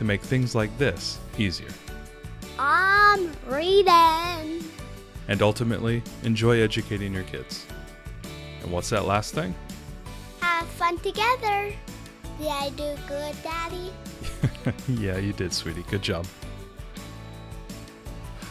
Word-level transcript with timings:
to 0.00 0.04
make 0.06 0.22
things 0.22 0.54
like 0.54 0.76
this 0.78 1.18
easier. 1.36 1.68
I'm 2.58 3.30
reading. 3.46 4.64
And 5.28 5.42
ultimately, 5.42 6.02
enjoy 6.22 6.58
educating 6.62 7.12
your 7.12 7.24
kids. 7.24 7.66
And 8.62 8.72
what's 8.72 8.88
that 8.88 9.04
last 9.04 9.34
thing? 9.34 9.54
Have 10.40 10.66
fun 10.68 10.96
together. 11.00 11.74
Did 12.38 12.48
I 12.48 12.70
do 12.70 12.96
good, 13.06 13.36
Daddy? 13.42 13.92
yeah, 14.88 15.18
you 15.18 15.34
did, 15.34 15.52
sweetie. 15.52 15.84
Good 15.90 16.00
job. 16.00 16.26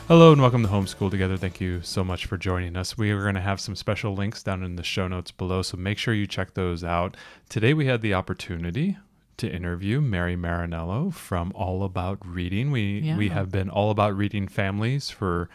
Hello 0.08 0.32
and 0.32 0.40
welcome 0.40 0.62
to 0.62 0.70
Homeschool 0.70 1.10
Together. 1.10 1.36
Thank 1.36 1.60
you 1.60 1.82
so 1.82 2.04
much 2.04 2.28
for 2.28 2.38
joining 2.38 2.76
us. 2.76 2.96
We 2.96 3.10
are 3.10 3.24
going 3.24 3.34
to 3.34 3.42
have 3.42 3.60
some 3.60 3.76
special 3.76 4.14
links 4.14 4.44
down 4.44 4.62
in 4.62 4.76
the 4.76 4.84
show 4.84 5.08
notes 5.08 5.32
below, 5.32 5.64
so 5.64 5.78
make 5.78 5.98
sure 5.98 6.14
you 6.14 6.28
check 6.28 6.54
those 6.54 6.84
out. 6.84 7.18
Today 7.50 7.74
we 7.74 7.88
had 7.88 8.02
the 8.02 8.14
opportunity 8.14 8.98
to 9.40 9.50
interview 9.50 10.02
Merry 10.02 10.36
Marinello 10.36 11.14
from 11.14 11.52
All 11.56 11.84
About 11.84 12.20
Reading. 12.26 12.72
We 12.72 13.14
we 13.18 13.30
have 13.30 13.52
been 13.52 13.70
all 13.70 13.92
about 13.92 14.16
reading 14.16 14.48
families 14.48 15.10
for 15.10 15.50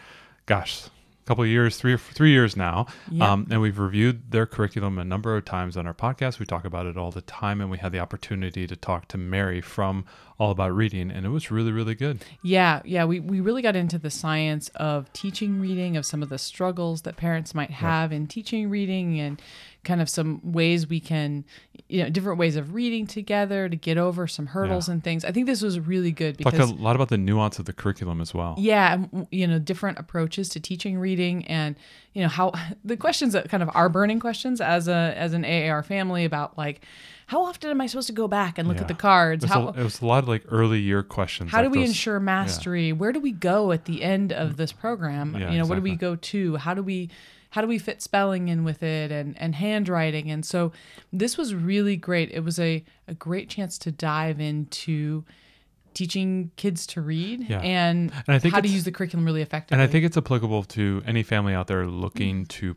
gosh, 0.47 0.86
a 1.25 1.27
couple 1.27 1.42
of 1.42 1.48
years, 1.48 1.78
three 1.78 1.94
or 1.94 1.98
three 1.98 2.31
years 2.31 2.56
now. 2.56 2.86
Yeah. 3.11 3.33
Um, 3.33 3.47
and 3.50 3.61
we've 3.61 3.78
reviewed 3.78 4.31
their 4.31 4.44
curriculum 4.44 4.98
a 4.98 5.05
number 5.05 5.36
of 5.36 5.44
times 5.44 5.77
on 5.77 5.86
our 5.86 5.94
podcast. 5.94 6.39
We 6.39 6.44
talk 6.47 6.64
about 6.64 6.86
it 6.86 6.98
all 6.98 7.11
the 7.11 7.22
time, 7.22 7.61
and 7.61 7.70
we 7.70 7.78
had 7.78 7.92
the 7.92 7.98
opportunity 7.98 8.67
to 8.67 8.77
talk 8.77 9.09
to 9.09 9.19
Merry 9.19 9.62
from 9.62 10.05
All 10.39 10.50
About 10.50 10.75
Reading, 10.75 11.11
and 11.11 11.25
it 11.25 11.31
was 11.31 11.50
really, 11.50 11.72
really 11.72 11.94
good. 11.94 12.22
Yeah, 12.42 12.83
yeah, 12.84 13.06
we, 13.06 13.20
we 13.20 13.41
really 13.41 13.62
got 13.62 13.75
into 13.75 13.98
the 13.98 14.11
science 14.11 14.69
of 14.75 15.11
teaching 15.14 15.61
reading, 15.61 15.97
of 15.97 16.05
some 16.05 16.22
of 16.22 16.28
the 16.28 16.39
struggles 16.39 17.03
that 17.03 17.16
parents 17.16 17.55
might 17.55 17.70
have 17.70 18.12
in 18.12 18.27
teaching 18.27 18.69
reading, 18.69 19.19
and 19.19 19.41
kind 19.85 20.01
of 20.01 20.09
some 20.09 20.41
ways 20.53 20.89
we 20.89 21.01
can, 21.01 21.45
you 21.89 22.03
know, 22.03 22.09
different 22.11 22.39
ways 22.39 22.57
of 22.57 22.75
reading 22.75 23.07
together 23.07 23.69
to 23.69 23.77
get 23.77 23.99
over 23.99 24.27
some 24.27 24.47
hurdles 24.47 24.89
and 24.89 25.05
things. 25.05 25.25
I 25.25 25.33
think 25.33 25.47
this 25.47 25.63
was 25.63 25.79
really 25.79 26.11
good 26.13 26.39
Talked 26.39 26.57
because 26.57 26.71
a 26.71 26.75
lot 26.75 26.97
about 26.97 27.09
the 27.11 27.19
nuance 27.19 27.59
of 27.59 27.65
the 27.67 27.73
curriculum 27.73 28.21
as 28.21 28.33
well. 28.35 28.55
yeah 28.59 29.05
you 29.31 29.47
know 29.47 29.59
different 29.59 29.99
approaches 29.99 30.49
to 30.51 30.61
teaching 30.61 30.99
reading 30.99 31.45
and 31.47 31.77
you 32.12 32.23
know 32.23 32.29
how 32.29 32.53
the 32.85 32.97
questions 32.97 33.33
that 33.35 33.49
kind 33.49 33.62
of 33.62 33.71
are 33.75 33.89
burning 33.89 34.19
questions 34.21 34.61
as 34.61 34.89
a 34.89 35.15
as 35.17 35.33
an 35.35 35.45
aar 35.45 35.83
family 35.83 36.25
about 36.25 36.57
like 36.59 36.81
how 37.27 37.43
often 37.45 37.71
am 37.71 37.81
i 37.81 37.87
supposed 37.87 38.07
to 38.07 38.12
go 38.12 38.29
back 38.29 38.59
and 38.59 38.69
look 38.69 38.77
Yeah. 38.77 38.83
at 38.83 38.89
the 38.89 38.95
cards 38.95 39.45
It 39.45 39.49
was, 39.49 39.53
how 39.53 39.69
a, 39.69 39.81
it 39.81 39.83
was 39.83 40.01
a 40.03 40.07
lot 40.07 40.23
of 40.23 40.29
like 40.29 40.45
early 40.49 40.81
year 40.81 41.03
questions. 41.03 41.51
how 41.51 41.62
do 41.62 41.71
we 41.71 41.79
those- 41.81 41.89
ensure 41.89 42.21
mastery 42.21 42.93
where 42.93 43.12
do 43.12 43.21
we 43.21 43.33
go 43.33 43.73
at 43.73 43.85
the 43.87 44.03
end 44.03 44.33
of 44.33 44.57
this 44.57 44.73
program 44.73 45.35
Yeah, 45.37 45.51
you 45.53 45.59
know 45.59 45.67
what 45.67 45.77
do 45.77 45.81
we 45.83 45.97
go 45.97 46.17
to 46.17 46.57
how 46.57 46.75
do 46.75 46.83
we 46.83 47.11
how 47.55 47.60
do 47.60 47.69
we 47.69 47.78
fit 47.78 48.02
spelling 48.02 48.48
in 48.48 48.64
with 48.64 48.83
it 48.83 49.12
and 49.12 49.36
and 49.41 49.55
handwriting 49.55 50.28
and 50.30 50.44
so 50.44 50.72
this 51.12 51.38
was 51.38 51.55
really 51.55 51.97
great 51.97 52.28
it 52.33 52.41
was 52.41 52.58
a 52.58 52.83
a 53.06 53.14
great 53.14 53.48
chance 53.48 53.78
to 53.78 53.92
dive 53.92 54.41
into 54.41 55.24
teaching 55.94 56.50
kids 56.56 56.86
to 56.88 57.00
read 57.00 57.47
Yeah. 57.48 57.60
and, 57.60 58.10
And 58.27 58.34
I 58.34 58.41
think 58.41 58.52
how 58.55 58.60
to 58.60 58.66
use 58.69 58.82
the 58.82 58.91
curriculum 58.91 59.25
really 59.25 59.42
effectively 59.42 59.77
And 59.77 59.88
I 59.88 59.91
think 59.91 60.05
it's 60.05 60.16
applicable 60.16 60.64
to 60.64 61.02
any 61.06 61.22
family 61.22 61.55
out 61.55 61.69
there 61.69 61.86
looking 61.86 62.47
to 62.47 62.75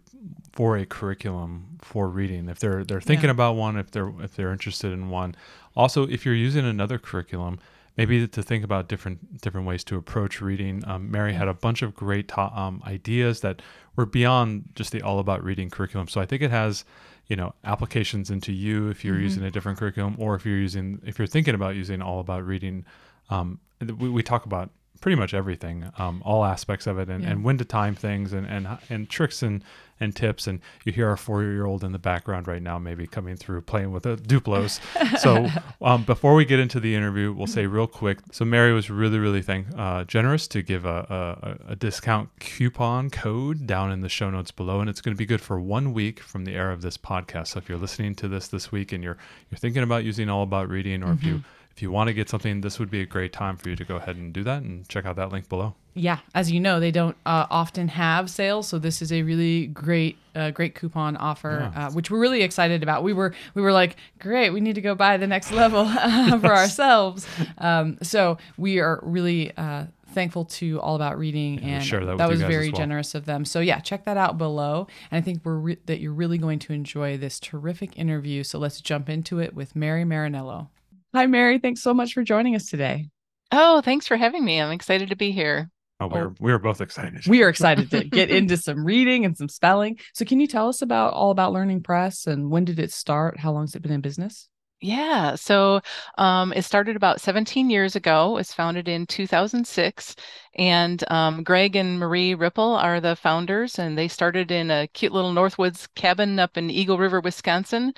for 0.54 0.78
a 0.78 0.86
curriculum 0.86 1.78
for 1.82 2.08
reading. 2.10 2.48
If 2.50 2.60
they're 2.60 2.84
they're 2.84 3.02
thinking 3.02 3.26
Yeah. 3.30 3.32
about 3.40 3.56
one, 3.56 3.78
if 3.78 3.90
they're 3.92 4.12
if 4.22 4.36
they're 4.36 4.52
interested 4.52 4.92
in 4.92 5.10
one. 5.10 5.36
Also, 5.76 6.08
if 6.08 6.26
you're 6.26 6.36
using 6.36 6.66
another 6.66 6.98
curriculum, 7.00 7.60
maybe 7.98 8.28
to 8.28 8.44
think 8.44 8.64
about 8.64 8.88
different 8.88 9.42
different 9.42 9.68
ways 9.68 9.84
to 9.86 9.98
approach 9.98 10.40
reading. 10.42 10.84
Um, 10.88 11.12
Merry 11.12 11.34
had 11.34 11.48
a 11.48 11.54
bunch 11.54 11.82
of 11.82 11.96
great 11.96 12.28
ta- 12.28 12.54
um, 12.56 12.82
ideas 12.86 13.42
that 13.42 13.62
were 13.96 14.06
beyond 14.06 14.70
just 14.76 14.92
the 14.92 15.02
all 15.02 15.20
about 15.20 15.44
reading 15.44 15.70
curriculum. 15.70 16.08
So 16.08 16.22
I 16.22 16.26
think 16.26 16.42
it 16.42 16.52
has 16.52 16.86
you 17.28 17.36
know 17.36 17.54
applications 17.66 18.30
into 18.32 18.54
you 18.54 18.88
if 18.90 19.04
you're 19.04 19.16
Mm-hmm. 19.16 19.24
using 19.24 19.44
a 19.44 19.52
different 19.52 19.78
curriculum 19.80 20.16
or 20.18 20.36
if 20.36 20.46
you're 20.46 20.58
using 20.58 21.02
if 21.06 21.18
you're 21.20 21.28
thinking 21.28 21.56
about 21.56 21.76
using 21.76 22.02
all 22.02 22.20
about 22.20 22.46
reading 22.46 22.86
um, 23.30 23.60
we, 23.82 24.10
we 24.10 24.24
talk 24.24 24.46
about 24.46 24.70
pretty 25.02 25.16
much 25.16 25.34
everything, 25.34 25.92
um, 25.98 26.22
all 26.26 26.44
aspects 26.46 26.88
of 26.88 26.98
it, 27.00 27.10
and, 27.10 27.24
Yeah. 27.24 27.32
and 27.32 27.44
when 27.44 27.58
to 27.58 27.66
time 27.66 27.96
things, 27.96 28.34
and 28.34 28.46
and 28.48 28.68
and 28.90 29.10
tricks 29.10 29.42
and 29.44 29.64
and 30.00 30.16
tips. 30.16 30.46
And 30.46 30.60
you 30.86 30.92
hear 30.92 31.10
our 31.10 31.18
four 31.18 31.42
year 31.42 31.66
old 31.66 31.84
in 31.84 31.92
the 31.92 31.98
background 32.00 32.48
right 32.48 32.62
now, 32.62 32.78
maybe 32.78 33.08
coming 33.08 33.36
through 33.36 33.62
playing 33.62 33.92
with 33.92 34.04
the 34.04 34.16
Duplos. 34.16 34.80
so 35.20 35.48
um, 35.82 36.04
before 36.04 36.36
we 36.36 36.46
get 36.46 36.60
into 36.60 36.80
the 36.80 36.94
interview, 36.94 37.34
we'll 37.34 37.48
say 37.48 37.66
real 37.66 37.88
quick. 37.88 38.20
So 38.32 38.46
Merry 38.46 38.74
was 38.74 38.90
really 38.92 39.18
really 39.18 39.42
thank 39.42 39.68
uh, 39.78 40.04
generous 40.04 40.48
to 40.50 40.62
give 40.62 40.86
a, 40.86 41.58
a 41.68 41.72
a 41.72 41.76
discount 41.76 42.30
coupon 42.40 43.10
code 43.10 43.66
down 43.66 43.92
in 43.92 44.02
the 44.02 44.10
show 44.10 44.30
notes 44.30 44.52
below, 44.52 44.80
and 44.82 44.90
it's 44.90 45.02
going 45.02 45.16
to 45.16 45.18
be 45.18 45.26
good 45.26 45.42
for 45.42 45.60
one 45.60 45.94
week 45.94 46.20
from 46.20 46.46
the 46.46 46.54
air 46.56 46.72
of 46.72 46.82
this 46.82 46.98
podcast. 46.98 47.48
So 47.48 47.60
if 47.60 47.68
you're 47.70 47.78
listening 47.80 48.14
to 48.16 48.28
this 48.28 48.48
this 48.48 48.72
week 48.72 48.92
and 48.92 49.04
you're 49.04 49.18
you're 49.50 49.58
thinking 49.60 49.84
about 49.84 50.04
using 50.04 50.30
all 50.30 50.44
about 50.44 50.70
reading, 50.70 51.04
or 51.04 51.14
if 51.14 51.24
you 51.24 51.44
if 51.78 51.82
you 51.84 51.92
want 51.92 52.08
to 52.08 52.14
get 52.14 52.28
something, 52.28 52.62
this 52.62 52.80
would 52.80 52.90
be 52.90 53.02
a 53.02 53.06
great 53.06 53.32
time 53.32 53.56
for 53.56 53.70
you 53.70 53.76
to 53.76 53.86
go 53.86 53.98
ahead 53.98 54.16
and 54.16 54.34
do 54.34 54.44
that 54.44 54.64
and 54.64 54.90
check 54.90 55.06
out 55.06 55.16
that 55.18 55.32
link 55.32 55.48
below. 55.48 55.76
Yeah, 55.94 56.18
as 56.34 56.52
you 56.52 56.60
know, 56.60 56.80
they 56.80 56.90
don't 56.90 57.16
uh, 57.24 57.46
often 57.52 57.88
have 57.90 58.32
sales, 58.32 58.68
so 58.68 58.80
this 58.80 59.00
is 59.00 59.12
a 59.14 59.22
really 59.22 59.68
great, 59.68 60.18
uh, 60.36 60.50
great 60.50 60.74
coupon 60.74 61.16
offer, 61.18 61.72
Yeah. 61.76 61.88
uh, 61.88 61.92
which 61.92 62.10
we're 62.10 62.18
really 62.20 62.42
excited 62.42 62.82
about. 62.82 63.04
We 63.04 63.14
were, 63.14 63.32
we 63.54 63.62
were 63.62 63.72
like, 63.72 63.96
great, 64.18 64.50
we 64.50 64.60
need 64.60 64.74
to 64.74 64.82
go 64.82 64.96
buy 64.96 65.18
the 65.18 65.28
next 65.28 65.52
level 65.52 65.82
uh, 65.88 66.40
for 66.40 66.52
ourselves. 66.52 67.28
Um, 67.60 68.00
so 68.02 68.40
we 68.58 68.80
are 68.80 69.00
really 69.04 69.56
uh, 69.56 69.86
thankful 70.14 70.46
to 70.46 70.80
All 70.82 70.96
About 70.96 71.20
Reading, 71.20 71.58
we'll 71.58 71.74
and 71.76 71.84
share 71.86 72.04
that 72.06 72.18
you 72.20 72.28
was 72.28 72.42
very 72.42 72.70
well. 72.72 72.78
generous 72.80 73.14
of 73.14 73.26
them. 73.26 73.46
So 73.46 73.60
yeah, 73.60 73.80
check 73.82 74.04
that 74.06 74.18
out 74.18 74.40
below, 74.40 74.88
and 75.12 75.20
I 75.20 75.22
think 75.22 75.42
we're 75.44 75.58
re- 75.58 75.78
that 75.86 76.00
you're 76.00 76.12
really 76.14 76.40
going 76.40 76.58
to 76.58 76.74
enjoy 76.74 77.18
this 77.18 77.40
terrific 77.40 77.96
interview. 78.00 78.44
So 78.44 78.58
let's 78.58 78.82
jump 78.82 79.10
into 79.10 79.38
it 79.40 79.54
with 79.54 79.76
Merry 79.76 80.04
Marinello. 80.06 80.70
Hi, 81.18 81.26
Merry. 81.26 81.58
Thanks 81.58 81.82
so 81.82 81.96
much 81.96 82.14
for 82.14 82.22
joining 82.22 82.54
us 82.54 82.68
today. 82.68 83.10
Oh, 83.52 83.82
thanks 83.82 84.06
for 84.06 84.18
having 84.18 84.46
me. 84.46 84.62
I'm 84.62 84.72
excited 84.72 85.10
to 85.10 85.16
be 85.16 85.32
here. 85.32 85.72
Oh, 86.00 86.06
we 86.06 86.20
oh. 86.20 86.22
were, 86.26 86.36
we 86.40 86.52
were 86.52 86.60
both 86.60 86.80
excited. 86.80 87.26
we 87.26 87.42
are 87.42 87.50
excited 87.50 87.90
to 87.90 88.04
get 88.04 88.30
into 88.30 88.56
some 88.56 88.86
reading 88.86 89.26
and 89.26 89.36
some 89.36 89.50
spelling. 89.50 89.98
So, 90.14 90.26
can 90.26 90.40
you 90.40 90.46
tell 90.46 90.70
us 90.70 90.84
about 90.84 91.14
all 91.14 91.32
about 91.32 91.54
Learning 91.54 91.82
Press 91.82 92.28
and 92.28 92.52
when 92.52 92.66
did 92.66 92.78
it 92.78 92.92
start? 92.92 93.40
How 93.40 93.52
long 93.52 93.64
has 93.64 93.74
it 93.74 93.82
been 93.82 93.94
in 93.94 94.02
business? 94.02 94.48
Yeah, 94.80 95.34
so 95.36 95.82
um, 96.20 96.54
it 96.54 96.62
started 96.62 96.96
about 96.96 97.20
17 97.20 97.72
years 97.72 97.96
ago. 97.96 98.30
It 98.32 98.34
was 98.36 98.54
founded 98.54 98.88
in 98.88 99.08
2006, 99.08 100.16
and 100.56 101.04
um, 101.12 101.44
Greg 101.44 101.76
and 101.76 101.98
Marie 102.00 102.36
Rippel 102.36 102.76
are 102.78 103.02
the 103.02 103.16
founders, 103.16 103.80
and 103.80 103.98
they 103.98 104.08
started 104.08 104.52
in 104.52 104.70
a 104.70 104.88
cute 104.90 105.12
little 105.12 105.34
Northwoods 105.34 105.88
cabin 105.96 106.38
up 106.38 106.58
in 106.58 106.70
Eagle 106.70 107.00
River, 107.00 107.20
Wisconsin, 107.22 107.92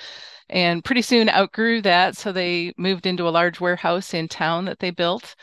and 0.50 0.84
pretty 0.86 1.02
soon 1.02 1.30
outgrew 1.30 1.82
that, 1.82 2.18
so 2.18 2.32
they 2.34 2.74
moved 2.78 3.06
into 3.06 3.28
a 3.28 3.32
large 3.32 3.60
warehouse 3.62 4.14
in 4.14 4.28
town 4.28 4.66
that 4.66 4.80
they 4.80 4.92
built. 4.92 5.36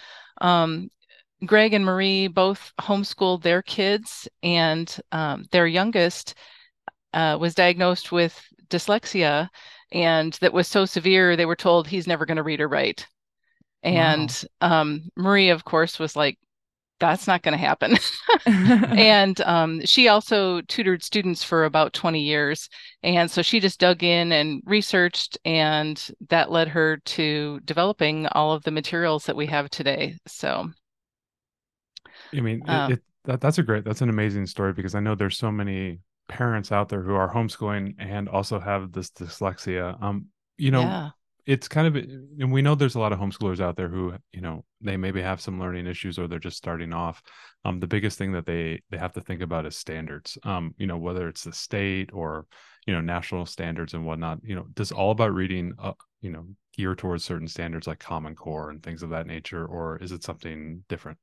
Um, 0.43 0.91
Greg 1.47 1.75
and 1.75 1.85
Marie 1.85 2.29
both 2.29 2.73
homeschooled 2.81 3.43
their 3.43 3.63
kids, 3.63 4.29
and 4.43 4.95
um, 5.13 5.47
their 5.53 5.67
youngest 5.67 6.35
uh, 7.13 7.37
was 7.41 7.55
diagnosed 7.55 8.13
with 8.13 8.41
dyslexia, 8.69 9.49
and 9.93 10.33
that 10.35 10.53
was 10.53 10.69
so 10.69 10.85
severe 10.85 11.37
they 11.37 11.47
were 11.47 11.57
told 11.57 11.87
he's 11.89 12.07
never 12.07 12.27
going 12.27 12.37
to 12.37 12.43
read 12.43 12.61
or 12.61 12.69
write. 12.69 13.07
And 13.83 14.45
um, 14.61 15.11
Marie, 15.17 15.51
of 15.51 15.65
course, 15.65 15.99
was 15.99 16.17
like, 16.17 16.39
"That's 17.01 17.27
not 17.27 17.43
going 17.43 17.53
to 17.53 17.59
happen." 17.59 17.97
and 18.47 19.41
um, 19.43 19.85
she 19.87 20.09
also 20.09 20.61
tutored 20.63 21.03
students 21.05 21.43
for 21.45 21.65
about 21.65 21.93
20 21.95 22.23
years, 22.23 22.69
and 23.03 23.31
so 23.31 23.43
she 23.43 23.61
just 23.61 23.81
dug 23.81 24.03
in 24.05 24.33
and 24.33 24.63
researched, 24.67 25.39
and 25.45 26.11
that 26.31 26.51
led 26.53 26.69
her 26.69 26.99
to 26.99 27.61
developing 27.65 28.27
all 28.29 28.53
of 28.53 28.65
the 28.65 28.71
materials 28.73 29.27
that 29.27 29.37
we 29.37 29.47
have 29.47 29.71
today. 29.71 30.17
So 30.27 30.71
I 32.37 32.41
mean, 32.41 32.65
it, 32.67 32.69
Um, 32.69 32.89
it, 32.89 33.03
that, 33.25 33.41
that's 33.41 33.59
a 33.59 33.63
great, 33.63 33.85
that's 33.85 34.03
an 34.03 34.09
amazing 34.09 34.47
story 34.47 34.73
because 34.73 34.95
I 34.95 35.01
know 35.01 35.15
there's 35.15 35.39
so 35.39 35.51
many 35.51 36.01
parents 36.29 36.73
out 36.73 36.89
there 36.89 37.03
who 37.03 37.15
are 37.15 37.33
homeschooling 37.33 37.95
and 37.99 38.29
also 38.29 38.59
have 38.59 38.93
this 38.93 39.11
dyslexia. 39.11 40.01
Um, 40.03 40.27
you 40.57 40.71
know, 40.71 40.81
yeah. 40.81 41.11
it's 41.47 41.69
kind 41.69 41.87
of 41.87 41.97
and 41.97 42.53
we 42.53 42.63
know 42.63 42.75
there's 42.75 42.95
a 42.95 43.01
lot 43.01 43.13
of 43.13 43.19
homeschoolers 43.19 43.61
out 43.61 43.77
there 43.77 43.89
who 43.89 44.15
you 44.33 44.41
know 44.41 44.65
they 44.81 44.97
maybe 44.97 45.21
have 45.23 45.41
some 45.41 45.61
learning 45.61 45.87
issues 45.87 46.19
or 46.19 46.27
they're 46.27 46.39
just 46.39 46.57
starting 46.57 46.93
off 46.93 47.23
um, 47.65 47.81
the 47.81 47.87
biggest 47.87 48.19
thing 48.19 48.33
that 48.33 48.47
they 48.47 48.81
they 48.91 48.97
have 48.97 49.13
to 49.13 49.21
think 49.21 49.43
about 49.43 49.67
is 49.67 49.77
standards 49.77 50.39
um, 50.45 50.75
you 50.79 50.87
know 50.87 50.97
whether 50.97 51.29
it's 51.29 51.45
the 51.45 51.53
state 51.53 52.11
or 52.13 52.47
you 52.87 52.95
know 52.95 53.01
national 53.01 53.47
standards 53.47 53.95
and 53.95 54.07
whatnot 54.07 54.39
you 54.43 54.55
know 54.55 54.67
does 54.75 54.93
all 54.93 55.11
about 55.11 55.35
reading 55.35 55.73
uh, 55.79 55.93
you 56.21 56.31
know 56.31 56.47
gear 56.75 56.95
towards 56.95 57.25
certain 57.25 57.49
standards 57.49 57.87
like 57.87 57.99
common 57.99 58.35
core 58.35 58.71
and 58.71 58.83
things 58.83 59.03
of 59.03 59.11
that 59.11 59.27
nature 59.27 59.67
or 59.67 59.99
is 59.99 60.13
it 60.13 60.23
something 60.23 60.83
different 60.89 61.19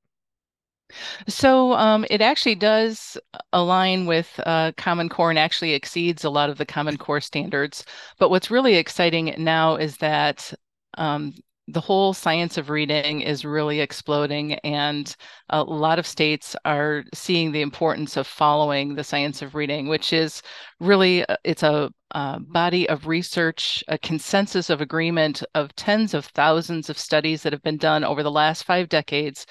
so 1.27 1.73
um, 1.73 2.05
it 2.09 2.21
actually 2.21 2.55
does 2.55 3.17
align 3.51 4.05
with 4.05 4.39
uh, 4.45 4.71
Common 4.77 5.09
Core 5.09 5.29
and 5.29 5.39
actually 5.39 5.73
exceeds 5.73 6.23
a 6.23 6.29
lot 6.29 6.49
of 6.49 6.57
the 6.57 6.65
Common 6.65 6.97
Core 6.97 7.21
standards. 7.21 7.85
But 8.19 8.29
what's 8.29 8.51
really 8.51 8.75
exciting 8.75 9.33
now 9.37 9.75
is 9.75 9.97
that 9.97 10.53
um, 10.97 11.33
the 11.67 11.79
whole 11.79 12.13
science 12.13 12.57
of 12.57 12.69
reading 12.69 13.21
is 13.21 13.45
really 13.45 13.79
exploding, 13.79 14.53
and 14.65 15.15
a 15.49 15.63
lot 15.63 15.97
of 15.97 16.05
states 16.05 16.55
are 16.65 17.03
seeing 17.13 17.51
the 17.51 17.61
importance 17.61 18.17
of 18.17 18.27
following 18.27 18.95
the 18.95 19.03
science 19.03 19.41
of 19.41 19.55
reading, 19.55 19.87
which 19.87 20.11
is 20.11 20.41
really 20.81 21.25
uh, 21.25 21.37
it's 21.45 21.63
a, 21.63 21.89
a 22.11 22.39
body 22.41 22.87
of 22.89 23.07
research, 23.07 23.83
a 23.87 23.97
consensus 23.97 24.69
of 24.69 24.81
agreement 24.81 25.41
of 25.55 25.73
tens 25.75 26.13
of 26.13 26.25
thousands 26.25 26.89
of 26.89 26.97
studies 26.97 27.43
that 27.43 27.53
have 27.53 27.63
been 27.63 27.77
done 27.77 28.03
over 28.03 28.23
the 28.23 28.31
last 28.31 28.63
five 28.65 28.89
decades 28.89 29.45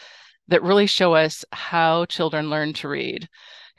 that 0.49 0.63
really 0.63 0.87
show 0.87 1.15
us 1.15 1.45
how 1.53 2.05
children 2.07 2.51
learn 2.51 2.73
to 2.75 2.89
read. 2.89 3.29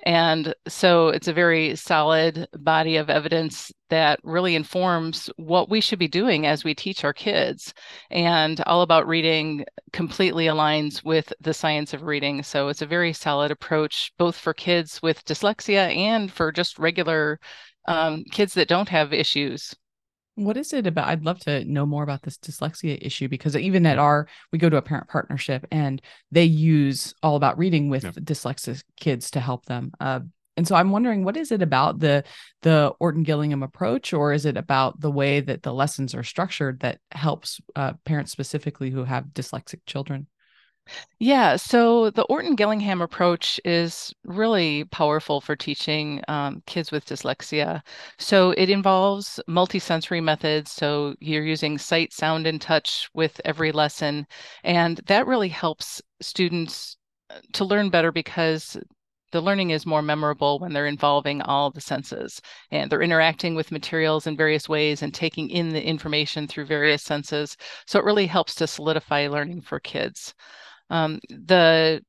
And 0.05 0.53
so 0.67 1.09
it's 1.09 1.29
a 1.29 1.33
very 1.33 1.75
solid 1.75 2.47
body 2.57 2.97
of 2.97 3.09
evidence 3.09 3.71
that 3.89 4.19
really 4.23 4.55
informs 4.55 5.29
what 5.37 5.69
we 5.69 5.79
should 5.79 5.99
be 5.99 6.09
doing 6.09 6.45
as 6.45 6.63
we 6.63 6.75
teach 6.75 7.05
our 7.05 7.13
kids. 7.13 7.73
And 8.11 8.59
All 8.65 8.81
About 8.81 9.07
Reading 9.07 9.65
completely 9.93 10.47
aligns 10.47 11.05
with 11.05 11.31
the 11.39 11.53
science 11.53 11.93
of 11.93 12.03
reading. 12.03 12.43
So 12.43 12.67
it's 12.67 12.81
a 12.81 12.85
very 12.85 13.13
solid 13.13 13.49
approach, 13.51 14.11
both 14.17 14.35
for 14.35 14.53
kids 14.53 15.01
with 15.01 15.23
dyslexia 15.23 15.95
and 15.95 16.29
for 16.31 16.51
just 16.51 16.79
regular 16.79 17.39
um, 17.87 18.23
kids 18.31 18.53
that 18.55 18.67
don't 18.67 18.89
have 18.89 19.13
issues. 19.13 19.73
What 20.35 20.57
is 20.57 20.73
it 20.73 20.87
about? 20.87 21.07
I'd 21.07 21.25
love 21.25 21.39
to 21.41 21.63
know 21.65 21.85
more 21.85 22.03
about 22.03 22.23
this 22.23 22.37
dyslexia 22.37 22.97
issue 23.01 23.27
because 23.27 23.55
even 23.55 23.85
at 23.85 23.99
our, 23.99 24.27
we 24.51 24.57
go 24.57 24.69
to 24.69 24.77
a 24.77 24.81
parent 24.81 25.07
partnership 25.07 25.65
and 25.71 26.01
they 26.31 26.45
use 26.45 27.13
all 27.21 27.35
about 27.35 27.59
reading 27.59 27.89
with 27.89 28.03
yep. 28.03 28.15
dyslexic 28.15 28.83
kids 28.99 29.29
to 29.31 29.39
help 29.39 29.65
them. 29.65 29.91
Uh, 29.99 30.21
and 30.55 30.67
so 30.67 30.75
I'm 30.75 30.91
wondering, 30.91 31.23
what 31.23 31.37
is 31.37 31.51
it 31.51 31.61
about 31.61 31.99
the 31.99 32.23
the 32.61 32.93
Orton 32.99 33.23
Gillingham 33.23 33.63
approach, 33.63 34.13
or 34.13 34.33
is 34.33 34.45
it 34.45 34.55
about 34.55 34.99
the 34.99 35.11
way 35.11 35.39
that 35.39 35.63
the 35.63 35.73
lessons 35.73 36.13
are 36.13 36.23
structured 36.23 36.81
that 36.81 36.99
helps 37.11 37.59
uh, 37.75 37.93
parents 38.05 38.31
specifically 38.31 38.91
who 38.91 39.03
have 39.03 39.25
dyslexic 39.33 39.79
children? 39.87 40.27
Yeah, 41.19 41.55
so 41.55 42.09
the 42.09 42.23
Orton 42.23 42.55
Gillingham 42.55 43.01
approach 43.01 43.59
is 43.63 44.13
really 44.25 44.83
powerful 44.85 45.39
for 45.39 45.55
teaching 45.55 46.21
um, 46.27 46.61
kids 46.65 46.91
with 46.91 47.05
dyslexia. 47.05 47.81
So 48.17 48.51
it 48.51 48.69
involves 48.69 49.39
multisensory 49.47 50.21
methods. 50.21 50.71
So 50.71 51.15
you're 51.19 51.45
using 51.45 51.77
sight, 51.77 52.11
sound, 52.11 52.45
and 52.47 52.61
touch 52.61 53.09
with 53.13 53.39
every 53.45 53.71
lesson. 53.71 54.27
And 54.63 54.97
that 55.07 55.25
really 55.25 55.47
helps 55.49 56.01
students 56.21 56.97
uh, 57.29 57.39
to 57.53 57.63
learn 57.65 57.89
better 57.89 58.11
because 58.11 58.77
the 59.31 59.41
learning 59.41 59.71
is 59.71 59.85
more 59.85 60.01
memorable 60.01 60.59
when 60.59 60.73
they're 60.73 60.85
involving 60.85 61.41
all 61.41 61.71
the 61.71 61.81
senses 61.81 62.41
and 62.71 62.91
they're 62.91 63.01
interacting 63.01 63.55
with 63.55 63.71
materials 63.71 64.27
in 64.27 64.37
various 64.37 64.67
ways 64.69 65.01
and 65.01 65.13
taking 65.13 65.49
in 65.49 65.69
the 65.69 65.83
information 65.83 66.47
through 66.47 66.65
various 66.65 67.01
senses. 67.03 67.55
So 67.87 67.97
it 67.99 68.05
really 68.05 68.27
helps 68.27 68.53
to 68.55 68.67
solidify 68.67 69.27
learning 69.27 69.61
for 69.61 69.79
kids. 69.79 70.35
Um, 70.93 71.19
the 71.27 72.03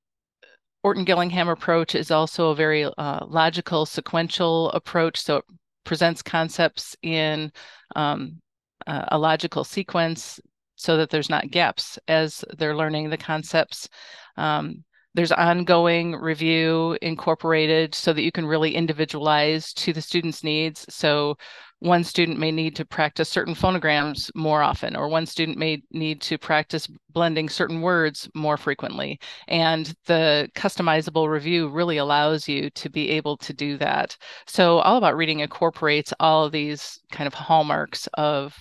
Orton 0.82 1.04
Gillingham 1.04 1.48
approach 1.48 1.94
is 1.94 2.10
also 2.10 2.50
a 2.50 2.54
very 2.54 2.84
uh, 2.84 3.24
logical, 3.26 3.86
sequential 3.86 4.70
approach. 4.72 5.18
So 5.18 5.38
it 5.38 5.44
presents 5.84 6.22
concepts 6.22 6.94
in 7.02 7.50
um, 7.96 8.42
a 8.86 9.16
logical 9.16 9.64
sequence 9.64 10.38
so 10.76 10.98
that 10.98 11.08
there's 11.08 11.30
not 11.30 11.50
gaps 11.50 11.98
as 12.08 12.44
they're 12.58 12.76
learning 12.76 13.08
the 13.08 13.16
concepts. 13.16 13.88
Um, 14.36 14.84
there's 15.14 15.32
ongoing 15.32 16.16
review 16.16 16.98
incorporated 17.00 17.94
so 17.94 18.12
that 18.12 18.22
you 18.22 18.32
can 18.32 18.44
really 18.44 18.74
individualize 18.74 19.72
to 19.74 19.94
the 19.94 20.02
student's 20.02 20.44
needs. 20.44 20.84
So 20.90 21.36
one 21.84 22.02
student 22.02 22.38
may 22.38 22.50
need 22.50 22.74
to 22.76 22.84
practice 22.86 23.28
certain 23.28 23.54
phonograms 23.54 24.30
more 24.34 24.62
often, 24.62 24.96
or 24.96 25.06
one 25.06 25.26
student 25.26 25.58
may 25.58 25.82
need 25.92 26.22
to 26.22 26.38
practice 26.38 26.88
blending 27.10 27.46
certain 27.46 27.82
words 27.82 28.26
more 28.34 28.56
frequently. 28.56 29.20
And 29.48 29.94
the 30.06 30.48
customizable 30.54 31.30
review 31.30 31.68
really 31.68 31.98
allows 31.98 32.48
you 32.48 32.70
to 32.70 32.88
be 32.88 33.10
able 33.10 33.36
to 33.36 33.52
do 33.52 33.76
that. 33.76 34.16
So, 34.46 34.78
All 34.78 34.96
About 34.96 35.14
Reading 35.14 35.40
incorporates 35.40 36.14
all 36.20 36.46
of 36.46 36.52
these 36.52 37.00
kind 37.12 37.26
of 37.26 37.34
hallmarks 37.34 38.08
of 38.14 38.56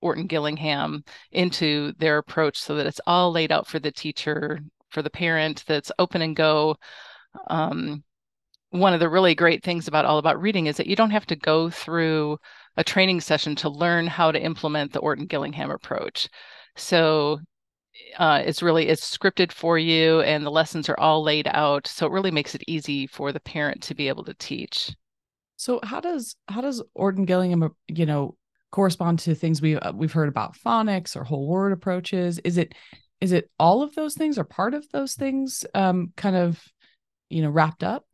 Orton 0.00 0.26
Gillingham 0.26 1.04
into 1.30 1.92
their 1.98 2.16
approach 2.16 2.58
so 2.58 2.74
that 2.76 2.86
it's 2.86 3.00
all 3.06 3.30
laid 3.30 3.52
out 3.52 3.66
for 3.66 3.80
the 3.80 3.92
teacher 3.92 4.60
for 4.88 5.02
the 5.02 5.10
parent 5.10 5.62
that's 5.66 5.92
open 5.98 6.22
and 6.22 6.34
go. 6.34 6.76
Um, 7.48 8.02
one 8.72 8.94
of 8.94 9.00
the 9.00 9.10
really 9.10 9.34
great 9.34 9.62
things 9.62 9.86
about 9.86 10.06
All 10.06 10.16
About 10.16 10.40
Reading 10.40 10.66
is 10.66 10.78
that 10.78 10.86
you 10.86 10.96
don't 10.96 11.10
have 11.10 11.26
to 11.26 11.36
go 11.36 11.68
through 11.68 12.38
a 12.76 12.84
training 12.84 13.20
session 13.20 13.54
to 13.56 13.68
learn 13.68 14.06
how 14.06 14.32
to 14.32 14.42
implement 14.42 14.92
the 14.92 15.00
Orton 15.00 15.26
Gillingham 15.26 15.70
approach. 15.70 16.28
So 16.76 17.40
uh, 18.18 18.42
it's 18.44 18.62
really 18.62 18.88
it's 18.88 19.16
scripted 19.16 19.52
for 19.52 19.78
you 19.78 20.20
and 20.22 20.44
the 20.44 20.50
lessons 20.50 20.88
are 20.88 20.98
all 20.98 21.22
laid 21.22 21.46
out 21.48 21.86
so 21.86 22.06
it 22.06 22.12
really 22.12 22.30
makes 22.30 22.54
it 22.54 22.62
easy 22.66 23.06
for 23.06 23.32
the 23.32 23.40
parent 23.40 23.82
to 23.82 23.94
be 23.94 24.08
able 24.08 24.24
to 24.24 24.34
teach. 24.34 24.94
So 25.56 25.78
how 25.82 26.00
does 26.00 26.34
how 26.48 26.62
does 26.62 26.82
orton 26.94 27.24
gillingham 27.24 27.74
you 27.88 28.06
know 28.06 28.36
correspond 28.70 29.18
to 29.20 29.34
things 29.34 29.60
we 29.60 29.76
uh, 29.76 29.92
we've 29.92 30.12
heard 30.12 30.28
about 30.28 30.56
phonics 30.56 31.14
or 31.14 31.24
whole 31.24 31.46
word 31.46 31.72
approaches? 31.72 32.38
Is 32.40 32.56
it 32.56 32.74
is 33.20 33.32
it 33.32 33.50
all 33.58 33.82
of 33.82 33.94
those 33.94 34.14
things 34.14 34.38
or 34.38 34.44
part 34.44 34.74
of 34.74 34.88
those 34.90 35.14
things 35.14 35.64
um, 35.74 36.12
kind 36.16 36.34
of 36.34 36.62
you 37.28 37.42
know 37.42 37.50
wrapped 37.50 37.84
up 37.84 38.06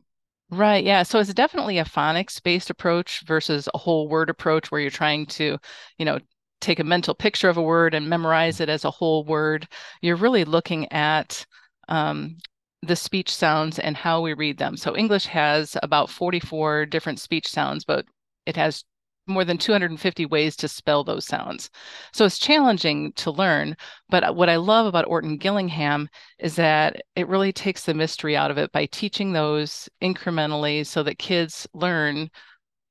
right 0.49 0.83
yeah 0.83 1.03
so 1.03 1.19
it's 1.19 1.33
definitely 1.33 1.77
a 1.77 1.85
phonics 1.85 2.41
based 2.41 2.69
approach 2.69 3.21
versus 3.21 3.69
a 3.73 3.77
whole 3.77 4.07
word 4.07 4.29
approach 4.29 4.71
where 4.71 4.81
you're 4.81 4.89
trying 4.89 5.25
to 5.25 5.57
you 5.97 6.05
know 6.05 6.19
take 6.61 6.79
a 6.79 6.83
mental 6.83 7.13
picture 7.15 7.49
of 7.49 7.57
a 7.57 7.61
word 7.61 7.93
and 7.93 8.09
memorize 8.09 8.59
it 8.59 8.69
as 8.69 8.85
a 8.85 8.91
whole 8.91 9.23
word. 9.23 9.67
You're 10.01 10.15
really 10.15 10.45
looking 10.45 10.91
at 10.91 11.45
um, 11.87 12.37
the 12.81 12.95
speech 12.95 13.33
sounds 13.33 13.79
and 13.79 13.95
how 13.95 14.21
we 14.21 14.33
read 14.33 14.57
them. 14.57 14.77
So 14.77 14.95
english 14.95 15.25
has 15.25 15.77
about 15.83 16.09
44 16.09 16.85
different 16.85 17.19
speech 17.19 17.47
sounds 17.47 17.83
but 17.85 18.05
it 18.45 18.55
has 18.55 18.83
more 19.29 19.45
than 19.45 19.57
250 19.57 20.25
ways 20.25 20.55
to 20.57 20.67
spell 20.67 21.03
those 21.03 21.25
sounds. 21.25 21.69
So 22.11 22.25
it's 22.25 22.39
challenging 22.39 23.13
to 23.13 23.31
learn. 23.31 23.75
But 24.09 24.23
uh, 24.23 24.33
what 24.33 24.49
I 24.49 24.57
love 24.57 24.85
about 24.85 25.07
Orton 25.07 25.37
Gillingham 25.37 26.09
is 26.39 26.55
that 26.55 27.01
it 27.15 27.27
really 27.27 27.53
takes 27.53 27.85
the 27.85 27.93
mystery 27.93 28.35
out 28.35 28.51
of 28.51 28.57
it 28.57 28.71
by 28.71 28.87
teaching 28.87 29.31
those 29.33 29.87
incrementally 30.01 30.85
so 30.85 31.03
that 31.03 31.19
kids 31.19 31.67
learn 31.73 32.29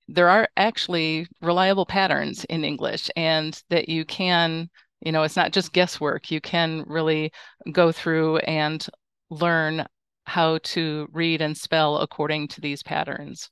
there 0.09 0.29
are 0.29 0.49
actually 0.57 1.27
reliable 1.43 1.85
patterns 1.85 2.45
in 2.45 2.65
English 2.65 3.11
and 3.15 3.63
that 3.69 3.89
you 3.91 4.05
can, 4.07 4.71
you 5.01 5.13
know, 5.13 5.23
it's 5.23 5.37
not 5.37 5.53
just 5.53 5.75
guesswork. 5.75 6.31
You 6.31 6.41
can 6.41 6.83
really 6.87 7.31
go 7.73 7.93
through 7.93 8.39
and 8.39 8.87
learn 9.31 9.87
how 10.25 10.59
to 10.59 11.09
read 11.13 11.43
and 11.43 11.57
spell 11.57 11.99
according 11.99 12.49
to 12.49 12.61
these 12.61 12.83
patterns 12.83 13.51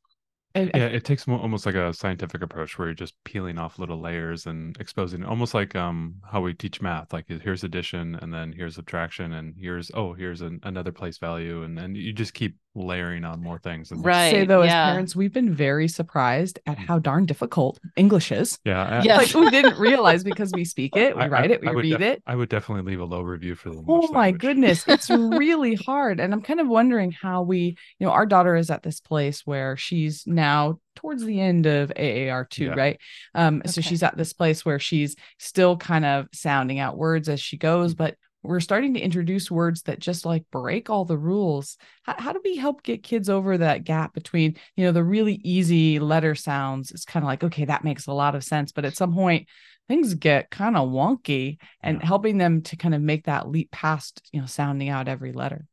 yeah, 0.59 0.87
it 0.87 1.05
takes 1.05 1.27
more, 1.27 1.39
almost 1.39 1.67
like 1.67 1.75
a 1.75 1.93
scientific 1.93 2.43
approach 2.43 2.79
where 2.79 2.89
you're 2.89 2.95
just 2.95 3.15
peeling 3.25 3.59
off 3.59 3.79
little 3.79 4.01
layers 4.01 4.47
and 4.47 4.77
exposing 4.81 5.25
almost 5.25 5.55
like 5.55 5.75
um 5.77 6.17
how 6.31 6.41
we 6.41 6.55
teach 6.55 6.81
math. 6.81 7.13
Like 7.13 7.27
here's 7.29 7.65
addition 7.65 8.17
and 8.17 8.33
then 8.33 8.53
here's 8.53 8.75
subtraction 8.77 9.33
and 9.33 9.55
here's 9.59 9.91
oh 9.95 10.13
here's 10.15 10.41
an, 10.41 10.61
another 10.63 10.93
place 10.93 11.19
value 11.19 11.63
and 11.63 11.77
then 11.77 11.95
you 11.95 12.13
just 12.13 12.35
keep 12.35 12.57
layering 12.76 13.25
on 13.25 13.42
more 13.42 13.59
things. 13.59 13.90
And 13.90 14.04
right. 14.04 14.30
Say 14.30 14.45
though, 14.45 14.62
yeah. 14.62 14.88
as 14.88 14.92
parents, 14.92 15.16
we've 15.16 15.33
been 15.33 15.54
very 15.54 15.88
surprised 15.88 16.59
at 16.66 16.78
how 16.78 16.99
darn 16.99 17.26
difficult 17.26 17.78
English 17.97 18.30
is. 18.30 18.59
Yeah. 18.64 19.02
Yes. 19.02 19.35
Like 19.35 19.45
we 19.45 19.50
didn't 19.50 19.78
realize 19.78 20.23
because 20.23 20.52
we 20.52 20.64
speak 20.64 20.97
it, 20.97 21.16
we 21.16 21.23
I, 21.25 21.28
write 21.28 21.50
it, 21.50 21.61
we 21.61 21.68
read 21.68 21.90
def- 21.90 22.00
it. 22.00 22.23
I 22.26 22.37
would 22.37 22.49
definitely 22.49 22.90
leave 22.90 23.00
a 23.00 23.04
low 23.04 23.23
review 23.23 23.54
for 23.54 23.71
the. 23.71 23.83
oh 23.88 24.12
my 24.12 24.26
language. 24.26 24.40
goodness, 24.40 24.85
it's 24.88 25.11
really 25.11 25.75
hard, 25.75 26.21
and 26.21 26.33
I'm 26.33 26.42
kind 26.42 26.61
of 26.61 26.68
wondering 26.68 27.12
how 27.12 27.42
we, 27.42 27.76
you 27.99 28.06
know, 28.06 28.12
our 28.12 28.26
daughter 28.26 28.56
is 28.56 28.71
at 28.71 28.83
this 28.83 29.00
place 29.00 29.47
where 29.47 29.76
she's 29.76 30.26
now 30.26 30.78
towards 30.95 31.25
the 31.25 31.40
end 31.40 31.66
of 31.66 31.90
AAR2, 31.90 32.59
yeah. 32.59 32.75
right? 32.75 32.99
Um, 33.35 33.59
okay. 33.59 33.68
so 33.68 33.80
she's 33.80 34.02
at 34.02 34.16
this 34.16 34.33
place 34.33 34.64
where 34.64 34.78
she's 34.78 35.14
still 35.38 35.76
kind 35.76 36.04
of 36.04 36.26
sounding 36.33 36.78
out 36.78 36.97
words 36.97 37.28
as 37.28 37.40
she 37.40 37.56
goes, 37.56 37.95
mm. 37.95 37.99
but 37.99 38.16
we're 38.47 38.61
starting 38.61 38.95
to 38.95 39.00
introduce 39.00 39.50
words 39.50 39.83
that 39.83 39.99
just 39.99 40.25
like 40.25 40.45
break 40.50 40.91
all 40.91 41.05
the 41.05 41.19
rules. 41.19 41.76
How, 42.03 42.15
how 42.19 42.33
do 42.33 42.41
we 42.45 42.57
help 42.57 42.83
get 42.83 43.03
kids 43.03 43.29
over 43.29 43.59
that 43.59 43.85
gap 43.85 44.15
between, 44.15 44.57
you 44.76 44.85
know, 44.85 44.93
the 44.93 45.05
really 45.05 45.41
easy 45.45 45.99
letter 45.99 46.35
sounds? 46.35 46.91
It's 46.91 47.05
kind 47.05 47.25
of 47.25 47.29
like, 47.29 47.45
okay, 47.45 47.65
that 47.67 47.85
makes 47.85 48.07
a 48.07 48.12
lot 48.12 48.35
of 48.35 48.45
sense. 48.45 48.73
But 48.73 48.85
at 48.85 48.97
some 48.97 49.15
point, 49.15 49.49
things 49.88 50.15
get 50.15 50.50
kind 50.50 50.76
of 50.76 50.88
wonky 50.88 51.59
and 51.83 52.00
yeah. 52.00 52.07
helping 52.07 52.38
them 52.38 52.62
to 52.62 52.76
kind 52.76 52.95
of 52.95 53.00
make 53.00 53.25
that 53.25 53.49
leap 53.49 53.71
past, 53.71 54.23
you 54.33 54.41
know, 54.41 54.47
sounding 54.47 54.88
out 54.88 55.09
every 55.09 55.33
letter. 55.33 55.67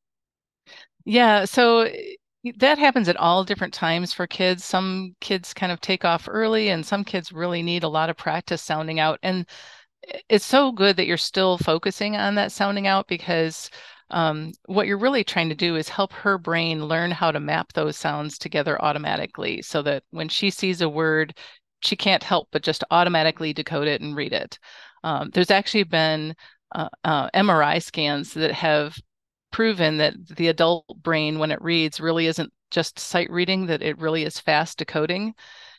Yeah. 1.06 1.46
So 1.46 1.90
that 2.58 2.78
happens 2.78 3.08
at 3.08 3.18
all 3.18 3.44
different 3.44 3.74
times 3.74 4.14
for 4.14 4.28
kids. 4.28 4.66
Some 4.66 5.16
kids 5.22 5.54
kind 5.54 5.72
of 5.72 5.80
take 5.80 6.04
off 6.04 6.28
early, 6.30 6.70
and 6.70 6.86
some 6.86 7.04
kids 7.04 7.32
really 7.32 7.64
need 7.64 7.84
a 7.84 7.90
lot 7.90 8.10
of 8.10 8.18
practice 8.18 8.62
sounding 8.62 9.00
out. 9.00 9.20
And 9.24 9.48
it's 10.30 10.46
so 10.46 10.72
good 10.72 10.98
that 10.98 11.08
you're 11.08 11.18
still 11.18 11.58
focusing 11.58 12.16
on 12.16 12.36
that 12.36 12.52
sounding 12.52 12.88
out 12.88 13.08
because 13.08 13.70
um, 14.10 14.52
what 14.66 14.86
you're 14.86 14.98
really 14.98 15.24
trying 15.24 15.50
to 15.50 15.56
do 15.56 15.76
is 15.76 15.90
help 15.90 16.14
her 16.14 16.38
brain 16.38 16.86
learn 16.86 17.12
how 17.12 17.32
to 17.32 17.40
map 17.40 17.74
those 17.74 17.98
sounds 17.98 18.38
together 18.38 18.80
automatically 18.82 19.62
so 19.62 19.82
that 19.82 20.04
when 20.12 20.30
she 20.30 20.50
sees 20.50 20.82
a 20.82 20.90
word, 20.90 21.38
she 21.82 21.96
can't 21.96 22.24
help 22.24 22.48
but 22.52 22.64
just 22.64 22.84
automatically 22.92 23.54
decode 23.54 23.88
it 23.88 24.02
and 24.02 24.16
read 24.16 24.34
it. 24.34 24.60
Um, 25.04 25.32
there's 25.34 25.52
actually 25.52 25.84
been 25.84 26.36
uh, 26.74 26.90
uh, 27.04 27.30
MRI 27.34 27.82
scans 27.82 28.34
that 28.34 28.52
have 28.52 28.96
proven 29.52 29.98
that 29.98 30.14
the 30.36 30.48
adult 30.48 30.86
brain, 31.02 31.40
when 31.40 31.52
it 31.52 31.62
reads, 31.62 32.00
really 32.00 32.28
isn't 32.28 32.52
just 32.72 33.00
sight 33.00 33.30
reading, 33.30 33.68
that 33.68 33.82
it 33.82 33.98
really 34.00 34.24
is 34.24 34.40
fast 34.40 34.78
decoding. 34.78 35.34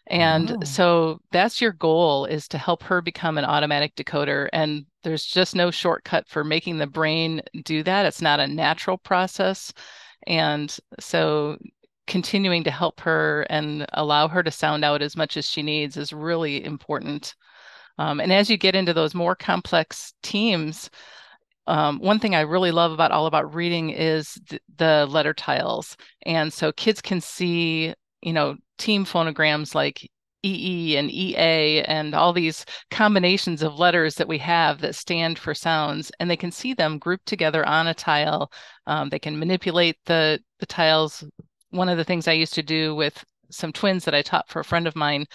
And 0.06 0.50
oh. 0.50 0.64
so 0.64 1.20
that's 1.32 1.60
your 1.60 1.72
goal 1.72 2.26
is 2.26 2.46
to 2.48 2.58
help 2.58 2.82
her 2.82 3.00
become 3.00 3.38
an 3.38 3.44
automatic 3.44 3.94
decoder. 3.96 4.48
And 4.52 4.84
there's 5.02 5.24
just 5.24 5.54
no 5.54 5.70
shortcut 5.70 6.28
for 6.28 6.44
making 6.44 6.78
the 6.78 6.86
brain 6.86 7.40
do 7.64 7.82
that. 7.82 8.06
It's 8.06 8.22
not 8.22 8.40
a 8.40 8.46
natural 8.46 8.98
process. 8.98 9.72
And 10.26 10.76
so 11.00 11.56
continuing 12.06 12.64
to 12.64 12.70
help 12.70 13.00
her 13.00 13.46
and 13.48 13.86
allow 13.94 14.28
her 14.28 14.42
to 14.42 14.50
sound 14.50 14.84
out 14.84 15.00
as 15.00 15.16
much 15.16 15.36
as 15.36 15.48
she 15.48 15.62
needs 15.62 15.96
is 15.96 16.12
really 16.12 16.64
important. 16.64 17.34
Um, 17.98 18.20
and 18.20 18.32
as 18.32 18.50
you 18.50 18.56
get 18.56 18.74
into 18.74 18.92
those 18.92 19.14
more 19.14 19.34
complex 19.34 20.12
teams, 20.22 20.90
um, 21.66 21.98
one 22.00 22.18
thing 22.18 22.34
I 22.34 22.40
really 22.40 22.72
love 22.72 22.92
about 22.92 23.10
all 23.10 23.26
about 23.26 23.54
reading 23.54 23.90
is 23.90 24.38
th- 24.48 24.60
the 24.76 25.06
letter 25.08 25.32
tiles. 25.32 25.96
And 26.26 26.52
so 26.52 26.72
kids 26.72 27.00
can 27.00 27.20
see, 27.20 27.94
you 28.20 28.32
know, 28.32 28.56
team 28.78 29.04
phonograms 29.04 29.74
like 29.74 30.08
EE 30.44 30.96
and 30.96 31.10
EA 31.10 31.82
and 31.84 32.14
all 32.14 32.32
these 32.32 32.66
combinations 32.90 33.62
of 33.62 33.78
letters 33.78 34.16
that 34.16 34.28
we 34.28 34.38
have 34.38 34.80
that 34.80 34.94
stand 34.94 35.38
for 35.38 35.54
sounds, 35.54 36.12
and 36.20 36.30
they 36.30 36.36
can 36.36 36.52
see 36.52 36.74
them 36.74 36.98
grouped 36.98 37.26
together 37.26 37.66
on 37.66 37.86
a 37.86 37.94
tile. 37.94 38.52
Um, 38.86 39.08
they 39.08 39.18
can 39.18 39.38
manipulate 39.38 39.96
the 40.04 40.40
the 40.60 40.66
tiles. 40.66 41.24
One 41.70 41.88
of 41.88 41.96
the 41.96 42.04
things 42.04 42.28
I 42.28 42.32
used 42.32 42.54
to 42.54 42.62
do 42.62 42.94
with 42.94 43.24
some 43.50 43.72
twins 43.72 44.04
that 44.04 44.14
I 44.14 44.22
taught 44.22 44.48
for 44.48 44.60
a 44.60 44.64
friend 44.64 44.86
of 44.86 44.96
mine, 44.96 45.26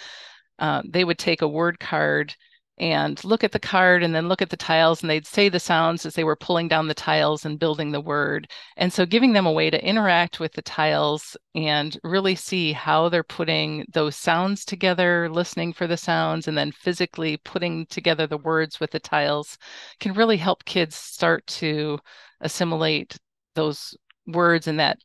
uh, 0.58 0.82
they 0.88 1.04
would 1.04 1.18
take 1.18 1.42
a 1.42 1.48
word 1.48 1.80
card 1.80 2.34
and 2.80 3.22
look 3.24 3.44
at 3.44 3.52
the 3.52 3.58
card 3.60 4.02
and 4.02 4.14
then 4.14 4.26
look 4.26 4.40
at 4.40 4.48
the 4.48 4.56
tiles 4.56 5.02
and 5.02 5.10
they'd 5.10 5.26
say 5.26 5.50
the 5.50 5.60
sounds 5.60 6.06
as 6.06 6.14
they 6.14 6.24
were 6.24 6.34
pulling 6.34 6.66
down 6.66 6.88
the 6.88 6.94
tiles 6.94 7.44
and 7.44 7.58
building 7.58 7.92
the 7.92 8.00
word. 8.00 8.50
And 8.78 8.90
so 8.90 9.04
giving 9.04 9.34
them 9.34 9.44
a 9.46 9.52
way 9.52 9.68
to 9.68 9.84
interact 9.86 10.40
with 10.40 10.54
the 10.54 10.62
tiles 10.62 11.36
and 11.54 11.98
really 12.02 12.34
see 12.34 12.72
how 12.72 13.10
they're 13.10 13.22
putting 13.22 13.84
those 13.92 14.16
sounds 14.16 14.64
together, 14.64 15.28
listening 15.30 15.74
for 15.74 15.86
the 15.86 15.98
sounds, 15.98 16.48
and 16.48 16.56
then 16.56 16.72
physically 16.72 17.36
putting 17.44 17.84
together 17.86 18.26
the 18.26 18.38
words 18.38 18.80
with 18.80 18.90
the 18.92 19.00
tiles 19.00 19.58
can 20.00 20.14
really 20.14 20.38
help 20.38 20.64
kids 20.64 20.96
start 20.96 21.46
to 21.48 21.98
assimilate 22.40 23.18
those 23.54 23.94
words 24.26 24.66
and 24.66 24.80
that 24.80 24.98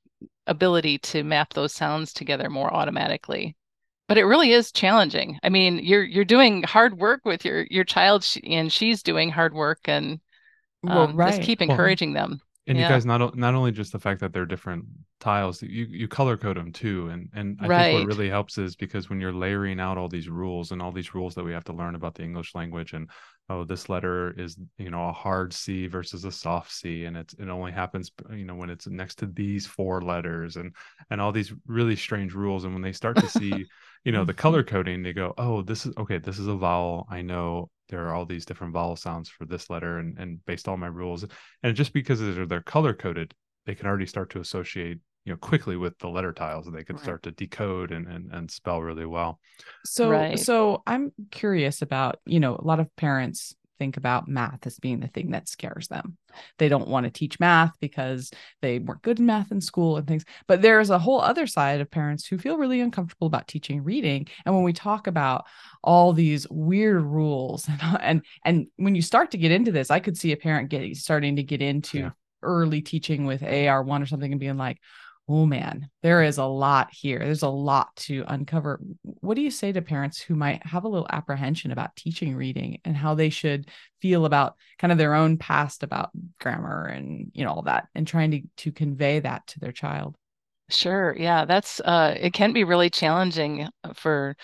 ability 0.47 0.97
to 0.99 1.23
map 1.23 1.53
those 1.53 1.73
sounds 1.73 2.13
together 2.13 2.49
more 2.49 2.73
automatically 2.73 3.55
but 4.07 4.17
it 4.17 4.23
really 4.23 4.51
is 4.51 4.71
challenging. 4.71 5.39
I 5.43 5.49
mean, 5.49 5.79
you're 5.79 6.03
you're 6.03 6.25
doing 6.25 6.63
hard 6.63 6.97
work 6.97 7.25
with 7.25 7.43
your 7.43 7.65
your 7.69 7.83
child, 7.83 8.25
and 8.43 8.71
she's 8.71 9.01
doing 9.01 9.29
hard 9.29 9.53
work, 9.53 9.79
and 9.85 10.19
um, 10.87 10.95
well, 10.95 11.13
right. 11.13 11.35
just 11.35 11.41
keep 11.41 11.61
encouraging 11.61 12.13
well, 12.13 12.29
them. 12.29 12.41
And 12.67 12.77
yeah. 12.77 12.87
you 12.87 12.93
guys 12.93 13.05
not 13.05 13.35
not 13.35 13.55
only 13.55 13.71
just 13.71 13.91
the 13.91 13.99
fact 13.99 14.19
that 14.21 14.33
they're 14.33 14.45
different 14.45 14.85
tiles, 15.19 15.61
you 15.61 15.85
you 15.89 16.07
color 16.07 16.37
code 16.37 16.57
them 16.57 16.71
too, 16.71 17.09
and 17.09 17.29
and 17.33 17.57
I 17.61 17.67
right. 17.67 17.83
think 17.85 17.99
what 17.99 18.17
really 18.17 18.29
helps 18.29 18.57
is 18.57 18.75
because 18.75 19.09
when 19.09 19.19
you're 19.19 19.33
layering 19.33 19.79
out 19.79 19.97
all 19.97 20.09
these 20.09 20.29
rules 20.29 20.71
and 20.71 20.81
all 20.81 20.91
these 20.91 21.13
rules 21.13 21.35
that 21.35 21.43
we 21.43 21.53
have 21.53 21.63
to 21.65 21.73
learn 21.73 21.95
about 21.95 22.15
the 22.15 22.23
English 22.23 22.55
language, 22.55 22.93
and 22.93 23.09
oh, 23.49 23.63
this 23.63 23.87
letter 23.87 24.33
is 24.37 24.57
you 24.77 24.89
know 24.89 25.09
a 25.09 25.13
hard 25.13 25.53
C 25.53 25.85
versus 25.87 26.25
a 26.25 26.31
soft 26.31 26.71
C, 26.71 27.05
and 27.05 27.17
it's 27.17 27.33
it 27.35 27.49
only 27.49 27.71
happens 27.71 28.11
you 28.31 28.45
know 28.45 28.55
when 28.55 28.69
it's 28.69 28.87
next 28.87 29.15
to 29.19 29.27
these 29.27 29.67
four 29.67 30.01
letters, 30.01 30.57
and 30.57 30.73
and 31.11 31.21
all 31.21 31.31
these 31.31 31.53
really 31.67 31.95
strange 31.95 32.33
rules, 32.33 32.63
and 32.63 32.73
when 32.73 32.81
they 32.83 32.93
start 32.93 33.17
to 33.17 33.29
see 33.29 33.65
you 34.05 34.11
know 34.11 34.23
the 34.23 34.33
color 34.33 34.63
mm-hmm. 34.63 34.75
coding 34.75 35.03
they 35.03 35.11
go 35.11 35.33
oh 35.37 35.61
this 35.61 35.85
is 35.85 35.93
okay 35.97 36.19
this 36.19 36.39
is 36.39 36.47
a 36.47 36.55
vowel 36.55 37.05
i 37.09 37.21
know 37.21 37.69
there 37.89 38.07
are 38.07 38.15
all 38.15 38.25
these 38.25 38.45
different 38.45 38.73
vowel 38.73 38.95
sounds 38.95 39.27
for 39.27 39.45
this 39.45 39.69
letter 39.69 39.97
and 39.97 40.17
and 40.17 40.45
based 40.45 40.69
on 40.69 40.79
my 40.79 40.87
rules 40.87 41.25
and 41.63 41.75
just 41.75 41.91
because 41.91 42.19
they're, 42.19 42.45
they're 42.45 42.61
color 42.61 42.93
coded 42.93 43.33
they 43.65 43.75
can 43.75 43.87
already 43.87 44.05
start 44.05 44.29
to 44.29 44.39
associate 44.39 44.99
you 45.25 45.33
know 45.33 45.37
quickly 45.37 45.75
with 45.75 45.97
the 45.99 46.07
letter 46.07 46.31
tiles 46.31 46.67
and 46.67 46.75
they 46.75 46.83
can 46.83 46.95
right. 46.95 47.03
start 47.03 47.23
to 47.23 47.31
decode 47.31 47.91
and, 47.91 48.07
and 48.07 48.31
and 48.31 48.49
spell 48.49 48.81
really 48.81 49.05
well 49.05 49.39
so 49.83 50.09
right. 50.09 50.39
so 50.39 50.81
i'm 50.87 51.11
curious 51.31 51.81
about 51.81 52.19
you 52.25 52.39
know 52.39 52.55
a 52.55 52.63
lot 52.63 52.79
of 52.79 52.95
parents 52.95 53.55
think 53.77 53.97
about 53.97 54.27
math 54.27 54.65
as 54.65 54.79
being 54.79 54.99
the 54.99 55.07
thing 55.07 55.31
that 55.31 55.47
scares 55.47 55.87
them. 55.87 56.17
They 56.57 56.67
don't 56.67 56.87
want 56.87 57.05
to 57.05 57.11
teach 57.11 57.39
math 57.39 57.73
because 57.79 58.31
they 58.61 58.79
weren't 58.79 59.01
good 59.01 59.19
in 59.19 59.25
math 59.25 59.51
in 59.51 59.61
school 59.61 59.97
and 59.97 60.07
things. 60.07 60.25
But 60.47 60.61
there's 60.61 60.89
a 60.89 60.99
whole 60.99 61.21
other 61.21 61.47
side 61.47 61.81
of 61.81 61.91
parents 61.91 62.25
who 62.25 62.37
feel 62.37 62.57
really 62.57 62.81
uncomfortable 62.81 63.27
about 63.27 63.47
teaching 63.47 63.83
reading. 63.83 64.27
And 64.45 64.55
when 64.55 64.63
we 64.63 64.73
talk 64.73 65.07
about 65.07 65.45
all 65.83 66.11
these 66.11 66.47
weird 66.49 67.03
rules 67.03 67.67
and 68.01 68.15
and, 68.15 68.21
and 68.43 68.67
when 68.77 68.95
you 68.95 69.01
start 69.01 69.31
to 69.31 69.37
get 69.37 69.51
into 69.51 69.71
this, 69.71 69.91
I 69.91 69.99
could 69.99 70.17
see 70.17 70.31
a 70.31 70.37
parent 70.37 70.69
getting 70.69 70.95
starting 70.95 71.35
to 71.35 71.43
get 71.43 71.61
into 71.61 71.99
yeah. 71.99 72.09
early 72.41 72.81
teaching 72.81 73.25
with 73.25 73.41
AR1 73.41 74.01
or 74.01 74.05
something 74.05 74.31
and 74.31 74.39
being 74.39 74.57
like, 74.57 74.79
oh 75.27 75.45
man, 75.45 75.89
there 76.03 76.21
is 76.21 76.37
a 76.37 76.45
lot 76.45 76.89
here. 76.91 77.19
There's 77.19 77.41
a 77.41 77.49
lot 77.49 77.95
to 77.97 78.23
uncover. 78.27 78.79
What 79.01 79.35
do 79.35 79.41
you 79.41 79.49
say 79.49 79.71
to 79.71 79.81
parents 79.81 80.19
who 80.21 80.35
might 80.35 80.65
have 80.65 80.83
a 80.83 80.87
little 80.87 81.07
apprehension 81.09 81.71
about 81.71 81.95
teaching 81.95 82.35
reading 82.35 82.79
and 82.85 82.95
how 82.95 83.15
they 83.15 83.29
should 83.29 83.69
feel 84.01 84.25
about 84.25 84.55
kind 84.77 84.91
of 84.91 84.99
their 84.99 85.15
own 85.15 85.37
past 85.37 85.81
about 85.81 86.11
grammar 86.39 86.85
and 86.85 87.31
you 87.33 87.43
know 87.43 87.51
all 87.51 87.61
that 87.63 87.87
and 87.95 88.07
trying 88.07 88.31
to 88.31 88.41
to 88.57 88.71
convey 88.71 89.19
that 89.19 89.47
to 89.47 89.59
their 89.59 89.71
child? 89.71 90.15
Sure. 90.69 91.15
Yeah, 91.17 91.45
that's 91.45 91.79
uh 91.79 92.15
it 92.19 92.33
can 92.33 92.53
be 92.53 92.63
really 92.63 92.89
challenging 92.89 93.67
for 93.95 94.35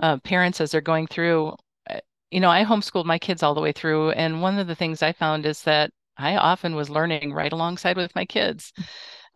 uh, 0.00 0.18
parents 0.18 0.60
as 0.60 0.72
they're 0.72 0.80
going 0.80 1.06
through 1.06 1.54
uh, 1.88 2.00
you 2.30 2.40
know, 2.40 2.50
I 2.50 2.64
homeschooled 2.64 3.04
my 3.04 3.18
kids 3.18 3.44
all 3.44 3.54
the 3.54 3.60
way 3.60 3.70
through 3.72 4.10
and 4.10 4.42
one 4.42 4.58
of 4.58 4.66
the 4.66 4.74
things 4.74 5.02
I 5.02 5.12
found 5.12 5.46
is 5.46 5.62
that 5.62 5.92
I 6.16 6.36
often 6.36 6.74
was 6.74 6.90
learning 6.90 7.32
right 7.32 7.52
alongside 7.52 7.96
with 7.96 8.14
my 8.14 8.24
kids. 8.24 8.72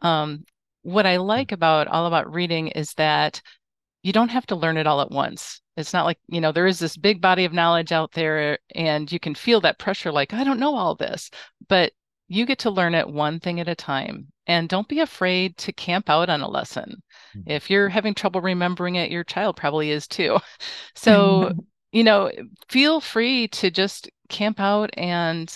Um, 0.00 0.44
what 0.88 1.06
I 1.06 1.16
hmm. 1.16 1.22
like 1.22 1.52
about 1.52 1.88
all 1.88 2.06
about 2.06 2.32
reading 2.32 2.68
is 2.68 2.94
that 2.94 3.40
you 4.02 4.12
don't 4.12 4.30
have 4.30 4.46
to 4.46 4.56
learn 4.56 4.76
it 4.76 4.86
all 4.86 5.00
at 5.00 5.10
once. 5.10 5.60
It's 5.76 5.92
not 5.92 6.06
like, 6.06 6.18
you 6.28 6.40
know, 6.40 6.50
there 6.50 6.66
is 6.66 6.78
this 6.78 6.96
big 6.96 7.20
body 7.20 7.44
of 7.44 7.52
knowledge 7.52 7.92
out 7.92 8.12
there 8.12 8.58
and 8.74 9.10
you 9.10 9.20
can 9.20 9.34
feel 9.34 9.60
that 9.60 9.78
pressure 9.78 10.10
like, 10.10 10.32
I 10.32 10.44
don't 10.44 10.58
know 10.58 10.74
all 10.76 10.94
this, 10.94 11.30
but 11.68 11.92
you 12.28 12.46
get 12.46 12.58
to 12.60 12.70
learn 12.70 12.94
it 12.94 13.08
one 13.08 13.38
thing 13.38 13.60
at 13.60 13.68
a 13.68 13.74
time. 13.74 14.28
And 14.46 14.68
don't 14.68 14.88
be 14.88 15.00
afraid 15.00 15.56
to 15.58 15.72
camp 15.72 16.08
out 16.08 16.30
on 16.30 16.40
a 16.40 16.48
lesson. 16.48 17.02
Mm-hmm. 17.36 17.50
If 17.50 17.70
you're 17.70 17.88
having 17.90 18.14
trouble 18.14 18.40
remembering 18.40 18.94
it, 18.94 19.10
your 19.10 19.24
child 19.24 19.56
probably 19.56 19.90
is 19.90 20.06
too. 20.06 20.38
So, 20.94 21.52
you 21.92 22.02
know, 22.02 22.30
feel 22.68 23.00
free 23.00 23.48
to 23.48 23.70
just 23.70 24.10
camp 24.28 24.58
out 24.58 24.90
and 24.94 25.48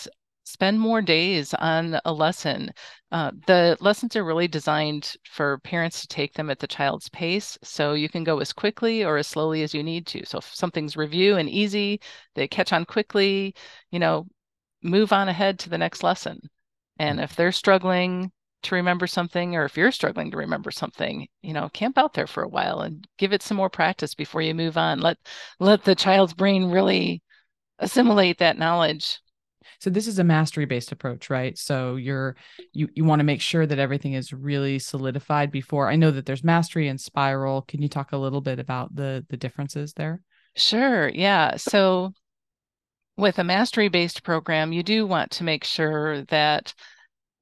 spend 0.43 0.79
more 0.79 1.01
days 1.01 1.53
on 1.55 1.99
a 2.05 2.13
lesson. 2.13 2.71
Uh, 3.11 3.31
the 3.47 3.77
lessons 3.79 4.15
are 4.15 4.23
really 4.23 4.47
designed 4.47 5.15
for 5.29 5.59
parents 5.59 6.01
to 6.01 6.07
take 6.07 6.33
them 6.33 6.49
at 6.49 6.59
the 6.59 6.67
child's 6.67 7.09
pace. 7.09 7.57
So 7.63 7.93
you 7.93 8.09
can 8.09 8.23
go 8.23 8.39
as 8.39 8.53
quickly 8.53 9.03
or 9.03 9.17
as 9.17 9.27
slowly 9.27 9.63
as 9.63 9.73
you 9.73 9.83
need 9.83 10.05
to. 10.07 10.25
So 10.25 10.39
if 10.39 10.53
something's 10.53 10.97
review 10.97 11.37
and 11.37 11.49
easy, 11.49 11.99
they 12.35 12.47
catch 12.47 12.73
on 12.73 12.85
quickly, 12.85 13.55
you 13.91 13.99
know, 13.99 14.27
move 14.81 15.13
on 15.13 15.29
ahead 15.29 15.59
to 15.59 15.69
the 15.69 15.77
next 15.77 16.03
lesson. 16.03 16.39
And 16.97 17.19
if 17.19 17.35
they're 17.35 17.51
struggling 17.51 18.31
to 18.63 18.75
remember 18.75 19.07
something, 19.07 19.55
or 19.55 19.65
if 19.65 19.77
you're 19.77 19.91
struggling 19.91 20.31
to 20.31 20.37
remember 20.37 20.71
something, 20.71 21.27
you 21.41 21.53
know, 21.53 21.69
camp 21.69 21.97
out 21.97 22.13
there 22.13 22.27
for 22.27 22.43
a 22.43 22.49
while 22.49 22.81
and 22.81 23.07
give 23.17 23.33
it 23.33 23.43
some 23.43 23.57
more 23.57 23.69
practice 23.69 24.15
before 24.15 24.41
you 24.41 24.53
move 24.53 24.77
on. 24.77 24.99
Let 24.99 25.17
let 25.59 25.83
the 25.83 25.95
child's 25.95 26.33
brain 26.33 26.71
really 26.71 27.21
assimilate 27.79 28.37
that 28.39 28.57
knowledge 28.57 29.19
so 29.83 29.89
this 29.89 30.07
is 30.07 30.17
a 30.17 30.23
mastery 30.23 30.63
based 30.63 30.93
approach 30.93 31.29
right? 31.29 31.57
So 31.57 31.97
you're 31.97 32.37
you 32.71 32.87
you 32.95 33.03
want 33.03 33.19
to 33.19 33.25
make 33.25 33.41
sure 33.41 33.65
that 33.65 33.79
everything 33.79 34.13
is 34.13 34.31
really 34.31 34.79
solidified 34.79 35.51
before 35.51 35.89
i 35.89 35.97
know 35.97 36.09
that 36.09 36.25
there's 36.25 36.43
mastery 36.43 36.87
and 36.87 36.99
spiral. 36.99 37.63
Can 37.63 37.81
you 37.81 37.89
talk 37.89 38.13
a 38.13 38.17
little 38.17 38.39
bit 38.39 38.59
about 38.59 38.95
the 38.95 39.25
the 39.29 39.35
differences 39.35 39.91
there? 39.93 40.21
Sure 40.55 41.09
yeah. 41.09 41.57
So 41.57 42.13
with 43.17 43.39
a 43.39 43.43
mastery 43.43 43.89
based 43.89 44.23
program 44.23 44.71
you 44.71 44.83
do 44.83 45.05
want 45.05 45.31
to 45.31 45.43
make 45.43 45.65
sure 45.65 46.21
that 46.23 46.73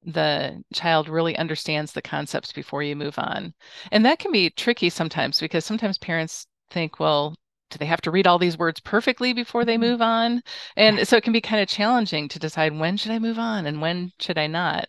the 0.04 0.60
child 0.74 1.08
really 1.08 1.36
understands 1.38 1.92
the 1.92 2.02
concepts 2.02 2.52
before 2.52 2.82
you 2.82 2.96
move 2.96 3.20
on. 3.20 3.54
And 3.92 4.04
that 4.04 4.18
can 4.18 4.32
be 4.32 4.50
tricky 4.50 4.90
sometimes 4.90 5.38
because 5.38 5.64
sometimes 5.64 5.96
parents 5.96 6.48
think 6.70 6.98
well 6.98 7.36
do 7.72 7.78
they 7.78 7.86
have 7.86 8.00
to 8.02 8.10
read 8.10 8.26
all 8.26 8.38
these 8.38 8.58
words 8.58 8.80
perfectly 8.80 9.32
before 9.32 9.64
they 9.64 9.74
mm-hmm. 9.74 9.90
move 9.90 10.02
on? 10.02 10.42
And 10.76 11.06
so 11.06 11.16
it 11.16 11.24
can 11.24 11.32
be 11.32 11.40
kind 11.40 11.62
of 11.62 11.68
challenging 11.68 12.28
to 12.28 12.38
decide 12.38 12.78
when 12.78 12.96
should 12.96 13.12
I 13.12 13.18
move 13.18 13.38
on 13.38 13.66
and 13.66 13.80
when 13.80 14.12
should 14.20 14.38
I 14.38 14.46
not. 14.46 14.88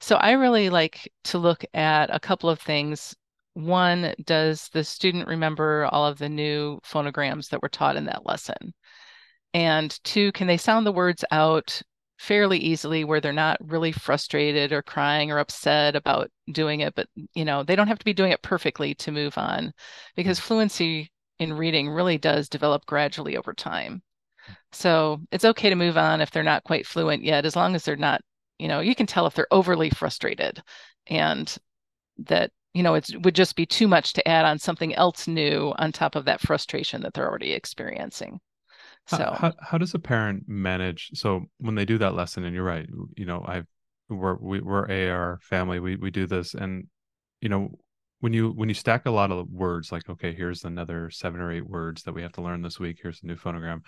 So 0.00 0.16
I 0.16 0.32
really 0.32 0.68
like 0.68 1.10
to 1.24 1.38
look 1.38 1.64
at 1.72 2.14
a 2.14 2.20
couple 2.20 2.50
of 2.50 2.60
things. 2.60 3.14
One, 3.54 4.14
does 4.24 4.68
the 4.72 4.84
student 4.84 5.28
remember 5.28 5.88
all 5.92 6.06
of 6.06 6.18
the 6.18 6.28
new 6.28 6.80
phonograms 6.84 7.48
that 7.48 7.62
were 7.62 7.68
taught 7.68 7.96
in 7.96 8.04
that 8.06 8.26
lesson? 8.26 8.74
And 9.54 9.96
two, 10.04 10.32
can 10.32 10.48
they 10.48 10.56
sound 10.56 10.84
the 10.84 10.92
words 10.92 11.24
out 11.30 11.80
fairly 12.18 12.58
easily 12.58 13.04
where 13.04 13.20
they're 13.20 13.32
not 13.32 13.58
really 13.60 13.92
frustrated 13.92 14.72
or 14.72 14.82
crying 14.82 15.30
or 15.30 15.38
upset 15.38 15.96
about 15.96 16.30
doing 16.52 16.80
it, 16.80 16.94
but 16.94 17.08
you 17.34 17.44
know, 17.44 17.62
they 17.62 17.76
don't 17.76 17.88
have 17.88 17.98
to 17.98 18.04
be 18.04 18.12
doing 18.12 18.32
it 18.32 18.42
perfectly 18.42 18.94
to 18.94 19.12
move 19.12 19.36
on 19.36 19.72
because 20.16 20.38
mm-hmm. 20.38 20.46
fluency 20.46 21.10
in 21.44 21.52
reading 21.54 21.88
really 21.88 22.18
does 22.18 22.48
develop 22.48 22.84
gradually 22.86 23.36
over 23.36 23.54
time. 23.54 24.02
Hmm. 24.46 24.52
So 24.72 25.20
it's 25.30 25.44
okay 25.44 25.70
to 25.70 25.76
move 25.76 25.96
on 25.96 26.20
if 26.20 26.30
they're 26.30 26.42
not 26.42 26.64
quite 26.64 26.86
fluent 26.86 27.22
yet, 27.22 27.46
as 27.46 27.56
long 27.56 27.74
as 27.74 27.84
they're 27.84 27.96
not, 27.96 28.20
you 28.58 28.68
know, 28.68 28.80
you 28.80 28.94
can 28.94 29.06
tell 29.06 29.26
if 29.26 29.34
they're 29.34 29.46
overly 29.52 29.90
frustrated 29.90 30.62
and 31.06 31.56
that, 32.18 32.50
you 32.72 32.82
know, 32.82 32.94
it 32.94 33.08
would 33.22 33.34
just 33.34 33.54
be 33.54 33.66
too 33.66 33.86
much 33.86 34.14
to 34.14 34.28
add 34.28 34.44
on 34.44 34.58
something 34.58 34.94
else 34.94 35.28
new 35.28 35.72
on 35.78 35.92
top 35.92 36.16
of 36.16 36.24
that 36.24 36.40
frustration 36.40 37.02
that 37.02 37.14
they're 37.14 37.28
already 37.28 37.52
experiencing. 37.52 38.40
So 39.06 39.18
how, 39.18 39.32
how, 39.32 39.52
how 39.60 39.78
does 39.78 39.94
a 39.94 39.98
parent 39.98 40.44
manage? 40.48 41.10
So 41.14 41.44
when 41.58 41.74
they 41.74 41.84
do 41.84 41.98
that 41.98 42.14
lesson, 42.14 42.44
and 42.44 42.54
you're 42.54 42.64
right, 42.64 42.88
you 43.16 43.26
know, 43.26 43.44
I've 43.46 43.66
we're 44.08 44.36
we, 44.36 44.60
we're 44.60 45.10
AR 45.10 45.38
family. 45.42 45.78
We 45.80 45.96
we 45.96 46.10
do 46.10 46.26
this, 46.26 46.54
and 46.54 46.86
you 47.40 47.48
know, 47.48 47.78
when 48.24 48.32
you 48.32 48.52
when 48.52 48.70
you 48.70 48.74
stack 48.74 49.04
a 49.04 49.10
lot 49.10 49.30
of 49.30 49.50
words, 49.50 49.92
like 49.92 50.08
okay, 50.08 50.32
here's 50.32 50.64
another 50.64 51.10
seven 51.10 51.42
or 51.42 51.52
eight 51.52 51.68
words 51.68 52.04
that 52.04 52.14
we 52.14 52.22
have 52.22 52.32
to 52.32 52.40
learn 52.40 52.62
this 52.62 52.80
week. 52.80 52.98
Here's 53.02 53.22
a 53.22 53.26
new 53.26 53.36
phonogram, 53.36 53.82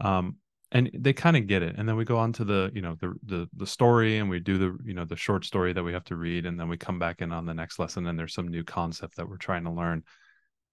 um, 0.00 0.36
and 0.70 0.90
they 0.92 1.14
kind 1.14 1.34
of 1.34 1.46
get 1.46 1.62
it. 1.62 1.76
And 1.78 1.88
then 1.88 1.96
we 1.96 2.04
go 2.04 2.18
on 2.18 2.34
to 2.34 2.44
the 2.44 2.70
you 2.74 2.82
know 2.82 2.96
the 3.00 3.14
the 3.24 3.48
the 3.56 3.66
story, 3.66 4.18
and 4.18 4.28
we 4.28 4.38
do 4.38 4.58
the 4.58 4.76
you 4.84 4.92
know 4.92 5.06
the 5.06 5.16
short 5.16 5.46
story 5.46 5.72
that 5.72 5.82
we 5.82 5.94
have 5.94 6.04
to 6.04 6.16
read, 6.16 6.44
and 6.44 6.60
then 6.60 6.68
we 6.68 6.76
come 6.76 6.98
back 6.98 7.22
in 7.22 7.32
on 7.32 7.46
the 7.46 7.54
next 7.54 7.78
lesson, 7.78 8.06
and 8.06 8.18
there's 8.18 8.34
some 8.34 8.48
new 8.48 8.62
concept 8.62 9.16
that 9.16 9.26
we're 9.26 9.38
trying 9.38 9.64
to 9.64 9.70
learn. 9.70 10.04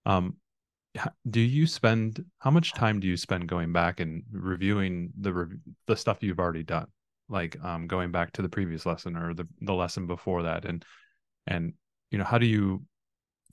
Um, 0.06 0.36
do 1.30 1.40
you 1.40 1.66
spend 1.66 2.26
how 2.40 2.52
much 2.52 2.74
time 2.74 3.00
do 3.00 3.08
you 3.08 3.16
spend 3.16 3.48
going 3.48 3.72
back 3.72 4.02
and 4.02 4.24
reviewing 4.34 5.14
the 5.18 5.58
the 5.86 5.96
stuff 5.96 6.22
you've 6.22 6.40
already 6.40 6.64
done 6.64 6.88
like 7.30 7.58
um 7.64 7.88
going 7.88 8.12
back 8.12 8.34
to 8.34 8.42
the 8.42 8.50
previous 8.50 8.86
lesson 8.86 9.16
or 9.16 9.34
the 9.34 9.48
the 9.62 9.74
lesson 9.74 10.08
before 10.08 10.44
that 10.44 10.66
and 10.66 10.84
and 11.46 11.74
you 12.10 12.18
know 12.18 12.24
how 12.24 12.38
do 12.38 12.46
you 12.46 12.82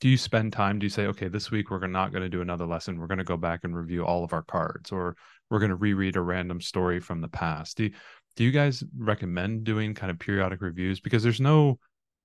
do 0.00 0.08
you 0.08 0.16
spend 0.16 0.52
time 0.52 0.78
do 0.78 0.86
you 0.86 0.90
say 0.90 1.06
okay 1.06 1.28
this 1.28 1.50
week 1.50 1.70
we're 1.70 1.86
not 1.86 2.12
going 2.12 2.22
to 2.22 2.28
do 2.28 2.40
another 2.40 2.66
lesson 2.66 2.98
we're 2.98 3.06
going 3.06 3.18
to 3.18 3.24
go 3.24 3.36
back 3.36 3.60
and 3.64 3.76
review 3.76 4.04
all 4.04 4.24
of 4.24 4.32
our 4.32 4.42
cards 4.42 4.92
or 4.92 5.16
we're 5.50 5.58
going 5.58 5.70
to 5.70 5.76
reread 5.76 6.16
a 6.16 6.20
random 6.20 6.60
story 6.60 7.00
from 7.00 7.20
the 7.20 7.28
past 7.28 7.76
do, 7.76 7.90
do 8.36 8.44
you 8.44 8.50
guys 8.50 8.82
recommend 8.98 9.64
doing 9.64 9.94
kind 9.94 10.10
of 10.10 10.18
periodic 10.18 10.60
reviews 10.60 11.00
because 11.00 11.22
there's 11.22 11.40
no 11.40 11.78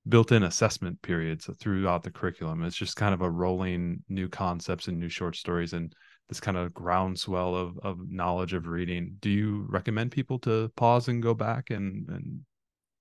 built-in 0.07 0.43
assessment 0.43 1.01
periods 1.01 1.49
throughout 1.59 2.03
the 2.03 2.11
curriculum. 2.11 2.63
It's 2.63 2.75
just 2.75 2.95
kind 2.95 3.13
of 3.13 3.21
a 3.21 3.29
rolling 3.29 4.03
new 4.07 4.29
concepts 4.29 4.87
and 4.87 4.99
new 4.99 5.09
short 5.09 5.35
stories 5.35 5.73
and 5.73 5.93
this 6.29 6.39
kind 6.39 6.57
of 6.57 6.73
groundswell 6.73 7.55
of 7.55 7.77
of 7.79 7.99
knowledge 8.07 8.53
of 8.53 8.67
reading. 8.67 9.15
Do 9.19 9.29
you 9.29 9.65
recommend 9.69 10.11
people 10.11 10.39
to 10.39 10.71
pause 10.75 11.07
and 11.07 11.23
go 11.23 11.33
back 11.33 11.69
and 11.69 12.07
and 12.09 12.41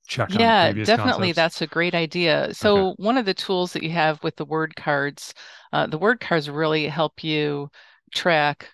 check 0.09 0.29
yeah 0.33 0.73
definitely 0.73 1.29
concepts? 1.29 1.37
that's 1.37 1.63
a 1.63 1.67
great 1.67 1.95
idea 1.95 2.53
so 2.53 2.89
okay. 2.89 3.03
one 3.03 3.17
of 3.17 3.27
the 3.27 3.35
tools 3.35 3.73
that 3.73 3.83
you 3.83 3.91
have 3.91 4.23
with 4.25 4.35
the 4.37 4.45
word 4.45 4.75
cards 4.75 5.35
uh, 5.73 5.87
the 5.87 5.99
word 5.99 6.19
cards 6.19 6.49
really 6.49 6.89
help 6.89 7.23
you 7.23 7.71
track 8.13 8.71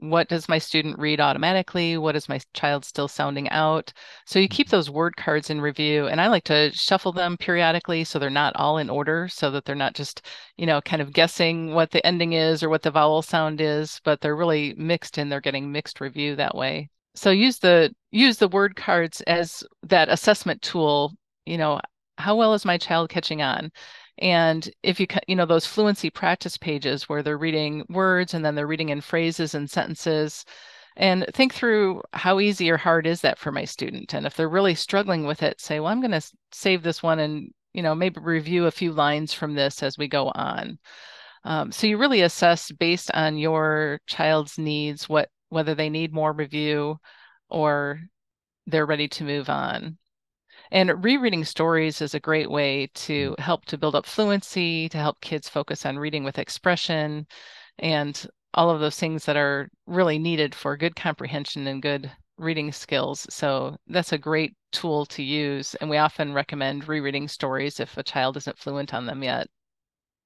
what 0.00 0.28
does 0.28 0.48
my 0.48 0.58
student 0.58 0.98
read 0.98 1.20
automatically 1.20 1.98
what 1.98 2.16
is 2.16 2.28
my 2.28 2.40
child 2.54 2.84
still 2.84 3.08
sounding 3.08 3.48
out 3.50 3.92
so 4.26 4.38
you 4.38 4.48
keep 4.48 4.66
mm-hmm. 4.66 4.76
those 4.76 4.90
word 4.90 5.16
cards 5.16 5.50
in 5.50 5.60
review 5.60 6.06
and 6.06 6.20
i 6.20 6.28
like 6.28 6.44
to 6.44 6.70
shuffle 6.72 7.12
them 7.12 7.36
periodically 7.36 8.02
so 8.02 8.18
they're 8.18 8.30
not 8.30 8.56
all 8.56 8.78
in 8.78 8.88
order 8.88 9.28
so 9.28 9.50
that 9.50 9.64
they're 9.64 9.74
not 9.74 9.94
just 9.94 10.26
you 10.56 10.66
know 10.66 10.80
kind 10.80 11.02
of 11.02 11.12
guessing 11.12 11.74
what 11.74 11.90
the 11.90 12.04
ending 12.06 12.32
is 12.32 12.62
or 12.62 12.68
what 12.68 12.82
the 12.82 12.90
vowel 12.90 13.22
sound 13.22 13.60
is 13.60 14.00
but 14.04 14.20
they're 14.20 14.36
really 14.36 14.74
mixed 14.76 15.18
and 15.18 15.30
they're 15.30 15.40
getting 15.40 15.70
mixed 15.70 16.00
review 16.00 16.34
that 16.36 16.54
way 16.54 16.88
so 17.14 17.30
use 17.30 17.58
the 17.58 17.92
use 18.10 18.38
the 18.38 18.48
word 18.48 18.76
cards 18.76 19.20
as 19.22 19.62
that 19.82 20.08
assessment 20.08 20.60
tool 20.62 21.12
you 21.46 21.58
know 21.58 21.80
how 22.18 22.36
well 22.36 22.54
is 22.54 22.64
my 22.64 22.76
child 22.76 23.08
catching 23.08 23.40
on 23.42 23.70
and 24.20 24.70
if 24.82 25.00
you, 25.00 25.06
you 25.26 25.34
know, 25.34 25.46
those 25.46 25.66
fluency 25.66 26.10
practice 26.10 26.56
pages 26.58 27.08
where 27.08 27.22
they're 27.22 27.38
reading 27.38 27.84
words 27.88 28.34
and 28.34 28.44
then 28.44 28.54
they're 28.54 28.66
reading 28.66 28.90
in 28.90 29.00
phrases 29.00 29.54
and 29.54 29.70
sentences, 29.70 30.44
and 30.96 31.24
think 31.32 31.54
through 31.54 32.02
how 32.12 32.40
easy 32.40 32.70
or 32.70 32.76
hard 32.76 33.06
is 33.06 33.22
that 33.22 33.38
for 33.38 33.50
my 33.50 33.64
student. 33.64 34.12
And 34.12 34.26
if 34.26 34.36
they're 34.36 34.48
really 34.48 34.74
struggling 34.74 35.26
with 35.26 35.42
it, 35.42 35.60
say, 35.60 35.80
well, 35.80 35.90
I'm 35.90 36.00
going 36.00 36.10
to 36.10 36.32
save 36.52 36.82
this 36.82 37.02
one 37.02 37.18
and, 37.20 37.50
you 37.72 37.82
know, 37.82 37.94
maybe 37.94 38.20
review 38.20 38.66
a 38.66 38.70
few 38.70 38.92
lines 38.92 39.32
from 39.32 39.54
this 39.54 39.82
as 39.82 39.96
we 39.96 40.08
go 40.08 40.30
on. 40.34 40.78
Um, 41.44 41.72
so 41.72 41.86
you 41.86 41.96
really 41.96 42.20
assess 42.20 42.70
based 42.72 43.10
on 43.14 43.38
your 43.38 44.00
child's 44.06 44.58
needs 44.58 45.08
what 45.08 45.30
whether 45.50 45.74
they 45.74 45.90
need 45.90 46.12
more 46.12 46.32
review 46.32 46.96
or 47.48 48.00
they're 48.66 48.86
ready 48.86 49.08
to 49.08 49.24
move 49.24 49.50
on. 49.50 49.98
And 50.72 51.04
rereading 51.04 51.44
stories 51.44 52.00
is 52.00 52.14
a 52.14 52.20
great 52.20 52.50
way 52.50 52.88
to 52.94 53.34
help 53.38 53.64
to 53.66 53.78
build 53.78 53.94
up 53.94 54.06
fluency, 54.06 54.88
to 54.88 54.98
help 54.98 55.20
kids 55.20 55.48
focus 55.48 55.84
on 55.84 55.98
reading 55.98 56.24
with 56.24 56.38
expression, 56.38 57.26
and 57.78 58.26
all 58.54 58.70
of 58.70 58.80
those 58.80 58.98
things 58.98 59.24
that 59.24 59.36
are 59.36 59.68
really 59.86 60.18
needed 60.18 60.54
for 60.54 60.76
good 60.76 60.96
comprehension 60.96 61.66
and 61.66 61.82
good 61.82 62.10
reading 62.36 62.72
skills. 62.72 63.26
So 63.30 63.76
that's 63.88 64.12
a 64.12 64.18
great 64.18 64.54
tool 64.72 65.06
to 65.06 65.22
use. 65.22 65.74
And 65.76 65.90
we 65.90 65.98
often 65.98 66.32
recommend 66.32 66.88
rereading 66.88 67.28
stories 67.28 67.80
if 67.80 67.96
a 67.96 68.02
child 68.02 68.36
isn't 68.36 68.58
fluent 68.58 68.94
on 68.94 69.06
them 69.06 69.22
yet. 69.22 69.46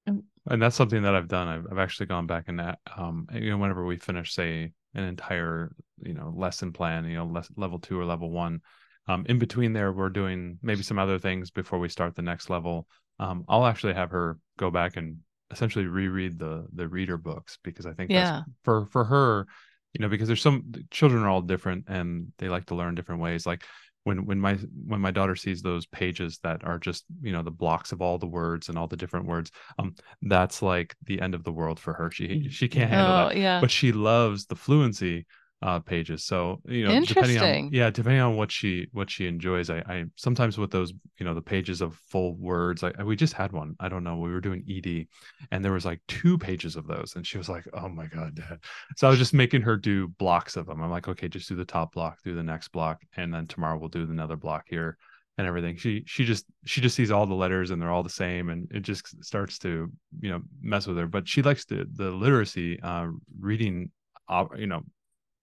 And 0.06 0.60
that's 0.60 0.76
something 0.76 1.02
that 1.02 1.14
I've 1.14 1.28
done. 1.28 1.48
I've, 1.48 1.66
I've 1.70 1.78
actually 1.78 2.06
gone 2.06 2.26
back 2.26 2.44
and 2.48 2.58
that, 2.60 2.78
um, 2.96 3.26
you 3.32 3.50
know, 3.50 3.56
whenever 3.56 3.84
we 3.84 3.96
finish, 3.96 4.34
say, 4.34 4.72
an 4.94 5.04
entire, 5.04 5.74
you 6.02 6.14
know, 6.14 6.32
lesson 6.36 6.72
plan, 6.72 7.04
you 7.04 7.16
know, 7.16 7.42
level 7.56 7.78
two 7.78 7.98
or 7.98 8.04
level 8.04 8.30
one, 8.30 8.60
um, 9.06 9.26
in 9.28 9.38
between 9.38 9.72
there, 9.72 9.92
we're 9.92 10.08
doing 10.08 10.58
maybe 10.62 10.82
some 10.82 10.98
other 10.98 11.18
things 11.18 11.50
before 11.50 11.78
we 11.78 11.88
start 11.88 12.14
the 12.14 12.22
next 12.22 12.48
level. 12.48 12.88
Um, 13.18 13.44
I'll 13.48 13.66
actually 13.66 13.94
have 13.94 14.10
her 14.10 14.38
go 14.58 14.70
back 14.70 14.96
and 14.96 15.18
essentially 15.50 15.86
reread 15.86 16.38
the 16.38 16.66
the 16.72 16.88
reader 16.88 17.18
books 17.18 17.58
because 17.62 17.86
I 17.86 17.92
think 17.92 18.10
yeah. 18.10 18.42
for 18.62 18.86
for 18.86 19.04
her, 19.04 19.46
you 19.92 20.02
know, 20.02 20.08
because 20.08 20.26
there's 20.26 20.42
some 20.42 20.72
children 20.90 21.22
are 21.22 21.28
all 21.28 21.42
different 21.42 21.84
and 21.88 22.32
they 22.38 22.48
like 22.48 22.66
to 22.66 22.74
learn 22.74 22.94
different 22.94 23.20
ways. 23.20 23.46
Like 23.46 23.62
when 24.04 24.26
when 24.26 24.38
my 24.38 24.54
when 24.86 25.00
my 25.00 25.10
daughter 25.10 25.34
sees 25.34 25.62
those 25.62 25.86
pages 25.86 26.38
that 26.42 26.62
are 26.64 26.78
just 26.78 27.04
you 27.22 27.32
know 27.32 27.42
the 27.42 27.50
blocks 27.50 27.92
of 27.92 28.00
all 28.00 28.18
the 28.18 28.26
words 28.26 28.68
and 28.68 28.78
all 28.78 28.86
the 28.86 28.96
different 28.96 29.26
words 29.26 29.50
um 29.78 29.94
that's 30.22 30.62
like 30.62 30.94
the 31.04 31.20
end 31.20 31.34
of 31.34 31.42
the 31.44 31.52
world 31.52 31.80
for 31.80 31.92
her. 31.94 32.10
She 32.10 32.48
she 32.50 32.68
can't 32.68 32.90
handle 32.90 33.12
oh, 33.12 33.28
that 33.28 33.36
yeah. 33.36 33.60
but 33.60 33.70
she 33.70 33.92
loves 33.92 34.46
the 34.46 34.56
fluency 34.56 35.26
uh, 35.62 35.80
pages. 35.80 36.24
So 36.24 36.60
you 36.66 36.84
know, 36.84 36.92
depending 37.06 37.38
on 37.38 37.72
yeah, 37.72 37.90
depending 37.90 38.20
on 38.20 38.36
what 38.36 38.52
she 38.52 38.86
what 38.92 39.10
she 39.10 39.26
enjoys, 39.26 39.70
I, 39.70 39.78
I 39.78 40.04
sometimes 40.16 40.58
with 40.58 40.70
those 40.70 40.92
you 41.18 41.24
know 41.24 41.34
the 41.34 41.40
pages 41.42 41.80
of 41.80 41.94
full 42.08 42.34
words. 42.36 42.82
Like 42.82 43.02
we 43.02 43.16
just 43.16 43.32
had 43.32 43.52
one. 43.52 43.74
I 43.80 43.88
don't 43.88 44.04
know. 44.04 44.16
We 44.18 44.30
were 44.30 44.40
doing 44.40 44.64
ED, 44.68 45.06
and 45.50 45.64
there 45.64 45.72
was 45.72 45.86
like 45.86 46.00
two 46.06 46.36
pages 46.36 46.76
of 46.76 46.86
those, 46.86 47.14
and 47.16 47.26
she 47.26 47.38
was 47.38 47.48
like, 47.48 47.64
"Oh 47.72 47.88
my 47.88 48.06
god, 48.06 48.34
Dad!" 48.34 48.58
So 48.96 49.06
I 49.06 49.10
was 49.10 49.18
just 49.18 49.34
making 49.34 49.62
her 49.62 49.76
do 49.76 50.08
blocks 50.08 50.56
of 50.56 50.66
them. 50.66 50.82
I'm 50.82 50.90
like, 50.90 51.08
"Okay, 51.08 51.28
just 51.28 51.48
do 51.48 51.56
the 51.56 51.64
top 51.64 51.94
block, 51.94 52.18
do 52.22 52.34
the 52.34 52.42
next 52.42 52.68
block, 52.68 53.00
and 53.16 53.32
then 53.32 53.46
tomorrow 53.46 53.78
we'll 53.78 53.88
do 53.88 54.02
another 54.02 54.36
block 54.36 54.64
here." 54.68 54.98
and 55.36 55.48
everything 55.48 55.76
she 55.76 56.04
she 56.06 56.24
just 56.24 56.46
she 56.64 56.80
just 56.80 56.94
sees 56.94 57.10
all 57.10 57.26
the 57.26 57.34
letters 57.34 57.72
and 57.72 57.82
they're 57.82 57.90
all 57.90 58.04
the 58.04 58.08
same 58.08 58.50
and 58.50 58.70
it 58.70 58.82
just 58.82 59.24
starts 59.24 59.58
to 59.58 59.90
you 60.20 60.30
know 60.30 60.40
mess 60.62 60.86
with 60.86 60.96
her 60.96 61.08
but 61.08 61.26
she 61.26 61.42
likes 61.42 61.64
the 61.64 61.84
the 61.94 62.08
literacy 62.08 62.78
uh 62.82 63.08
reading 63.40 63.90
uh, 64.28 64.44
you 64.56 64.68
know 64.68 64.82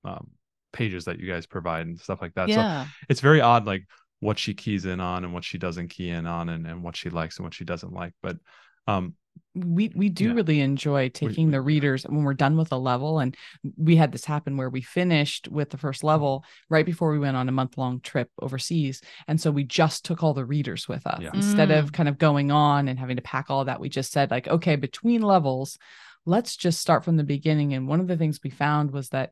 um, 0.04 0.32
pages 0.74 1.06
that 1.06 1.20
you 1.20 1.28
guys 1.28 1.46
provide 1.46 1.88
and 1.88 2.00
stuff 2.00 2.22
like 2.22 2.34
that. 2.36 2.50
Yeah. 2.50 2.86
So 2.86 2.92
it's 3.10 3.22
very 3.22 3.42
odd, 3.42 3.66
like 3.66 3.86
what 4.20 4.40
she 4.40 4.54
keys 4.54 4.86
in 4.86 5.00
on 5.00 5.24
and 5.24 5.34
what 5.34 5.44
she 5.44 5.58
doesn't 5.58 5.90
key 5.90 6.10
in 6.10 6.26
on 6.26 6.50
and, 6.50 6.66
and 6.66 6.84
what 6.84 6.96
she 6.96 7.10
likes 7.10 7.38
and 7.38 7.46
what 7.46 7.54
she 7.54 7.66
doesn't 7.66 7.94
like. 7.94 8.14
But 8.22 8.38
um, 8.88 9.16
we 9.54 9.92
we 9.96 10.08
do 10.08 10.30
yeah. 10.30 10.34
really 10.34 10.62
enjoy 10.62 11.10
taking 11.10 11.48
we, 11.48 11.52
the 11.52 11.62
readers 11.62 12.04
when 12.04 12.24
we're 12.24 12.34
done 12.34 12.56
with 12.56 12.72
a 12.72 12.78
level 12.78 13.20
and 13.20 13.36
we 13.76 13.98
had 13.98 14.12
this 14.12 14.24
happen 14.24 14.56
where 14.56 14.70
we 14.70 14.82
finished 14.82 15.50
with 15.50 15.70
the 15.70 15.78
first 15.78 16.06
level 16.06 16.46
right 16.70 16.86
before 16.86 17.12
we 17.12 17.20
went 17.20 17.36
on 17.36 17.50
a 17.50 17.52
month 17.52 17.78
long 17.78 18.00
trip 18.00 18.30
overseas 18.42 19.02
and 19.28 19.42
so 19.42 19.52
we 19.52 19.66
just 19.66 20.06
took 20.06 20.24
all 20.24 20.34
the 20.34 20.46
readers 20.46 20.88
with 20.88 21.06
us 21.06 21.20
yeah. 21.22 21.32
instead 21.34 21.68
mm. 21.68 21.80
of 21.80 21.92
kind 21.92 22.08
of 22.08 22.18
going 22.18 22.50
on 22.50 22.88
and 22.88 22.98
having 22.98 23.18
to 23.18 23.22
pack 23.22 23.50
all 23.50 23.66
that 23.66 23.82
we 23.82 23.90
just 23.90 24.14
said 24.14 24.32
like 24.32 24.48
okay 24.48 24.78
between 24.78 25.22
levels 25.22 25.78
let's 26.26 26.56
just 26.56 26.80
start 26.80 27.04
from 27.04 27.18
the 27.18 27.24
beginning 27.24 27.74
and 27.74 27.90
one 27.90 28.00
of 28.00 28.08
the 28.08 28.18
things 28.18 28.40
we 28.42 28.50
found 28.50 28.92
was 28.92 29.10
that 29.10 29.32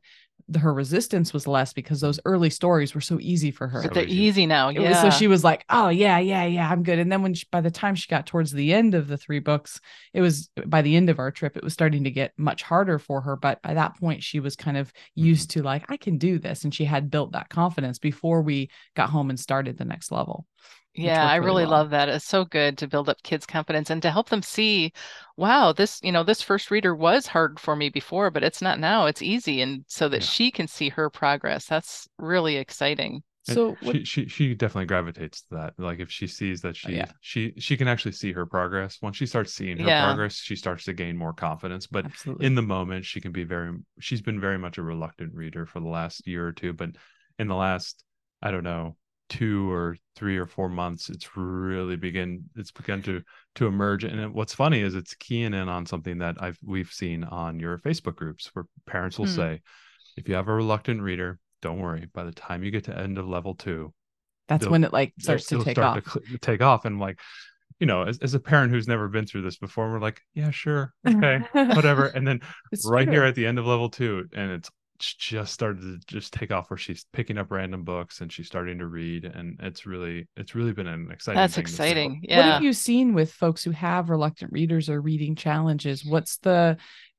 her 0.57 0.73
resistance 0.73 1.33
was 1.33 1.47
less 1.47 1.73
because 1.73 2.01
those 2.01 2.19
early 2.25 2.49
stories 2.49 2.95
were 2.95 3.01
so 3.01 3.19
easy 3.19 3.51
for 3.51 3.67
her. 3.67 3.81
But 3.81 3.89
So 3.89 3.93
they're 3.93 4.03
easy. 4.05 4.23
easy 4.23 4.45
now. 4.45 4.69
It 4.69 4.79
was- 4.79 4.89
Yeah. 4.89 5.01
so 5.01 5.09
she 5.09 5.27
was 5.27 5.43
like, 5.43 5.65
"Oh 5.69 5.89
yeah, 5.89 6.17
yeah, 6.19 6.45
yeah, 6.45 6.69
I'm 6.69 6.83
good." 6.83 6.99
And 6.99 7.11
then 7.11 7.21
when 7.21 7.33
she, 7.33 7.45
by 7.51 7.61
the 7.61 7.71
time 7.71 7.95
she 7.95 8.07
got 8.07 8.25
towards 8.25 8.51
the 8.51 8.73
end 8.73 8.93
of 8.95 9.07
the 9.07 9.17
three 9.17 9.39
books, 9.39 9.79
it 10.13 10.21
was 10.21 10.49
by 10.65 10.81
the 10.81 10.95
end 10.95 11.09
of 11.09 11.19
our 11.19 11.31
trip, 11.31 11.55
it 11.57 11.63
was 11.63 11.73
starting 11.73 12.03
to 12.03 12.11
get 12.11 12.33
much 12.37 12.63
harder 12.63 12.99
for 12.99 13.21
her. 13.21 13.35
But 13.35 13.61
by 13.61 13.73
that 13.73 13.97
point, 13.99 14.23
she 14.23 14.39
was 14.39 14.55
kind 14.55 14.77
of 14.77 14.91
used 15.15 15.49
mm-hmm. 15.49 15.61
to 15.61 15.65
like, 15.65 15.85
"I 15.89 15.97
can 15.97 16.17
do 16.17 16.39
this," 16.39 16.63
and 16.63 16.73
she 16.73 16.85
had 16.85 17.11
built 17.11 17.31
that 17.33 17.49
confidence 17.49 17.99
before 17.99 18.41
we 18.41 18.69
got 18.95 19.09
home 19.09 19.29
and 19.29 19.39
started 19.39 19.77
the 19.77 19.85
next 19.85 20.11
level. 20.11 20.45
Yeah, 20.93 21.25
I 21.27 21.37
really 21.37 21.53
really 21.53 21.65
well. 21.65 21.65
love 21.65 21.89
that. 21.91 22.09
It's 22.09 22.25
so 22.25 22.45
good 22.45 22.77
to 22.79 22.87
build 22.87 23.09
up 23.09 23.21
kids' 23.23 23.45
confidence 23.45 23.89
and 23.89 24.01
to 24.03 24.11
help 24.11 24.29
them 24.29 24.41
see, 24.43 24.91
wow, 25.37 25.71
this, 25.71 25.99
you 26.03 26.11
know, 26.11 26.23
this 26.23 26.41
first 26.43 26.69
reader 26.71 26.93
was 26.95 27.27
hard 27.27 27.59
for 27.59 27.75
me 27.75 27.89
before, 27.89 28.29
but 28.31 28.43
it's 28.43 28.61
not 28.61 28.79
now. 28.79 29.05
It's 29.05 29.21
easy. 29.21 29.61
And 29.61 29.85
so 29.87 30.09
that 30.09 30.21
Yeah. 30.21 30.23
she 30.23 30.51
can 30.51 30.67
see 30.67 30.89
her 30.89 31.09
progress. 31.09 31.65
That's 31.65 32.07
really 32.17 32.57
exciting. 32.57 33.23
So 33.43 33.77
what, 33.79 33.97
she, 33.97 34.03
she 34.03 34.27
she 34.27 34.53
definitely 34.53 34.85
gravitates 34.85 35.41
to 35.43 35.55
that. 35.55 35.73
Like 35.79 35.99
if 35.99 36.11
she 36.11 36.27
sees 36.27 36.61
that 36.61 36.75
oh, 36.85 36.89
she 36.89 36.91
Oh, 36.91 36.95
yeah. 36.95 37.11
she 37.21 37.53
she 37.57 37.77
can 37.77 37.87
actually 37.87 38.11
see 38.11 38.31
her 38.33 38.45
progress. 38.45 38.99
Once 39.01 39.17
she 39.17 39.25
starts 39.25 39.53
seeing 39.53 39.79
her 39.79 39.91
Yeah. 39.91 39.91
progress, 39.91 40.35
she 40.35 40.55
starts 40.55 40.83
to 40.85 40.93
gain 40.93 41.17
more 41.17 41.33
confidence. 41.33 41.87
But 41.87 42.05
absolutely. 42.05 42.45
in 42.45 42.55
the 42.55 42.61
moment, 42.61 43.05
she 43.05 43.21
can 43.21 43.31
be 43.31 43.43
very. 43.45 43.77
She's 43.99 44.21
been 44.21 44.39
very 44.39 44.57
much 44.57 44.77
a 44.77 44.83
reluctant 44.83 45.33
reader 45.33 45.65
for 45.65 45.79
the 45.79 45.87
last 45.87 46.27
year 46.27 46.47
or 46.47 46.51
two. 46.51 46.73
But 46.73 46.91
in 47.39 47.47
the 47.47 47.55
last, 47.55 48.03
I 48.41 48.51
don't 48.51 48.63
know, 48.63 48.97
two 49.29 49.71
or 49.71 49.95
three 50.15 50.37
or 50.37 50.45
four 50.45 50.67
months, 50.69 51.09
it's 51.09 51.37
really 51.37 51.95
begin. 51.95 52.43
It's 52.55 52.71
begun 52.71 53.01
to 53.03 53.21
to 53.55 53.67
emerge. 53.67 54.03
And 54.03 54.19
it- 54.19 54.33
what's 54.33 54.53
funny 54.53 54.81
is 54.81 54.95
it's 54.95 55.13
keying 55.15 55.53
in 55.53 55.69
on 55.69 55.85
something 55.85 56.17
that 56.19 56.35
I've 56.41 56.57
we've 56.63 56.91
seen 56.91 57.23
on 57.23 57.59
your 57.59 57.77
Facebook 57.77 58.15
groups 58.15 58.49
where 58.53 58.65
parents 58.85 59.17
will 59.19 59.27
Hmm. 59.27 59.35
say, 59.35 59.61
if 60.17 60.27
you 60.27 60.35
have 60.35 60.47
a 60.47 60.53
reluctant 60.53 61.01
reader, 61.01 61.39
don't 61.61 61.79
worry. 61.79 62.07
By 62.13 62.23
the 62.23 62.31
time 62.31 62.63
you 62.63 62.71
get 62.71 62.85
to 62.85 62.97
end 62.97 63.17
of 63.17 63.27
level 63.27 63.55
two, 63.55 63.93
That's 64.47 64.67
when 64.67 64.83
it 64.83 64.91
like 64.93 65.13
starts 65.19 65.45
to 65.47 65.63
take 65.63 65.75
start 65.77 66.05
off. 66.07 66.13
to 66.13 66.37
take 66.39 66.61
off 66.61 66.85
and 66.85 66.99
like 66.99 67.19
you 67.79 67.85
know 67.85 68.03
as, 68.03 68.17
as 68.19 68.33
a 68.33 68.39
parent 68.39 68.71
who's 68.73 68.87
never 68.89 69.07
been 69.07 69.25
through 69.25 69.43
this 69.43 69.57
before 69.57 69.89
we're 69.89 69.99
like 69.99 70.19
yeah 70.33 70.51
sure 70.51 70.93
okay 71.07 71.39
whatever 71.53 72.07
and 72.07 72.27
then 72.27 72.41
right 72.85 73.07
here 73.07 73.23
at 73.23 73.35
the 73.35 73.45
end 73.45 73.57
of 73.57 73.65
level 73.65 73.89
two 73.89 74.27
and 74.33 74.51
it's 74.51 74.69
just 74.99 75.53
started 75.53 75.81
to 75.81 75.99
just 76.07 76.33
take 76.33 76.51
off 76.51 76.69
where 76.69 76.77
she's 76.77 77.05
picking 77.13 77.37
up 77.37 77.51
random 77.51 77.83
books 77.83 78.21
and 78.21 78.31
she's 78.31 78.47
starting 78.47 78.79
to 78.79 78.87
read 78.87 79.25
and 79.25 79.59
it's 79.61 79.85
really 79.85 80.27
it's 80.37 80.55
really 80.55 80.73
been 80.73 80.87
an 80.87 81.09
exciting 81.11 81.37
That's 81.37 81.55
thing 81.55 81.65
to 81.65 81.71
see. 81.71 81.75
exciting. 81.75 82.21
What 82.27 82.45
have 82.45 82.63
you 82.63 82.73
seen 82.73 83.13
with 83.13 83.31
folks 83.31 83.63
who 83.63 83.71
have 83.71 84.09
reluctant 84.09 84.51
readers 84.53 84.89
or 84.89 85.01
reading 85.01 85.35
challenges? 85.35 86.05
What's 86.05 86.37
the, 86.37 86.77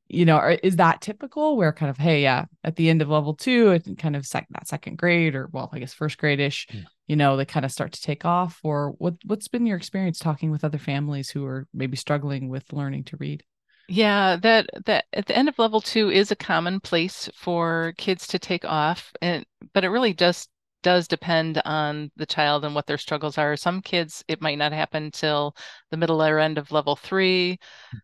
you 0.08 0.24
know, 0.24 0.56
is 0.62 0.76
that 0.76 1.00
typical 1.00 1.56
where 1.56 1.72
kind 1.72 1.88
of, 1.88 1.96
hey, 1.96 2.22
yeah, 2.22 2.46
at 2.64 2.74
the 2.76 2.90
end 2.90 3.00
of 3.00 3.08
level 3.08 3.34
two, 3.34 3.70
it 3.70 3.86
kind 3.96 4.16
of 4.16 4.26
sec- 4.26 4.48
that 4.50 4.66
second 4.66 4.98
grade 4.98 5.34
or, 5.36 5.48
well, 5.52 5.70
I 5.72 5.78
guess 5.78 5.94
first 5.94 6.18
grade 6.18 6.40
ish, 6.40 6.66
Yeah. 6.72 6.80
you 7.06 7.14
know, 7.14 7.36
they 7.36 7.44
kind 7.44 7.64
of 7.64 7.70
start 7.70 7.92
to 7.92 8.02
take 8.02 8.24
off? 8.24 8.58
Or 8.64 8.90
what, 8.98 9.14
what's 9.24 9.46
been 9.48 9.66
your 9.66 9.76
experience 9.76 10.18
talking 10.18 10.50
with 10.50 10.64
other 10.64 10.78
families 10.78 11.30
who 11.30 11.46
are 11.46 11.68
maybe 11.72 11.96
struggling 11.96 12.48
with 12.48 12.72
learning 12.72 13.04
to 13.04 13.16
read? 13.18 13.44
Yeah, 13.92 14.36
that 14.36 14.68
that 14.86 15.06
at 15.12 15.26
the 15.26 15.36
end 15.36 15.48
of 15.48 15.58
level 15.58 15.80
two 15.80 16.10
is 16.10 16.30
a 16.30 16.36
common 16.36 16.78
place 16.80 17.28
for 17.34 17.92
kids 17.98 18.26
to 18.28 18.38
take 18.38 18.64
off, 18.64 19.12
and 19.20 19.44
but 19.72 19.82
it 19.84 19.88
really 19.88 20.14
just 20.14 20.48
does 20.82 21.08
depend 21.08 21.60
on 21.64 22.10
the 22.16 22.24
child 22.24 22.64
and 22.64 22.74
what 22.74 22.86
their 22.86 22.96
struggles 22.98 23.36
are. 23.36 23.56
Some 23.56 23.82
kids, 23.82 24.24
it 24.28 24.40
might 24.40 24.58
not 24.58 24.72
happen 24.72 25.10
till 25.10 25.54
the 25.90 25.96
middle 25.96 26.22
or 26.22 26.38
end 26.38 26.56
of 26.56 26.70
level 26.72 26.94
three. 26.96 27.58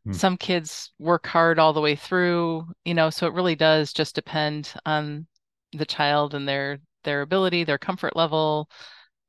Mhm. 0.06 0.14
Some 0.14 0.36
kids 0.38 0.92
work 0.98 1.26
hard 1.26 1.58
all 1.60 1.72
the 1.74 1.80
way 1.82 1.96
through, 1.96 2.66
you 2.86 2.94
know, 2.94 3.10
so 3.10 3.26
it 3.28 3.34
really 3.34 3.56
does 3.56 3.92
just 3.92 4.14
depend 4.16 4.74
on 4.86 5.26
the 5.72 5.86
child 5.86 6.34
and 6.34 6.48
their 6.48 6.78
their 7.04 7.22
ability, 7.22 7.64
their 7.64 7.78
comfort 7.78 8.16
level, 8.16 8.68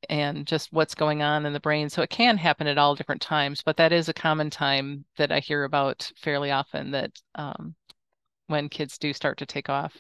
and 0.10 0.46
just 0.46 0.72
what's 0.72 0.96
going 0.96 1.22
on 1.22 1.46
in 1.46 1.54
the 1.54 1.60
brain. 1.60 1.90
So 1.90 2.02
it 2.02 2.10
can 2.10 2.38
happen 2.38 2.68
at 2.68 2.78
all 2.78 2.96
different 2.96 3.22
times, 3.22 3.62
but 3.64 3.78
that 3.78 3.92
is 3.92 4.10
a 4.10 4.14
common 4.14 4.50
time 4.50 5.06
that 5.18 5.32
I 5.32 5.40
hear 5.40 5.64
about 5.64 6.12
fairly 6.18 6.52
often 6.52 6.92
that 6.92 7.12
um, 7.36 7.76
when 8.48 8.70
kids 8.70 8.98
do 8.98 9.14
start 9.14 9.38
to 9.40 9.46
take 9.46 9.70
off. 9.70 9.96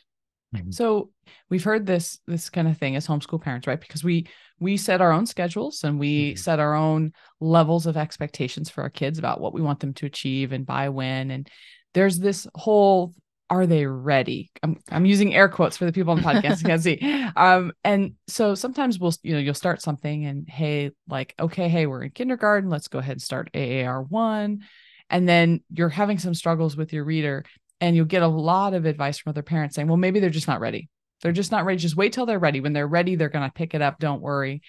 Mhm. 0.55 0.73
So 0.73 1.11
we've 1.49 1.63
heard 1.63 1.85
this 1.85 2.19
this 2.25 2.49
kind 2.49 2.67
of 2.67 2.77
thing 2.77 2.95
as 2.95 3.05
homeschool 3.05 3.41
parents, 3.41 3.67
right? 3.67 3.79
Because 3.79 4.03
we 4.03 4.27
we 4.59 4.77
set 4.77 5.01
our 5.01 5.11
own 5.11 5.25
schedules 5.25 5.83
and 5.83 5.99
we 5.99 6.33
Mhm. 6.33 6.39
set 6.39 6.59
our 6.59 6.73
own 6.73 7.11
levels 7.39 7.85
of 7.85 7.97
expectations 7.97 8.69
for 8.69 8.81
our 8.81 8.89
kids 8.89 9.19
about 9.19 9.41
what 9.41 9.53
we 9.53 9.61
want 9.61 9.81
them 9.81 9.93
to 9.95 10.05
achieve 10.05 10.53
and 10.53 10.65
by 10.65 10.89
when. 10.89 11.31
And 11.31 11.49
there's 11.93 12.19
this 12.19 12.47
whole 12.55 13.13
are 13.49 13.65
they 13.65 13.85
ready? 13.85 14.49
I'm 14.61 14.77
I'm 14.89 15.05
using 15.05 15.33
air 15.33 15.47
quotes 15.47 15.77
for 15.77 15.85
the 15.85 15.93
people 15.93 16.11
on 16.11 16.17
the 16.17 16.23
podcast 16.23 16.61
you 16.61 16.67
can't 16.67 16.81
see. 16.81 17.23
Um, 17.35 17.71
and 17.83 18.13
so 18.27 18.55
sometimes 18.55 18.99
we'll 18.99 19.13
you 19.21 19.33
know 19.33 19.39
you'll 19.39 19.53
start 19.53 19.81
something 19.81 20.25
and 20.25 20.49
hey, 20.49 20.91
like 21.07 21.35
okay, 21.39 21.67
hey, 21.67 21.85
we're 21.85 22.03
in 22.03 22.11
kindergarten, 22.11 22.69
let's 22.69 22.87
go 22.87 22.99
ahead 22.99 23.13
and 23.13 23.21
start 23.21 23.51
AAR 23.53 24.01
one, 24.01 24.63
and 25.09 25.29
then 25.29 25.61
you're 25.71 25.89
having 25.89 26.17
some 26.17 26.33
struggles 26.33 26.75
with 26.75 26.93
your 26.93 27.03
reader, 27.03 27.43
and 27.79 27.95
you'll 27.95 28.05
get 28.05 28.23
a 28.23 28.27
lot 28.27 28.73
of 28.73 28.85
advice 28.85 29.19
from 29.19 29.31
other 29.31 29.43
parents 29.43 29.75
saying, 29.75 29.87
well, 29.87 29.97
maybe 29.97 30.19
they're 30.19 30.29
just 30.29 30.47
not 30.47 30.61
ready. 30.61 30.89
They're 31.21 31.31
just 31.31 31.51
not 31.51 31.65
ready. 31.65 31.77
Just 31.77 31.95
wait 31.95 32.13
till 32.13 32.25
they're 32.25 32.39
ready. 32.39 32.59
When 32.59 32.73
they're 32.73 32.87
ready, 32.87 33.15
they're 33.15 33.29
going 33.29 33.47
to 33.47 33.53
pick 33.53 33.73
it 33.73 33.81
up. 33.81 33.99
Don't 33.99 34.21
worry. 34.21 34.61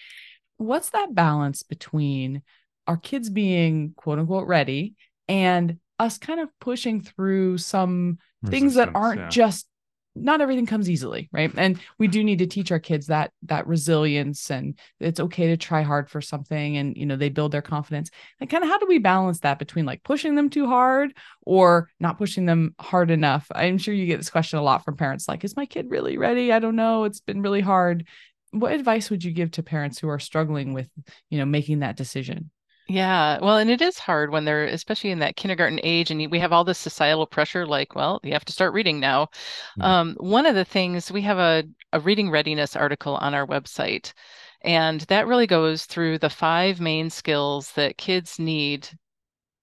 What's 0.58 0.90
that 0.90 1.14
balance 1.14 1.62
between 1.62 2.42
our 2.86 2.96
kids 2.96 3.30
being 3.30 3.92
quote 3.96 4.18
unquote 4.18 4.48
ready 4.48 4.94
and 5.28 5.78
us 5.98 6.18
kind 6.18 6.40
of 6.40 6.48
pushing 6.60 7.02
through 7.02 7.58
some 7.58 8.18
things 8.46 8.74
that 8.74 8.90
aren't 8.94 9.20
yeah. 9.20 9.28
just 9.28 9.66
not 10.14 10.40
everything 10.40 10.66
comes 10.66 10.90
easily 10.90 11.28
right? 11.32 11.52
And 11.56 11.78
we 11.98 12.08
do 12.08 12.24
need 12.24 12.38
to 12.38 12.46
teach 12.46 12.72
our 12.72 12.78
kids 12.78 13.06
that 13.06 13.32
that 13.44 13.66
resilience 13.66 14.50
and 14.50 14.78
it's 15.00 15.20
okay 15.20 15.48
to 15.48 15.56
try 15.56 15.82
hard 15.82 16.10
for 16.10 16.20
something 16.20 16.76
and 16.76 16.96
you 16.96 17.06
know 17.06 17.16
they 17.16 17.28
build 17.28 17.52
their 17.52 17.62
confidence. 17.62 18.10
And 18.40 18.50
kind 18.50 18.64
of 18.64 18.70
how 18.70 18.78
do 18.78 18.86
we 18.86 18.98
balance 18.98 19.40
that 19.40 19.58
between 19.58 19.86
like 19.86 20.02
pushing 20.02 20.34
them 20.34 20.50
too 20.50 20.66
hard 20.66 21.14
or 21.42 21.90
not 22.00 22.18
pushing 22.18 22.46
them 22.46 22.74
hard 22.80 23.10
enough? 23.10 23.46
I'm 23.54 23.78
sure 23.78 23.94
you 23.94 24.06
get 24.06 24.18
this 24.18 24.30
question 24.30 24.58
a 24.58 24.62
lot 24.62 24.84
from 24.84 24.96
parents 24.96 25.28
like 25.28 25.44
is 25.44 25.56
my 25.56 25.66
kid 25.66 25.86
really 25.90 26.18
ready? 26.18 26.52
I 26.52 26.58
don't 26.58 26.76
know. 26.76 27.04
It's 27.04 27.20
been 27.20 27.42
really 27.42 27.60
hard. 27.60 28.06
What 28.50 28.72
advice 28.72 29.10
would 29.10 29.22
you 29.22 29.30
give 29.30 29.50
to 29.52 29.62
parents 29.62 29.98
who 29.98 30.08
are 30.08 30.18
struggling 30.18 30.72
with 30.72 30.88
you 31.30 31.38
know 31.38 31.46
making 31.46 31.80
that 31.80 31.96
decision 31.96 32.50
Yeah, 32.90 33.38
well, 33.40 33.58
and 33.58 33.68
it 33.70 33.82
is 33.82 33.98
hard 33.98 34.30
when 34.30 34.44
they're, 34.46 34.64
especially 34.64 35.10
in 35.10 35.18
that 35.18 35.36
kindergarten 35.36 35.78
age, 35.82 36.10
and 36.10 36.30
we 36.30 36.38
have 36.38 36.52
all 36.54 36.64
this 36.64 36.78
societal 36.78 37.26
pressure, 37.26 37.66
like, 37.66 37.94
well, 37.94 38.18
you 38.24 38.32
have 38.32 38.46
to 38.46 38.52
start 38.52 38.72
reading 38.72 38.98
now. 38.98 39.28
Mhm. 39.76 39.84
Um, 39.84 40.14
one 40.18 40.46
of 40.46 40.54
the 40.54 40.64
things 40.64 41.12
we 41.12 41.22
have 41.22 41.38
a, 41.38 41.64
a 41.92 42.00
reading 42.00 42.30
readiness 42.30 42.76
article 42.76 43.16
on 43.16 43.34
our 43.34 43.46
website, 43.46 44.14
and 44.62 45.02
that 45.02 45.26
really 45.26 45.46
goes 45.46 45.84
through 45.84 46.18
the 46.18 46.30
five 46.30 46.80
main 46.80 47.10
skills 47.10 47.72
that 47.72 47.98
kids 47.98 48.38
need 48.38 48.88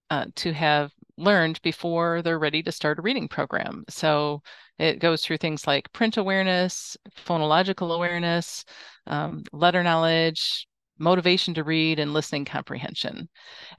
uh, 0.09 0.25
to 0.35 0.53
have 0.53 0.91
learned 1.17 1.61
before 1.61 2.21
they're 2.21 2.39
ready 2.39 2.61
to 2.63 2.71
start 2.71 2.99
a 2.99 3.01
reading 3.01 3.27
program. 3.27 3.85
So 3.89 4.41
it 4.77 4.99
goes 4.99 5.23
through 5.23 5.37
things 5.37 5.65
like 5.67 5.91
print 5.93 6.17
awareness, 6.17 6.97
phonological 7.25 7.95
awareness, 7.95 8.65
um, 9.07 9.43
letter 9.53 9.83
knowledge, 9.83 10.67
motivation 10.97 11.53
to 11.55 11.63
read, 11.63 11.99
and 11.99 12.13
listening 12.13 12.45
comprehension. 12.45 13.29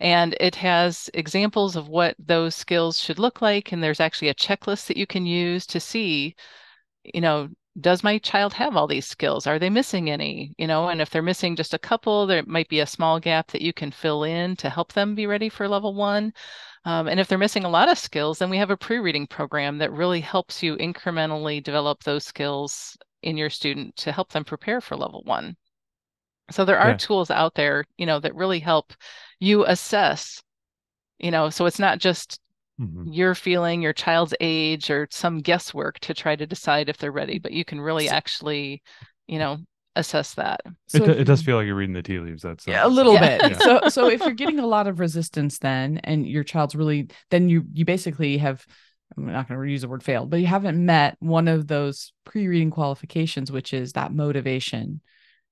And 0.01 0.37
it 0.41 0.55
has 0.57 1.11
examples 1.15 1.77
of 1.77 1.89
what 1.89 2.17
those 2.19 2.55
skills 2.55 2.99
should 2.99 3.19
look 3.19 3.43
like. 3.43 3.73
And 3.73 3.83
there's 3.83 4.01
actually 4.01 4.29
a 4.29 4.35
checklist 4.35 4.87
that 4.87 4.97
you 4.97 5.07
can 5.07 5.27
use 5.27 5.67
to 5.67 5.81
see, 5.81 6.35
you 7.05 7.21
know, 7.21 7.49
does 7.81 8.03
my 8.03 8.19
child 8.19 8.55
have 8.55 8.77
all 8.77 8.87
these 8.87 9.07
skills? 9.07 9.47
Are 9.47 9.59
they 9.59 9.69
missing 9.69 10.11
any? 10.11 10.55
You 10.57 10.67
know, 10.67 10.89
and 10.89 11.01
if 11.01 11.11
they're 11.11 11.23
missing 11.23 11.57
just 11.57 11.75
a 11.75 11.79
couple, 11.79 12.27
there 12.27 12.43
might 12.47 12.69
be 12.69 12.81
a 12.81 12.87
small 12.87 13.21
gap 13.21 13.49
that 13.49 13.63
you 13.63 13.73
can 13.73 13.91
fill 13.91 14.25
in 14.25 14.57
to 14.57 14.71
help 14.71 14.93
them 14.95 15.15
be 15.15 15.27
ready 15.27 15.49
for 15.51 15.69
level 15.69 15.95
one. 15.95 16.33
Um, 16.87 17.09
and 17.09 17.21
if 17.21 17.29
they're 17.29 17.37
missing 17.37 17.65
a 17.65 17.69
lot 17.69 17.91
of 17.91 17.99
skills, 17.99 18.39
then 18.39 18.49
we 18.49 18.57
have 18.59 18.71
a 18.71 18.77
pre-reading 18.77 19.27
program 19.27 19.79
that 19.79 19.93
really 19.93 20.21
helps 20.21 20.63
you 20.63 20.77
incrementally 20.77 21.63
develop 21.63 22.03
those 22.03 22.25
skills 22.25 22.97
in 23.23 23.37
your 23.37 23.51
student 23.51 23.97
to 23.97 24.13
help 24.13 24.31
them 24.31 24.45
prepare 24.45 24.81
for 24.81 24.97
level 24.97 25.23
one. 25.25 25.57
So 26.51 26.65
there 26.65 26.79
are 26.79 26.91
Yeah. 26.91 26.97
tools 26.97 27.31
out 27.31 27.55
there, 27.55 27.85
you 27.99 28.07
know, 28.07 28.21
that 28.21 28.35
really 28.35 28.61
help 28.61 28.93
you 29.41 29.65
assess, 29.67 30.43
you 31.19 31.31
know, 31.31 31.51
so 31.51 31.67
it's 31.67 31.79
not 31.79 31.99
just 31.99 32.41
Mhm. 32.81 33.07
your 33.15 33.35
feeling, 33.35 33.83
your 33.83 33.93
child's 33.93 34.35
age, 34.41 34.91
or 34.91 35.09
some 35.11 35.39
guesswork 35.41 35.99
to 36.01 36.15
try 36.15 36.37
to 36.37 36.47
decide 36.47 36.89
if 36.89 36.99
they're 36.99 37.11
ready, 37.13 37.39
but 37.39 37.53
you 37.53 37.65
can 37.65 37.81
really 37.81 38.07
So- 38.09 38.15
actually, 38.15 38.83
you 39.27 39.39
know, 39.39 39.59
assess 39.97 40.35
that. 40.35 40.61
It, 40.67 40.73
So 40.89 40.99
do- 41.07 41.11
if 41.11 41.19
it 41.21 41.25
does 41.25 41.43
feel 41.43 41.57
like 41.57 41.65
you're 41.67 41.75
reading 41.75 41.95
the 41.95 42.03
tea 42.03 42.19
leaves. 42.21 42.43
That's 42.43 42.67
Yeah, 42.67 42.87
a 42.87 42.89
little 42.89 43.15
Yeah. 43.15 43.39
bit. 43.39 43.51
Yeah. 43.53 43.59
So 43.59 43.89
so 43.89 44.09
if 44.11 44.21
you're 44.21 44.35
getting 44.35 44.59
a 44.59 44.67
lot 44.67 44.87
of 44.87 45.01
resistance 45.01 45.59
then 45.59 46.01
and 46.05 46.27
your 46.29 46.45
child's 46.45 46.75
really 46.77 47.09
then 47.31 47.49
you 47.49 47.65
you 47.73 47.85
basically 47.87 48.37
have 48.39 48.65
I'm 49.17 49.25
not 49.33 49.49
going 49.49 49.59
to 49.59 49.71
use 49.71 49.83
the 49.83 49.89
word 49.89 50.03
failed, 50.03 50.29
but 50.31 50.41
you 50.41 50.47
haven't 50.47 50.85
met 50.85 51.17
one 51.21 51.49
of 51.49 51.67
those 51.69 52.13
pre-reading 52.25 52.71
qualifications 52.71 53.51
which 53.51 53.73
is 53.73 53.93
that 53.93 54.13
motivation 54.13 55.01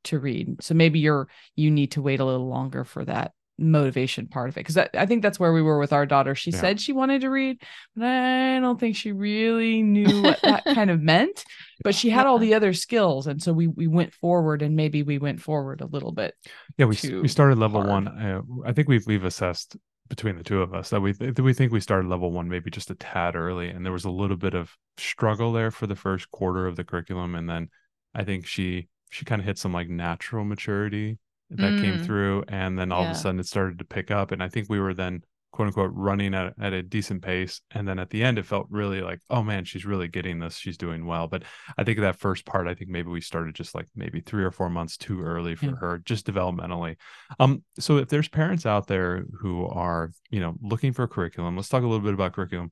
to 0.04 0.18
read. 0.18 0.62
So 0.62 0.74
maybe 0.74 0.98
you're 1.00 1.28
you 1.56 1.70
need 1.70 1.92
to 1.92 2.02
wait 2.02 2.20
a 2.20 2.24
little 2.24 2.48
longer 2.48 2.84
for 2.84 3.04
that 3.04 3.32
motivation 3.56 4.26
part 4.26 4.48
of 4.48 4.56
it 4.56 4.66
because 4.66 4.76
I 4.76 5.06
think 5.06 5.22
that's 5.22 5.38
where 5.38 5.52
we 5.52 5.62
were 5.62 5.78
with 5.78 5.92
our 5.92 6.06
daughter. 6.06 6.34
She 6.34 6.50
Yeah. 6.50 6.60
said 6.60 6.80
she 6.80 6.92
wanted 6.92 7.20
to 7.20 7.30
read, 7.30 7.62
but 7.94 8.04
I 8.06 8.58
don't 8.58 8.80
think 8.80 8.96
she 8.96 9.12
really 9.12 9.80
knew 9.82 10.22
what 10.22 10.40
that 10.42 10.64
kind 10.74 10.90
of 10.90 11.00
meant. 11.00 11.44
But 11.84 11.94
she 11.94 12.10
had 12.10 12.26
all 12.26 12.38
the 12.38 12.54
other 12.54 12.72
skills, 12.72 13.26
and 13.28 13.40
so 13.42 13.52
we 13.52 13.68
we 13.68 13.86
went 13.86 14.12
forward, 14.14 14.62
and 14.62 14.74
maybe 14.74 15.02
we 15.04 15.18
went 15.18 15.40
forward 15.40 15.80
a 15.82 15.86
little 15.86 16.12
bit. 16.12 16.34
Yeah, 16.78 16.86
we 16.86 16.96
we 17.20 17.28
started 17.28 17.58
level 17.58 17.80
far. 17.82 17.90
one. 17.90 18.08
Uh, 18.08 18.40
I 18.66 18.72
think 18.72 18.88
we've 18.88 19.06
we've 19.06 19.24
assessed 19.24 19.76
between 20.08 20.36
the 20.36 20.44
two 20.44 20.60
of 20.60 20.74
us 20.74 20.90
that 20.90 21.00
we 21.00 21.12
th- 21.12 21.38
we 21.38 21.54
think 21.54 21.72
we 21.72 21.80
started 21.80 22.08
level 22.08 22.30
one 22.30 22.48
maybe 22.48 22.70
just 22.70 22.90
a 22.90 22.94
tad 22.96 23.36
early, 23.36 23.68
and 23.70 23.84
there 23.84 23.92
was 23.92 24.04
a 24.04 24.10
little 24.10 24.36
bit 24.36 24.54
of 24.54 24.72
struggle 24.98 25.52
there 25.52 25.70
for 25.70 25.86
the 25.86 25.96
first 25.96 26.30
quarter 26.30 26.66
of 26.66 26.74
the 26.76 26.84
curriculum, 26.84 27.34
and 27.36 27.48
then 27.48 27.68
I 28.14 28.24
think 28.24 28.46
she 28.46 28.88
she 29.14 29.24
kind 29.24 29.40
of 29.40 29.46
hit 29.46 29.58
some 29.58 29.72
like 29.72 29.88
natural 29.88 30.44
maturity 30.44 31.18
that 31.50 31.78
came 31.80 31.98
Mm. 31.98 32.04
through, 32.04 32.44
and 32.48 32.78
then 32.78 32.90
all 32.90 33.04
of 33.04 33.10
a 33.10 33.14
sudden 33.14 33.38
it 33.38 33.46
started 33.46 33.78
to 33.78 33.84
pick 33.84 34.10
up, 34.10 34.32
and 34.32 34.42
I 34.42 34.48
think 34.48 34.68
we 34.68 34.80
were 34.80 34.94
then 34.94 35.22
quote 35.52 35.68
unquote 35.68 35.92
running 35.94 36.34
at, 36.34 36.52
at 36.60 36.72
a 36.72 36.82
decent 36.82 37.22
pace 37.22 37.60
and 37.70 37.86
then 37.86 38.00
at 38.00 38.10
the 38.10 38.24
end 38.24 38.38
it 38.40 38.44
felt 38.44 38.66
really 38.70 39.00
like 39.00 39.20
oh 39.30 39.40
man 39.40 39.64
she's 39.64 39.84
really 39.86 40.08
getting 40.08 40.40
this 40.40 40.56
she's 40.56 40.76
doing 40.76 41.06
well. 41.06 41.28
But 41.28 41.44
i 41.78 41.84
think 41.84 42.00
that 42.00 42.16
first 42.18 42.44
part 42.44 42.66
i 42.66 42.74
think 42.74 42.90
maybe 42.90 43.08
we 43.08 43.20
started 43.20 43.54
just 43.54 43.72
like 43.72 43.86
maybe 43.94 44.18
three 44.20 44.42
or 44.42 44.50
four 44.50 44.68
months 44.68 44.96
too 44.96 45.22
early 45.22 45.54
for 45.54 45.66
Yeah. 45.66 45.76
her 45.78 45.98
just 46.04 46.26
developmentally. 46.26 46.96
Um 47.38 47.62
so 47.78 47.98
if 47.98 48.08
there's 48.08 48.26
parents 48.28 48.66
out 48.66 48.88
there 48.88 49.26
who 49.40 49.64
are 49.68 50.10
you 50.28 50.40
know 50.40 50.56
looking 50.60 50.92
for 50.92 51.06
curriculum 51.06 51.54
let's 51.54 51.68
talk 51.68 51.84
a 51.84 51.86
little 51.86 52.04
bit 52.04 52.14
about 52.14 52.32
curriculum. 52.32 52.70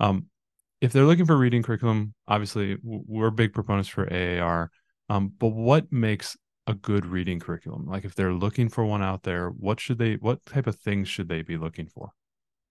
Um 0.00 0.24
if 0.80 0.90
they're 0.90 1.04
looking 1.04 1.26
for 1.26 1.36
reading 1.36 1.62
curriculum 1.62 2.14
obviously 2.26 2.78
we're 2.82 3.30
big 3.30 3.52
proponents 3.52 3.90
for 3.90 4.10
aar 4.10 4.70
um 5.08 5.32
but 5.38 5.48
what 5.48 5.90
makes 5.92 6.36
a 6.66 6.74
good 6.74 7.06
reading 7.06 7.40
curriculum 7.40 7.86
like 7.86 8.04
if 8.04 8.14
they're 8.14 8.32
looking 8.32 8.68
for 8.68 8.84
one 8.84 9.02
out 9.02 9.22
there 9.24 9.48
what 9.50 9.80
should 9.80 9.98
they 9.98 10.14
what 10.14 10.44
type 10.46 10.66
of 10.66 10.76
things 10.76 11.08
should 11.08 11.28
they 11.28 11.42
be 11.42 11.56
looking 11.56 11.86
for 11.86 12.12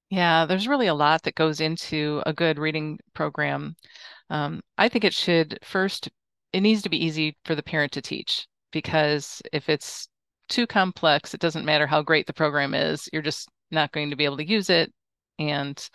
Yeah, 0.09 0.45
there's 0.45 0.67
really 0.67 0.87
a 0.87 0.93
lot 0.93 1.23
that 1.23 1.35
goes 1.35 1.61
into 1.61 2.21
a 2.25 2.33
good 2.33 2.59
reading 2.59 2.99
program. 3.13 3.75
Um, 4.29 4.61
I 4.77 4.89
think 4.89 5.05
it 5.05 5.13
should 5.13 5.57
first, 5.63 6.09
it 6.53 6.61
needs 6.61 6.81
to 6.83 6.89
be 6.89 7.03
easy 7.03 7.37
for 7.45 7.55
the 7.55 7.63
parent 7.63 7.91
to 7.93 8.01
teach 8.01 8.47
because 8.71 9.41
if 9.53 9.69
it's 9.69 10.09
too 10.49 10.67
complex, 10.67 11.33
it 11.33 11.39
doesn't 11.41 11.65
matter 11.65 11.87
how 11.87 12.01
great 12.01 12.27
the 12.27 12.33
program 12.33 12.73
is, 12.73 13.09
you're 13.13 13.21
just 13.21 13.49
not 13.71 13.91
going 13.93 14.09
to 14.09 14.15
be 14.17 14.25
able 14.25 14.37
to 14.37 14.47
use 14.47 14.69
it. 14.69 14.93
And 15.39 15.89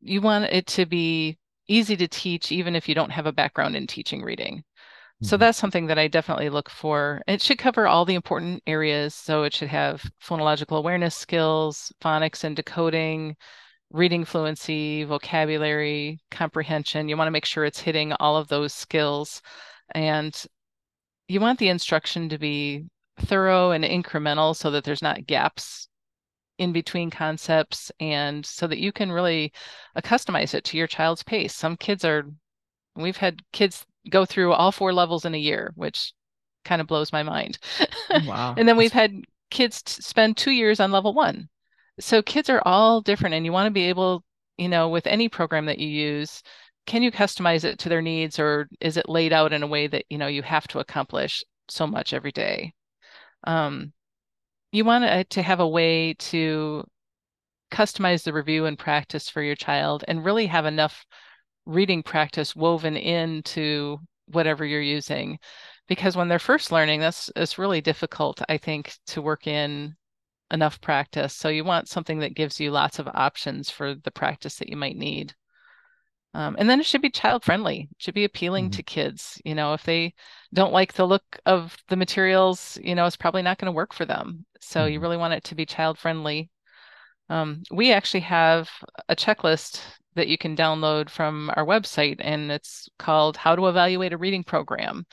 you 0.00 0.20
want 0.22 0.46
it 0.46 0.66
to 0.68 0.86
be 0.86 1.38
easy 1.68 1.96
to 1.96 2.08
teach, 2.08 2.52
even 2.52 2.76
if 2.76 2.88
you 2.88 2.94
don't 2.94 3.10
have 3.12 3.26
a 3.26 3.32
background 3.32 3.76
in 3.76 3.86
teaching 3.86 4.22
reading. 4.22 4.64
So 5.22 5.36
Mhm. 5.36 5.40
that's 5.40 5.58
something 5.58 5.86
that 5.86 5.98
I 5.98 6.08
definitely 6.08 6.50
look 6.50 6.68
for. 6.70 7.22
It 7.26 7.42
should 7.42 7.58
cover 7.58 7.86
all 7.86 8.04
the 8.04 8.14
important 8.14 8.62
areas. 8.66 9.14
So 9.14 9.42
it 9.44 9.54
should 9.54 9.68
have 9.68 10.02
phonological 10.22 10.78
awareness 10.78 11.14
skills, 11.16 11.92
phonics 12.00 12.44
and 12.44 12.54
decoding, 12.56 13.36
reading 13.90 14.24
fluency, 14.24 15.04
vocabulary, 15.04 16.20
comprehension. 16.30 17.08
You 17.08 17.16
want 17.16 17.28
to 17.28 17.32
make 17.32 17.46
sure 17.46 17.64
it's 17.64 17.80
hitting 17.80 18.12
all 18.14 18.36
of 18.36 18.48
those 18.48 18.74
skills. 18.74 19.42
And 19.94 20.34
you 21.28 21.40
want 21.40 21.58
the 21.58 21.68
instruction 21.68 22.28
to 22.28 22.38
be 22.38 22.84
thorough 23.20 23.70
and 23.72 23.84
incremental 23.84 24.54
so 24.56 24.70
that 24.70 24.84
there's 24.84 25.02
not 25.02 25.26
gaps 25.26 25.88
in 26.58 26.72
between 26.72 27.10
concepts 27.10 27.92
and 28.00 28.44
so 28.46 28.66
that 28.66 28.78
you 28.78 28.92
can 28.92 29.12
really 29.12 29.52
uh, 29.96 30.00
customize 30.00 30.54
it 30.54 30.64
to 30.64 30.78
your 30.78 30.86
child's 30.86 31.22
pace. 31.22 31.54
Some 31.54 31.76
kids 31.76 32.04
are, 32.04 32.24
we've 32.96 33.16
had 33.18 33.42
kids 33.52 33.86
go 34.10 34.24
through 34.24 34.52
all 34.52 34.72
four 34.72 34.92
levels 34.92 35.24
in 35.24 35.34
a 35.34 35.38
year, 35.38 35.72
which 35.74 36.12
kind 36.64 36.80
of 36.80 36.86
blows 36.86 37.12
my 37.12 37.22
mind. 37.22 37.58
Wow. 38.26 38.54
And 38.56 38.68
then 38.68 38.76
we've 38.76 38.92
had 38.92 39.12
kids 39.50 39.82
spend 39.86 40.36
two 40.36 40.52
years 40.52 40.80
on 40.80 40.92
level 40.92 41.12
one. 41.12 41.48
So 42.00 42.22
kids 42.22 42.50
are 42.50 42.62
all 42.64 43.00
different, 43.00 43.34
and 43.34 43.44
you 43.44 43.52
want 43.52 43.66
to 43.66 43.72
be 43.72 43.84
able, 43.84 44.24
you 44.58 44.68
know, 44.68 44.88
with 44.88 45.06
any 45.06 45.28
program 45.28 45.66
that 45.66 45.78
you 45.78 45.88
use, 45.88 46.42
can 46.86 47.02
you 47.02 47.10
customize 47.10 47.64
it 47.64 47.78
to 47.80 47.88
their 47.88 48.02
needs, 48.02 48.38
or 48.38 48.68
is 48.80 48.96
it 48.96 49.08
laid 49.08 49.32
out 49.32 49.52
in 49.52 49.62
a 49.62 49.66
way 49.66 49.86
that 49.86 50.04
you 50.08 50.18
know 50.18 50.28
you 50.28 50.42
have 50.42 50.68
to 50.68 50.78
accomplish 50.78 51.44
so 51.68 51.86
much 51.86 52.12
every 52.12 52.32
day? 52.32 52.72
Um, 53.44 53.92
you 54.72 54.84
want 54.84 55.30
to 55.30 55.42
have 55.42 55.60
a 55.60 55.68
way 55.68 56.14
to 56.14 56.84
customize 57.72 58.22
the 58.22 58.32
review 58.32 58.66
and 58.66 58.78
practice 58.78 59.28
for 59.28 59.42
your 59.42 59.56
child, 59.56 60.04
and 60.06 60.24
really 60.24 60.46
have 60.46 60.66
enough 60.66 61.04
reading 61.66 62.02
practice 62.02 62.56
woven 62.56 62.96
into 62.96 63.98
whatever 64.28 64.64
you're 64.64 64.80
using 64.80 65.38
because 65.88 66.16
when 66.16 66.28
they're 66.28 66.38
first 66.38 66.72
learning 66.72 67.00
that's 67.00 67.30
it's 67.36 67.58
really 67.58 67.80
difficult 67.80 68.42
i 68.48 68.56
think 68.58 68.94
to 69.06 69.22
work 69.22 69.46
in 69.46 69.94
enough 70.50 70.80
practice. 70.80 71.34
So 71.34 71.48
you 71.48 71.64
want 71.64 71.88
something 71.88 72.20
that 72.20 72.34
gives 72.34 72.60
you 72.60 72.70
lots 72.70 72.98
of 72.98 73.08
options 73.08 73.70
for 73.70 73.94
the 73.94 74.10
practice 74.10 74.56
that 74.56 74.68
you 74.68 74.76
might 74.76 74.96
need. 74.96 75.34
Um, 76.34 76.54
and 76.58 76.68
then 76.68 76.80
it 76.80 76.86
should 76.86 77.00
be 77.00 77.08
child 77.10 77.44
friendly 77.44 77.88
it 77.90 77.96
should 77.98 78.14
be 78.14 78.24
appealing 78.24 78.68
Mhm. 78.68 78.72
to 78.72 78.82
kids. 78.82 79.40
You 79.44 79.54
know 79.54 79.72
if 79.72 79.84
they 79.84 80.14
don't 80.52 80.72
like 80.72 80.92
the 80.92 81.06
look 81.06 81.38
of 81.46 81.76
the 81.88 81.96
materials 81.96 82.78
you 82.82 82.94
know 82.94 83.06
it's 83.06 83.16
probably 83.16 83.42
not 83.42 83.58
going 83.58 83.66
to 83.66 83.72
work 83.76 83.92
for 83.94 84.04
them. 84.04 84.44
So 84.60 84.84
you 84.86 84.98
Mhm. 84.98 85.02
really 85.02 85.16
want 85.16 85.34
it 85.34 85.44
to 85.44 85.54
be 85.54 85.66
child 85.66 85.98
friendly 85.98 86.50
um, 87.28 87.62
we 87.70 87.92
actually 87.92 88.20
have 88.20 88.70
a 89.08 89.16
checklist 89.16 89.80
that 90.16 90.28
you 90.28 90.36
can 90.36 90.56
download 90.56 91.08
from 91.08 91.50
our 91.56 91.64
website, 91.64 92.16
and 92.20 92.50
it's 92.50 92.88
called 92.98 93.36
How 93.36 93.54
to 93.54 93.68
Evaluate 93.68 94.12
a 94.12 94.18
Reading 94.18 94.44
Program. 94.44 95.06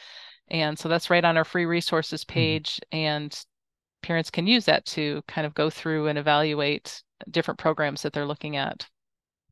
And 0.50 0.78
so 0.78 0.90
that's 0.90 1.10
right 1.10 1.24
on 1.24 1.38
our 1.38 1.46
free 1.46 1.66
resources 1.66 2.24
mm-hmm. 2.24 2.34
page, 2.34 2.80
and 2.92 3.38
parents 4.02 4.30
can 4.30 4.48
use 4.48 4.66
that 4.66 4.86
to 4.86 5.22
kind 5.28 5.48
of 5.48 5.54
go 5.54 5.70
through 5.70 6.08
and 6.08 6.18
evaluate 6.18 7.02
different 7.30 7.60
programs 7.60 8.02
that 8.02 8.14
they're 8.14 8.26
looking 8.26 8.58
at. 8.58 8.88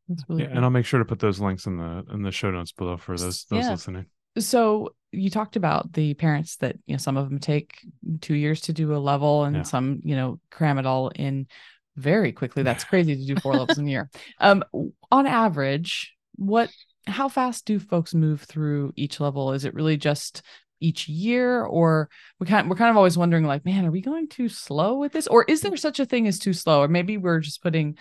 That's 0.10 0.24
really 0.28 0.44
yeah, 0.44 0.48
cool. 0.50 0.58
and 0.58 0.66
I'll 0.66 0.72
make 0.72 0.86
sure 0.86 1.00
to 1.00 1.06
put 1.06 1.20
those 1.20 1.40
links 1.40 1.66
in 1.66 1.78
the 1.78 2.04
in 2.12 2.22
the 2.22 2.32
show 2.32 2.52
notes 2.52 2.72
below 2.72 2.98
for 2.98 3.18
those 3.18 3.46
those 3.46 3.64
Yeah. 3.64 3.72
listening. 3.72 4.06
so 4.40 4.94
you 5.12 5.30
talked 5.30 5.56
about 5.56 5.94
the 5.94 6.14
parents 6.16 6.58
that 6.58 6.76
you 6.86 6.94
know 6.94 6.98
some 6.98 7.18
of 7.18 7.30
them 7.30 7.40
take 7.40 7.78
two 8.20 8.34
years 8.34 8.62
to 8.62 8.74
do 8.74 8.94
a 8.94 8.98
level 8.98 9.44
and 9.46 9.58
Yeah. 9.58 9.62
some 9.64 10.02
you 10.04 10.16
know 10.16 10.40
cram 10.50 10.78
it 10.78 10.86
all 10.86 11.10
in 11.10 11.48
very 11.96 12.32
quickly 12.32 12.64
that's 12.64 12.84
crazy 12.84 13.16
to 13.16 13.26
do 13.26 13.40
four 13.42 13.54
levels 13.54 13.78
in 13.78 13.88
a 13.88 13.92
year 13.92 14.10
um 14.40 14.64
on 15.12 15.28
average 15.28 16.16
what 16.36 16.70
how 17.08 17.28
fast 17.28 17.66
do 17.66 17.80
folks 17.80 18.14
move 18.14 18.42
through 18.42 18.94
each 18.96 19.20
level 19.20 19.54
is 19.54 19.66
it 19.66 19.74
really 19.74 19.98
just 19.98 20.42
each 20.80 21.08
year 21.08 21.64
or 21.64 22.10
we 22.40 22.48
kind 22.48 22.70
we're 22.70 22.76
kind 22.76 22.90
of 22.90 22.98
always 22.98 23.18
wondering 23.18 23.44
like 23.46 23.66
man 23.66 23.86
are 23.86 23.92
we 23.92 24.02
going 24.02 24.28
too 24.28 24.48
slow 24.50 24.98
with 24.98 25.12
this 25.12 25.28
or 25.28 25.44
is 25.44 25.62
there 25.62 25.76
such 25.76 26.00
a 26.00 26.06
thing 26.06 26.28
as 26.28 26.40
too 26.40 26.54
slow 26.54 26.82
or 26.82 26.88
maybe 26.88 27.18
we're 27.18 27.40
just 27.40 27.62
putting 27.62 27.98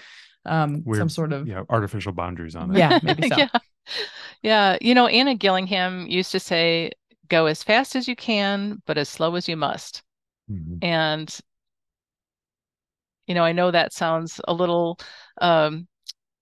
um 0.46 0.82
some 0.94 1.08
sort 1.08 1.32
of 1.32 1.46
yeah 1.46 1.62
artificial 1.68 2.12
boundaries 2.12 2.56
on 2.56 2.74
it. 2.74 2.78
yeah 2.78 2.98
maybe 3.02 3.28
so 3.28 3.36
yeah. 3.36 3.48
Yeah. 4.42 4.78
You 4.80 4.94
know, 4.94 5.06
Anna 5.06 5.34
Gillingham 5.34 6.06
used 6.06 6.32
to 6.32 6.40
say, 6.40 6.92
go 7.28 7.46
as 7.46 7.62
fast 7.62 7.94
as 7.96 8.08
you 8.08 8.16
can, 8.16 8.82
but 8.86 8.98
as 8.98 9.08
slow 9.08 9.34
as 9.34 9.48
you 9.48 9.56
must. 9.56 10.02
Mhm. 10.50 10.82
And, 10.82 11.38
you 13.30 13.34
know, 13.34 13.44
I 13.44 13.52
know 13.52 13.70
that 13.70 13.92
sounds 13.92 14.40
a 14.48 14.52
little, 14.52 14.98
um, 15.40 15.86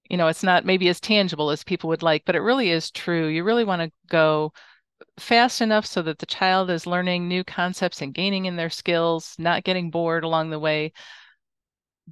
you 0.08 0.16
know, 0.16 0.28
it's 0.28 0.42
not 0.42 0.64
maybe 0.64 0.88
as 0.88 1.00
tangible 1.00 1.50
as 1.50 1.62
people 1.62 1.88
would 1.88 2.02
like, 2.02 2.24
but 2.24 2.34
it 2.34 2.40
really 2.40 2.70
is 2.70 2.90
true. 2.90 3.26
You 3.26 3.44
really 3.44 3.64
want 3.64 3.82
to 3.82 3.92
go 4.08 4.54
fast 5.18 5.60
enough 5.60 5.84
so 5.84 6.00
that 6.00 6.18
the 6.18 6.24
child 6.24 6.70
is 6.70 6.86
learning 6.86 7.28
new 7.28 7.44
concepts 7.44 8.00
and 8.00 8.14
gaining 8.14 8.46
in 8.46 8.56
their 8.56 8.70
skills, 8.70 9.34
not 9.38 9.64
getting 9.64 9.90
bored 9.90 10.24
along 10.24 10.48
the 10.48 10.58
way. 10.58 10.94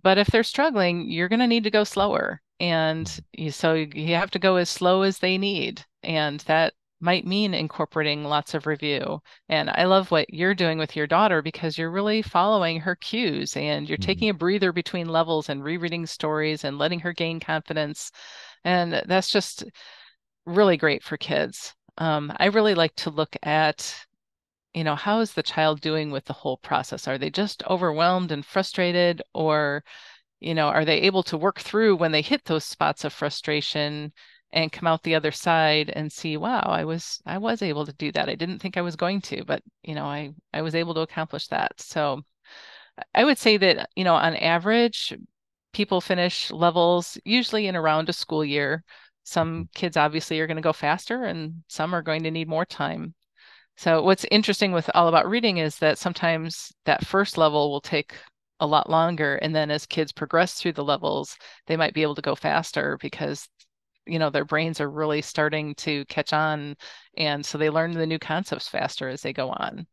But 0.03 0.19
if 0.19 0.27
they're 0.27 0.43
struggling, 0.43 1.09
you're 1.11 1.31
going 1.31 1.41
to 1.41 1.47
need 1.47 1.65
to 1.65 1.71
go 1.71 1.85
slower. 1.85 2.43
And 2.61 3.09
so 3.49 3.73
you 3.73 4.15
have 4.15 4.31
to 4.33 4.39
go 4.39 4.57
as 4.57 4.69
slow 4.69 5.01
as 5.01 5.21
they 5.21 5.39
need. 5.39 5.87
And 6.03 6.41
that 6.41 6.75
might 7.07 7.27
mean 7.27 7.55
incorporating 7.55 8.25
lots 8.25 8.55
of 8.55 8.67
review. 8.67 9.21
And 9.49 9.71
I 9.71 9.85
love 9.85 10.11
what 10.11 10.35
you're 10.35 10.55
doing 10.55 10.79
with 10.79 10.97
your 10.97 11.07
daughter 11.07 11.41
because 11.43 11.79
you're 11.79 11.91
really 11.91 12.23
following 12.23 12.81
her 12.81 12.97
cues 12.97 13.57
and 13.57 13.89
you're 13.89 13.99
Mhm. 13.99 14.03
taking 14.11 14.29
a 14.31 14.35
breather 14.35 14.73
between 14.73 15.09
levels 15.09 15.49
and 15.49 15.65
rereading 15.65 16.07
stories 16.07 16.65
and 16.65 16.79
letting 16.79 17.01
her 17.01 17.13
gain 17.15 17.41
confidence. 17.41 18.11
And 18.65 19.03
that's 19.07 19.31
just 19.31 19.65
really 20.47 20.77
great 20.77 21.03
for 21.05 21.17
kids. 21.17 21.75
Um, 21.99 22.33
I 22.39 22.47
really 22.47 22.75
like 22.75 22.95
to 22.97 23.11
look 23.11 23.37
at, 23.43 24.07
you 24.75 24.85
know, 24.85 24.97
how 24.97 25.21
is 25.21 25.33
the 25.35 25.43
child 25.43 25.81
doing 25.81 26.11
with 26.11 26.25
the 26.27 26.33
whole 26.35 26.59
process? 26.59 27.09
Are 27.09 27.19
they 27.19 27.31
just 27.31 27.63
overwhelmed 27.65 28.33
and 28.33 28.45
frustrated, 28.45 29.23
or, 29.35 29.85
you 30.41 30.55
know, 30.55 30.69
are 30.69 30.85
they 30.87 31.01
able 31.03 31.23
to 31.25 31.39
work 31.39 31.61
through 31.61 31.97
when 31.97 32.13
they 32.13 32.23
hit 32.23 32.45
those 32.47 32.65
spots 32.65 33.05
of 33.05 33.13
frustration 33.13 34.13
and 34.53 34.73
come 34.73 34.87
out 34.87 35.03
the 35.03 35.15
other 35.15 35.33
side 35.33 35.91
and 35.91 36.13
see, 36.13 36.37
wow, 36.37 36.61
I 36.61 36.85
was 36.85 37.21
I 37.27 37.39
was 37.39 37.63
able 37.63 37.87
to 37.87 37.93
do 37.93 38.13
that. 38.13 38.29
I 38.29 38.35
didn't 38.35 38.61
think 38.61 38.77
I 38.77 38.83
was 38.83 38.97
going 38.97 39.21
to, 39.23 39.45
but 39.45 39.63
you 39.83 39.95
know, 39.95 40.07
I 40.07 40.33
I 40.53 40.63
was 40.63 40.75
able 40.75 40.95
to 40.95 41.01
accomplish 41.01 41.49
that. 41.49 41.81
So 41.81 42.23
I 43.15 43.25
would 43.25 43.39
say 43.39 43.57
that, 43.59 43.91
you 43.97 44.05
know, 44.05 44.15
on 44.15 44.37
average, 44.37 45.15
people 45.73 46.01
finish 46.01 46.51
levels 46.51 47.19
usually 47.25 47.67
in 47.67 47.77
around 47.77 48.09
a 48.09 48.13
school 48.13 48.45
year. 48.45 48.85
Hmm. 48.87 48.93
Some 49.25 49.69
kids 49.75 49.97
obviously 49.97 50.41
are 50.41 50.47
going 50.47 50.57
to 50.57 50.63
go 50.63 50.73
faster 50.73 51.25
and 51.25 51.65
some 51.69 51.95
are 51.95 52.03
going 52.03 52.23
to 52.25 52.31
need 52.31 52.49
more 52.49 52.65
time. 52.65 53.15
So 53.77 54.03
what's 54.03 54.25
interesting 54.31 54.73
with 54.73 54.91
all 54.95 55.09
about 55.09 55.29
reading 55.29 55.59
is 55.59 55.77
that 55.79 55.99
sometimes 55.99 56.73
that 56.87 57.05
first 57.05 57.37
level 57.37 57.71
will 57.71 57.81
take 57.83 58.15
a 58.61 58.67
lot 58.67 58.89
longer. 58.89 59.37
And 59.37 59.55
then 59.55 59.71
as 59.71 59.85
kids 59.85 60.13
progress 60.13 60.55
through 60.55 60.73
the 60.73 60.85
levels, 60.85 61.37
they 61.67 61.77
might 61.77 61.93
be 61.93 62.03
able 62.03 62.15
to 62.15 62.23
go 62.23 62.35
faster 62.35 62.97
because 63.03 63.49
you 64.07 64.19
know 64.19 64.31
their 64.31 64.45
brains 64.45 64.81
are 64.81 64.91
really 64.91 65.23
starting 65.23 65.75
to 65.77 66.05
catch 66.07 66.33
on 66.33 66.77
and 67.17 67.45
so 67.45 67.59
they 67.59 67.71
learn 67.71 67.93
the 67.93 68.07
new 68.07 68.19
concepts 68.19 68.69
faster 68.69 69.09
as 69.09 69.23
they 69.23 69.33
go 69.33 69.51
on. 69.51 69.87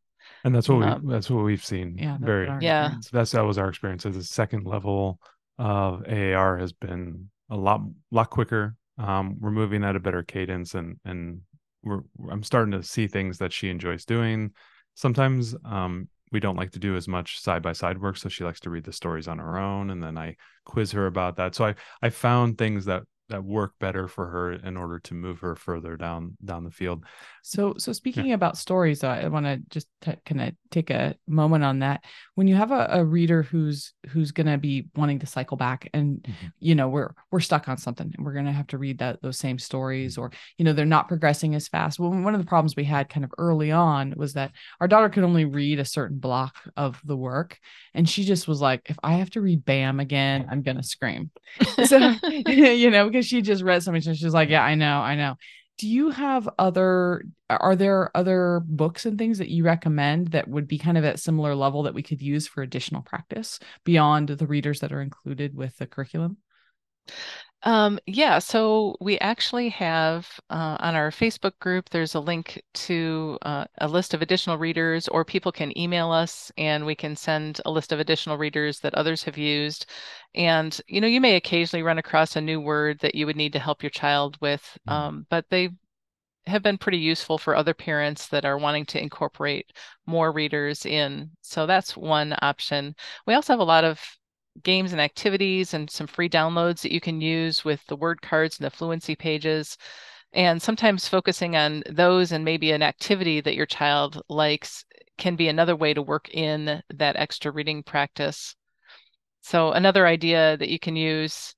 And 0.46 0.54
that's 0.54 0.68
what 0.68 0.80
we 0.80 0.86
um, 0.86 1.08
that's 1.08 1.30
what 1.30 1.44
we've 1.44 1.64
seen 1.64 1.98
yeah 1.98 2.18
very 2.20 2.48
yeah. 2.62 2.86
experience. 2.86 3.10
that's 3.10 3.32
that 3.32 3.42
was 3.42 3.58
our 3.58 3.70
experience 3.70 4.06
as 4.06 4.16
the 4.16 4.24
second 4.24 4.66
level 4.66 5.20
of 5.58 6.04
aar 6.08 6.58
has 6.58 6.74
been 6.74 7.30
a 7.50 7.58
lot 7.58 7.82
lot 8.12 8.30
quicker. 8.30 8.76
Um, 8.98 9.38
we're 9.40 9.52
moving 9.52 9.84
at 9.84 9.96
a 9.96 10.00
better 10.00 10.24
cadence 10.24 10.76
and 10.76 10.98
and 11.06 11.42
we're 11.84 12.02
i'm 12.30 12.44
starting 12.44 12.72
to 12.72 12.84
see 12.84 13.08
things 13.08 13.38
that 13.40 13.54
she 13.54 13.70
enjoys 13.70 14.06
doing. 14.06 14.52
Sometimes 14.96 15.56
um, 15.66 16.08
we 16.32 16.40
don't 16.40 16.56
like 16.56 16.72
to 16.72 16.80
do 16.80 16.96
as 16.96 17.08
much 17.08 17.40
side 17.40 17.62
by 17.62 17.74
side 17.74 18.02
work 18.02 18.18
so 18.18 18.30
she 18.30 18.44
likes 18.44 18.60
to 18.62 18.70
read 18.70 18.84
the 18.84 18.94
stories 18.94 19.28
on 19.28 19.40
her 19.40 19.58
own 19.58 19.92
and 19.92 20.02
then 20.04 20.18
i 20.18 20.36
quiz 20.66 20.92
her 20.92 21.06
about 21.08 21.38
that. 21.38 21.56
So 21.56 21.66
i 21.66 21.76
i 22.02 22.10
found 22.10 22.58
things 22.58 22.86
that 22.86 23.04
that 23.34 23.44
work 23.44 23.74
better 23.80 24.08
for 24.08 24.28
her 24.28 24.54
in 24.54 24.78
order 24.78 25.00
to 25.00 25.16
move 25.16 25.40
her 25.40 25.56
further 25.56 25.98
down 25.98 26.38
down 26.46 26.64
the 26.64 26.70
field. 26.70 27.04
So 27.42 27.74
so 27.80 27.92
speaking 27.92 28.28
yeah. 28.28 28.36
about 28.36 28.58
stories, 28.58 29.04
I 29.04 29.28
want 29.28 29.48
to 29.48 29.58
just 29.70 29.88
t- 30.02 30.14
kind 30.24 30.42
of 30.42 30.54
take 30.70 30.92
a 30.92 31.16
moment 31.28 31.64
on 31.64 31.80
that. 31.80 32.04
When 32.36 32.48
you 32.48 32.56
have 32.56 32.72
a, 32.72 32.88
a 32.92 33.04
reader 33.04 33.42
who's 33.42 33.94
who's 34.10 34.32
going 34.32 34.48
to 34.48 34.60
be 34.60 34.88
wanting 34.96 35.20
to 35.20 35.26
cycle 35.26 35.58
back, 35.58 35.90
and 35.94 36.20
mm-hmm. 36.20 36.48
you 36.60 36.76
know 36.76 36.88
we're 36.90 37.14
we're 37.32 37.40
stuck 37.40 37.68
on 37.68 37.78
something, 37.78 38.14
and 38.16 38.26
we're 38.26 38.34
going 38.34 38.46
to 38.46 38.52
have 38.52 38.68
to 38.68 38.78
read 38.78 39.00
that 39.00 39.22
those 39.24 39.40
same 39.40 39.58
stories, 39.58 40.18
or 40.18 40.32
you 40.58 40.64
know 40.64 40.74
they're 40.74 40.86
not 40.86 41.08
progressing 41.08 41.56
as 41.56 41.68
fast. 41.68 42.00
Well, 42.00 42.12
one 42.12 42.36
of 42.36 42.40
the 42.40 42.48
problems 42.48 42.76
we 42.76 42.84
had 42.84 43.10
kind 43.10 43.24
of 43.24 43.32
early 43.40 43.72
on 43.72 44.14
was 44.16 44.34
that 44.34 44.52
our 44.80 44.88
daughter 44.88 45.10
could 45.10 45.24
only 45.24 45.46
read 45.46 45.80
a 45.80 45.86
certain 45.86 46.20
block 46.20 46.56
of 46.78 47.02
the 47.04 47.18
work, 47.18 47.58
and 47.96 48.08
she 48.08 48.24
just 48.26 48.48
was 48.48 48.62
like, 48.62 48.82
if 48.86 49.00
I 49.04 49.14
have 49.14 49.32
to 49.32 49.42
read 49.42 49.66
Bam 49.66 50.00
again, 50.00 50.48
I'm 50.52 50.62
going 50.62 50.78
to 50.78 50.84
scream. 50.84 51.32
so 51.86 51.98
you 52.48 52.92
know 52.92 53.08
because 53.08 53.23
she 53.26 53.42
just 53.42 53.64
read 53.64 53.84
something 53.84 54.08
and 54.08 54.18
she's 54.18 54.34
like, 54.34 54.50
yeah, 54.50 54.64
I 54.64 54.76
know, 54.76 55.00
I 55.00 55.16
know. 55.16 55.36
Do 55.80 55.88
you 55.88 56.12
have 56.12 56.48
other 56.60 57.24
are 57.50 57.76
there 57.76 58.16
other 58.16 58.62
books 58.66 59.06
and 59.06 59.18
things 59.18 59.40
that 59.40 59.50
you 59.50 59.64
recommend 59.64 60.30
that 60.30 60.48
would 60.48 60.68
be 60.68 60.78
kind 60.78 60.98
of 60.98 61.04
at 61.04 61.20
similar 61.20 61.56
level 61.56 61.84
that 61.84 61.94
we 61.94 62.04
could 62.04 62.22
use 62.22 62.48
for 62.48 62.62
additional 62.62 63.02
practice 63.02 63.60
beyond 63.84 64.30
the 64.30 64.48
readers 64.48 64.80
that 64.82 64.94
are 64.94 65.02
included 65.02 65.56
with 65.56 65.78
the 65.78 65.88
curriculum? 65.88 66.38
Um, 67.66 67.98
yeah, 68.06 68.40
so 68.40 68.98
we 69.00 69.18
actually 69.20 69.70
have 69.70 70.28
uh, 70.50 70.76
on 70.80 70.96
our 70.96 71.12
Facebook 71.12 71.58
group, 71.60 71.90
there's 71.90 72.14
a 72.14 72.20
link 72.20 72.62
to 72.74 73.38
uh, 73.42 73.66
a 73.78 73.88
list 73.88 74.14
of 74.14 74.22
additional 74.22 74.58
readers, 74.58 75.08
or 75.08 75.24
people 75.24 75.52
can 75.52 75.78
email 75.78 76.12
us 76.12 76.52
and 76.58 76.86
we 76.86 76.94
can 76.94 77.16
send 77.16 77.62
a 77.66 77.72
list 77.72 77.94
of 77.94 78.02
additional 78.02 78.38
readers 78.38 78.80
that 78.82 78.96
others 78.96 79.24
have 79.24 79.38
used. 79.38 79.86
And, 80.36 80.78
you 80.88 81.00
know, 81.00 81.08
you 81.08 81.22
may 81.22 81.38
occasionally 81.38 81.84
run 81.84 81.98
across 82.00 82.36
a 82.36 82.42
new 82.42 82.60
word 82.60 83.00
that 83.00 83.16
you 83.16 83.26
would 83.26 83.38
need 83.38 83.54
to 83.54 83.60
help 83.60 83.82
your 83.82 83.92
child 83.92 84.38
with, 84.42 84.78
mm. 84.88 84.92
um, 84.92 85.26
but 85.30 85.46
they 85.50 85.70
have 86.46 86.64
been 86.64 86.78
pretty 86.78 86.98
useful 86.98 87.38
for 87.38 87.56
other 87.56 87.74
parents 87.74 88.28
that 88.28 88.44
are 88.44 88.58
wanting 88.58 88.86
to 88.88 89.02
incorporate 89.02 89.72
more 90.06 90.34
readers 90.34 90.86
in. 90.86 91.32
So 91.42 91.66
that's 91.66 91.96
one 91.96 92.36
option. 92.42 92.94
We 93.26 93.36
also 93.36 93.54
have 93.54 93.62
a 93.62 93.64
lot 93.64 93.86
of 93.86 94.02
games 94.62 94.92
and 94.92 95.02
activities 95.02 95.74
and 95.74 95.90
some 95.90 96.08
free 96.08 96.30
downloads 96.30 96.82
that 96.82 96.92
you 96.92 97.02
can 97.02 97.22
use 97.22 97.66
with 97.66 97.86
the 97.88 97.96
word 97.96 98.22
cards 98.22 98.58
and 98.58 98.66
the 98.66 98.70
fluency 98.70 99.16
pages. 99.16 99.78
And 100.34 100.62
sometimes 100.62 101.08
focusing 101.08 101.56
on 101.56 101.84
those 101.90 102.32
and 102.32 102.44
maybe 102.44 102.72
an 102.72 102.82
activity 102.82 103.42
that 103.42 103.56
your 103.56 103.66
child 103.66 104.22
likes 104.30 104.84
can 105.18 105.36
be 105.36 105.48
another 105.48 105.76
way 105.76 105.94
to 105.94 106.02
work 106.02 106.30
in 106.30 106.82
that 106.94 107.16
extra 107.16 107.52
reading 107.52 107.84
practice. 107.84 108.56
So, 109.42 109.72
another 109.72 110.08
idea 110.08 110.58
that 110.58 110.70
you 110.70 110.80
can 110.80 110.96
use 110.96 111.54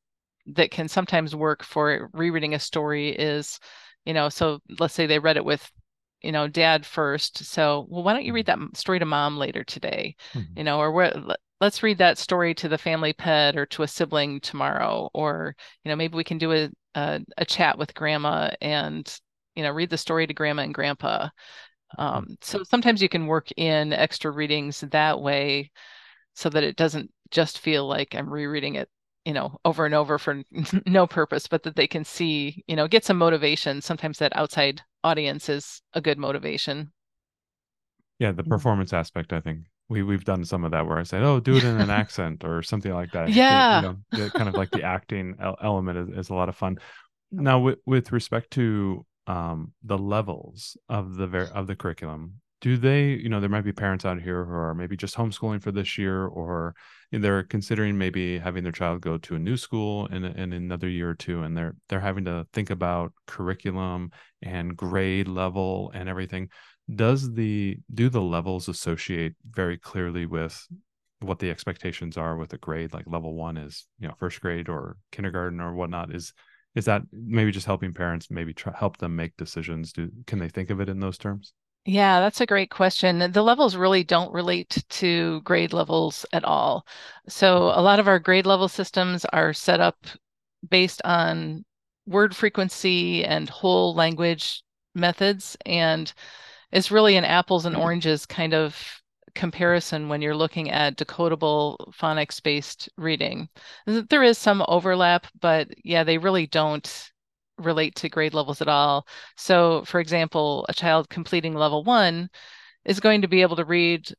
that 0.47 0.71
can 0.71 0.87
sometimes 0.87 1.35
work 1.35 1.63
for 1.63 2.09
rereading 2.13 2.53
a 2.53 2.59
story 2.59 3.09
is, 3.09 3.59
you 4.05 4.13
know, 4.13 4.29
so 4.29 4.59
let's 4.79 4.93
say 4.93 5.05
they 5.05 5.19
read 5.19 5.37
it 5.37 5.45
with 5.45 5.71
you 6.21 6.31
know 6.31 6.47
dad 6.47 6.85
first 6.85 7.45
so 7.45 7.85
well 7.87 8.01
why 8.01 8.11
don't 8.11 8.25
you 8.25 8.33
read 8.33 8.47
that 8.47 8.57
story 8.73 8.97
to 8.97 9.05
mom 9.05 9.37
later 9.37 9.63
today 9.63 10.15
mm-hmm. 10.33 10.57
you 10.57 10.63
know 10.63 10.79
or 10.79 10.91
where 10.91 11.13
let's 11.61 11.83
read 11.83 11.97
that 11.97 12.17
story 12.17 12.53
to 12.53 12.67
the 12.67 12.77
family 12.77 13.13
pet 13.13 13.55
or 13.55 13.65
to 13.65 13.83
a 13.83 13.87
sibling 13.87 14.39
tomorrow 14.39 15.09
or 15.13 15.55
you 15.83 15.89
know 15.89 15.95
maybe 15.95 16.15
we 16.15 16.23
can 16.23 16.37
do 16.37 16.51
a, 16.51 16.69
a, 16.95 17.21
a 17.37 17.45
chat 17.45 17.77
with 17.77 17.93
grandma 17.93 18.49
and 18.61 19.19
you 19.55 19.63
know 19.63 19.71
read 19.71 19.89
the 19.89 19.97
story 19.97 20.27
to 20.27 20.33
grandma 20.33 20.63
and 20.63 20.73
grandpa. 20.73 21.29
Um, 21.97 22.35
so 22.41 22.63
sometimes 22.63 23.01
you 23.01 23.09
can 23.09 23.27
work 23.27 23.51
in 23.57 23.93
extra 23.93 24.31
readings 24.31 24.81
that 24.91 25.21
way 25.21 25.71
so 26.33 26.49
that 26.49 26.63
it 26.63 26.75
doesn't 26.75 27.11
just 27.31 27.59
feel 27.59 27.87
like 27.87 28.13
i'm 28.13 28.29
rereading 28.31 28.75
it 28.75 28.89
you 29.25 29.33
know 29.33 29.57
over 29.65 29.85
and 29.85 29.95
over 29.95 30.17
for 30.17 30.43
no 30.85 31.05
purpose 31.07 31.47
but 31.47 31.63
that 31.63 31.75
they 31.75 31.87
can 31.87 32.05
see 32.05 32.63
you 32.67 32.75
know 32.75 32.87
get 32.87 33.03
some 33.03 33.17
motivation. 33.17 33.81
Sometimes 33.81 34.19
that 34.19 34.35
outside 34.35 34.81
audience 35.03 35.49
is 35.49 35.81
a 35.93 36.01
good 36.01 36.17
motivation. 36.17 36.91
Yeah 38.19 38.31
the 38.31 38.43
mm. 38.43 38.49
performance 38.49 38.93
aspect 38.93 39.33
i 39.33 39.41
think 39.41 39.65
we 39.89 40.03
we've 40.03 40.25
done 40.25 40.43
some 40.45 40.63
of 40.63 40.71
that 40.71 40.87
where 40.87 40.97
I 40.97 41.03
said, 41.03 41.23
"Oh, 41.23 41.39
do 41.39 41.55
it 41.55 41.63
in 41.63 41.79
an 41.79 41.89
accent" 42.01 42.43
or 42.43 42.63
something 42.63 42.93
like 42.93 43.11
that. 43.11 43.29
Yeah, 43.29 43.81
you 43.81 44.17
know, 44.17 44.29
kind 44.29 44.49
of 44.49 44.55
like 44.55 44.71
the 44.71 44.83
acting 44.95 45.35
element 45.61 45.97
is, 45.97 46.19
is, 46.19 46.29
a 46.29 46.33
lot 46.33 46.49
of 46.49 46.55
fun. 46.55 46.79
Now, 47.31 47.59
with 47.59 47.79
with 47.85 48.11
respect 48.11 48.51
to 48.51 49.05
um, 49.27 49.73
the 49.83 49.97
levels 49.97 50.77
of 50.89 51.15
the 51.15 51.27
ver- 51.27 51.51
of 51.53 51.67
the 51.67 51.75
curriculum, 51.75 52.41
do 52.61 52.77
they? 52.77 53.09
You 53.09 53.29
know, 53.29 53.39
there 53.39 53.49
might 53.49 53.61
be 53.61 53.73
parents 53.73 54.05
out 54.05 54.21
here 54.21 54.43
who 54.43 54.53
are 54.53 54.73
maybe 54.73 54.97
just 54.97 55.15
homeschooling 55.15 55.61
for 55.61 55.71
this 55.71 55.97
year, 55.97 56.25
or 56.25 56.73
they're 57.11 57.43
considering 57.43 57.97
maybe 57.97 58.39
having 58.39 58.63
their 58.63 58.71
child 58.71 59.01
go 59.01 59.17
to 59.19 59.35
a 59.35 59.39
new 59.39 59.55
school 59.55 60.07
in, 60.07 60.25
in 60.25 60.51
another 60.51 60.89
year 60.89 61.11
or 61.11 61.15
two, 61.15 61.43
and 61.43 61.55
they're 61.55 61.75
they're 61.89 61.99
having 61.99 62.25
to 62.25 62.47
think 62.53 62.71
about 62.71 63.13
curriculum 63.27 64.11
and 64.41 64.75
grade 64.75 65.27
level 65.27 65.91
and 65.93 66.09
everything 66.09 66.49
does 66.93 67.33
the 67.33 67.77
do 67.93 68.09
the 68.09 68.21
levels 68.21 68.67
associate 68.67 69.33
very 69.49 69.77
clearly 69.77 70.25
with 70.25 70.67
what 71.19 71.39
the 71.39 71.49
expectations 71.49 72.17
are 72.17 72.37
with 72.37 72.53
a 72.53 72.57
grade 72.57 72.93
like 72.93 73.05
level 73.07 73.33
one 73.33 73.57
is 73.57 73.87
you 73.99 74.07
know 74.07 74.13
first 74.19 74.39
grade 74.41 74.69
or 74.69 74.97
kindergarten 75.11 75.59
or 75.59 75.73
whatnot 75.73 76.13
is 76.13 76.33
is 76.75 76.85
that 76.85 77.01
maybe 77.11 77.51
just 77.51 77.65
helping 77.65 77.93
parents 77.93 78.29
maybe 78.29 78.53
try, 78.53 78.73
help 78.77 78.97
them 78.97 79.15
make 79.15 79.35
decisions 79.37 79.91
do 79.91 80.09
can 80.27 80.39
they 80.39 80.49
think 80.49 80.69
of 80.69 80.79
it 80.79 80.89
in 80.89 80.99
those 80.99 81.17
terms 81.17 81.53
yeah, 81.87 82.19
that's 82.19 82.41
a 82.41 82.47
great 82.47 82.71
question. 82.71 83.31
The 83.31 83.43
levels 83.43 83.75
really 83.75 84.03
don't 84.03 84.33
relate 84.33 84.83
to 84.89 85.41
grade 85.41 85.71
levels 85.71 86.25
at 86.33 86.43
all. 86.43 86.83
So 87.27 87.65
a 87.75 87.81
lot 87.81 87.99
of 87.99 88.07
our 88.07 88.17
grade 88.17 88.47
level 88.47 88.67
systems 88.67 89.23
are 89.25 89.53
set 89.53 89.79
up 89.79 90.07
based 90.67 90.99
on 91.05 91.63
word 92.07 92.35
frequency 92.35 93.23
and 93.23 93.47
whole 93.49 93.93
language 93.93 94.63
methods. 94.95 95.55
And 95.63 96.11
it's 96.75 96.91
really 96.91 97.15
an 97.15 97.23
apples 97.23 97.65
and 97.65 97.73
oranges 97.73 98.25
kind 98.25 98.53
of 98.53 98.77
comparison 99.33 100.09
when 100.09 100.21
you're 100.21 100.35
looking 100.35 100.69
at 100.69 100.97
decodable 100.97 101.77
phonics 101.93 102.43
based 102.43 102.89
reading. 102.97 103.47
There 103.85 104.23
is 104.23 104.37
some 104.37 104.61
overlap, 104.67 105.25
but 105.39 105.69
yeah, 105.85 106.03
they 106.03 106.17
really 106.17 106.47
don't 106.47 107.11
relate 107.57 107.95
to 107.95 108.09
grade 108.09 108.33
levels 108.33 108.61
at 108.61 108.67
all. 108.67 109.07
So, 109.37 109.85
for 109.85 110.01
example, 110.01 110.65
a 110.67 110.73
child 110.73 111.07
completing 111.07 111.53
level 111.53 111.85
one 111.85 112.29
is 112.83 112.99
going 112.99 113.21
to 113.21 113.29
be 113.29 113.41
able 113.41 113.55
to 113.55 113.63
read, 113.63 114.13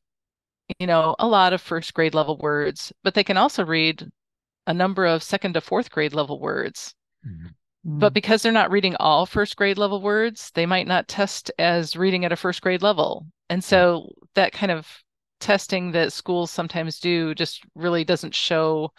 you 0.79 0.87
know, 0.87 1.15
a 1.19 1.27
lot 1.27 1.53
of 1.53 1.61
first 1.61 1.93
grade 1.93 2.15
level 2.15 2.39
words, 2.39 2.91
but 3.03 3.13
they 3.13 3.23
can 3.23 3.37
also 3.37 3.63
read 3.63 4.03
a 4.65 4.73
number 4.73 5.05
of 5.05 5.21
second 5.21 5.53
to 5.53 5.61
fourth 5.61 5.91
grade 5.91 6.15
level 6.15 6.39
words. 6.39 6.95
Mm-hmm. 7.23 7.49
But 7.89 8.11
mm. 8.11 8.15
because 8.15 8.41
they're 8.41 8.51
not 8.51 8.69
reading 8.69 8.97
all 8.99 9.25
first 9.25 9.55
grade 9.55 9.77
level 9.77 10.01
words, 10.01 10.51
they 10.53 10.65
might 10.65 10.87
not 10.87 11.07
test 11.07 11.49
as 11.57 11.95
reading 11.95 12.25
at 12.25 12.33
a 12.33 12.35
first 12.35 12.61
grade 12.61 12.81
level. 12.81 13.25
And 13.49 13.63
so 13.63 14.09
that 14.35 14.51
kind 14.51 14.73
of 14.73 14.85
testing 15.39 15.93
that 15.93 16.11
schools 16.11 16.51
sometimes 16.51 16.99
do 16.99 17.33
just 17.33 17.63
really 17.75 18.03
doesn't 18.03 18.35
show 18.35 18.91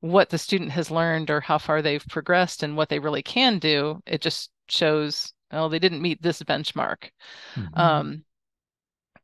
what 0.00 0.28
the 0.28 0.36
student 0.36 0.70
has 0.72 0.90
learned 0.90 1.30
or 1.30 1.40
how 1.40 1.56
far 1.56 1.80
they've 1.80 2.04
progressed 2.08 2.62
and 2.62 2.76
what 2.76 2.90
they 2.90 2.98
really 2.98 3.22
can 3.22 3.58
do. 3.58 4.02
It 4.06 4.20
just 4.20 4.50
shows, 4.68 5.32
oh, 5.50 5.70
they 5.70 5.78
didn't 5.78 6.02
meet 6.02 6.20
this 6.20 6.42
benchmark. 6.42 7.08
Mm-hmm. 7.54 7.80
Um, 7.80 8.24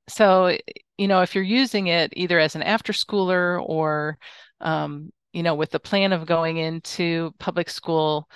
so, 0.09 0.57
you 0.97 1.09
know, 1.09 1.21
if 1.21 1.35
you're 1.35 1.45
using 1.45 1.89
it 1.89 2.15
either 2.17 2.39
as 2.39 2.55
an 2.55 2.63
after 2.63 2.95
schooler 2.95 3.63
or, 3.63 4.17
um, 4.63 5.13
you 5.35 5.43
know, 5.43 5.55
with 5.55 5.71
the 5.71 5.81
plan 5.81 6.15
of 6.15 6.25
going 6.25 6.57
into 6.57 7.35
public 7.39 7.69
school, 7.69 8.27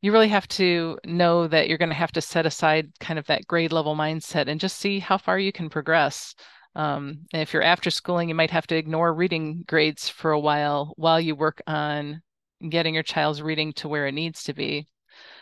you 0.00 0.12
really 0.12 0.28
have 0.28 0.48
to 0.48 0.98
know 1.04 1.46
that 1.46 1.68
you're 1.68 1.78
going 1.78 1.90
to 1.90 1.94
have 1.94 2.12
to 2.12 2.20
set 2.20 2.46
aside 2.46 2.90
kind 3.00 3.18
of 3.18 3.26
that 3.26 3.46
grade 3.46 3.72
level 3.72 3.94
mindset 3.94 4.48
and 4.48 4.60
just 4.60 4.78
see 4.78 4.98
how 4.98 5.18
far 5.18 5.38
you 5.38 5.52
can 5.52 5.68
progress. 5.68 6.34
Um, 6.74 7.26
and 7.32 7.42
if 7.42 7.52
you're 7.52 7.62
after 7.62 7.90
schooling, 7.90 8.28
you 8.28 8.34
might 8.34 8.50
have 8.50 8.66
to 8.68 8.76
ignore 8.76 9.12
reading 9.12 9.64
grades 9.66 10.08
for 10.08 10.30
a 10.30 10.40
while 10.40 10.94
while 10.96 11.20
you 11.20 11.34
work 11.34 11.60
on 11.66 12.22
getting 12.68 12.94
your 12.94 13.02
child's 13.02 13.42
reading 13.42 13.72
to 13.74 13.88
where 13.88 14.06
it 14.06 14.12
needs 14.12 14.44
to 14.44 14.54
be. 14.54 14.86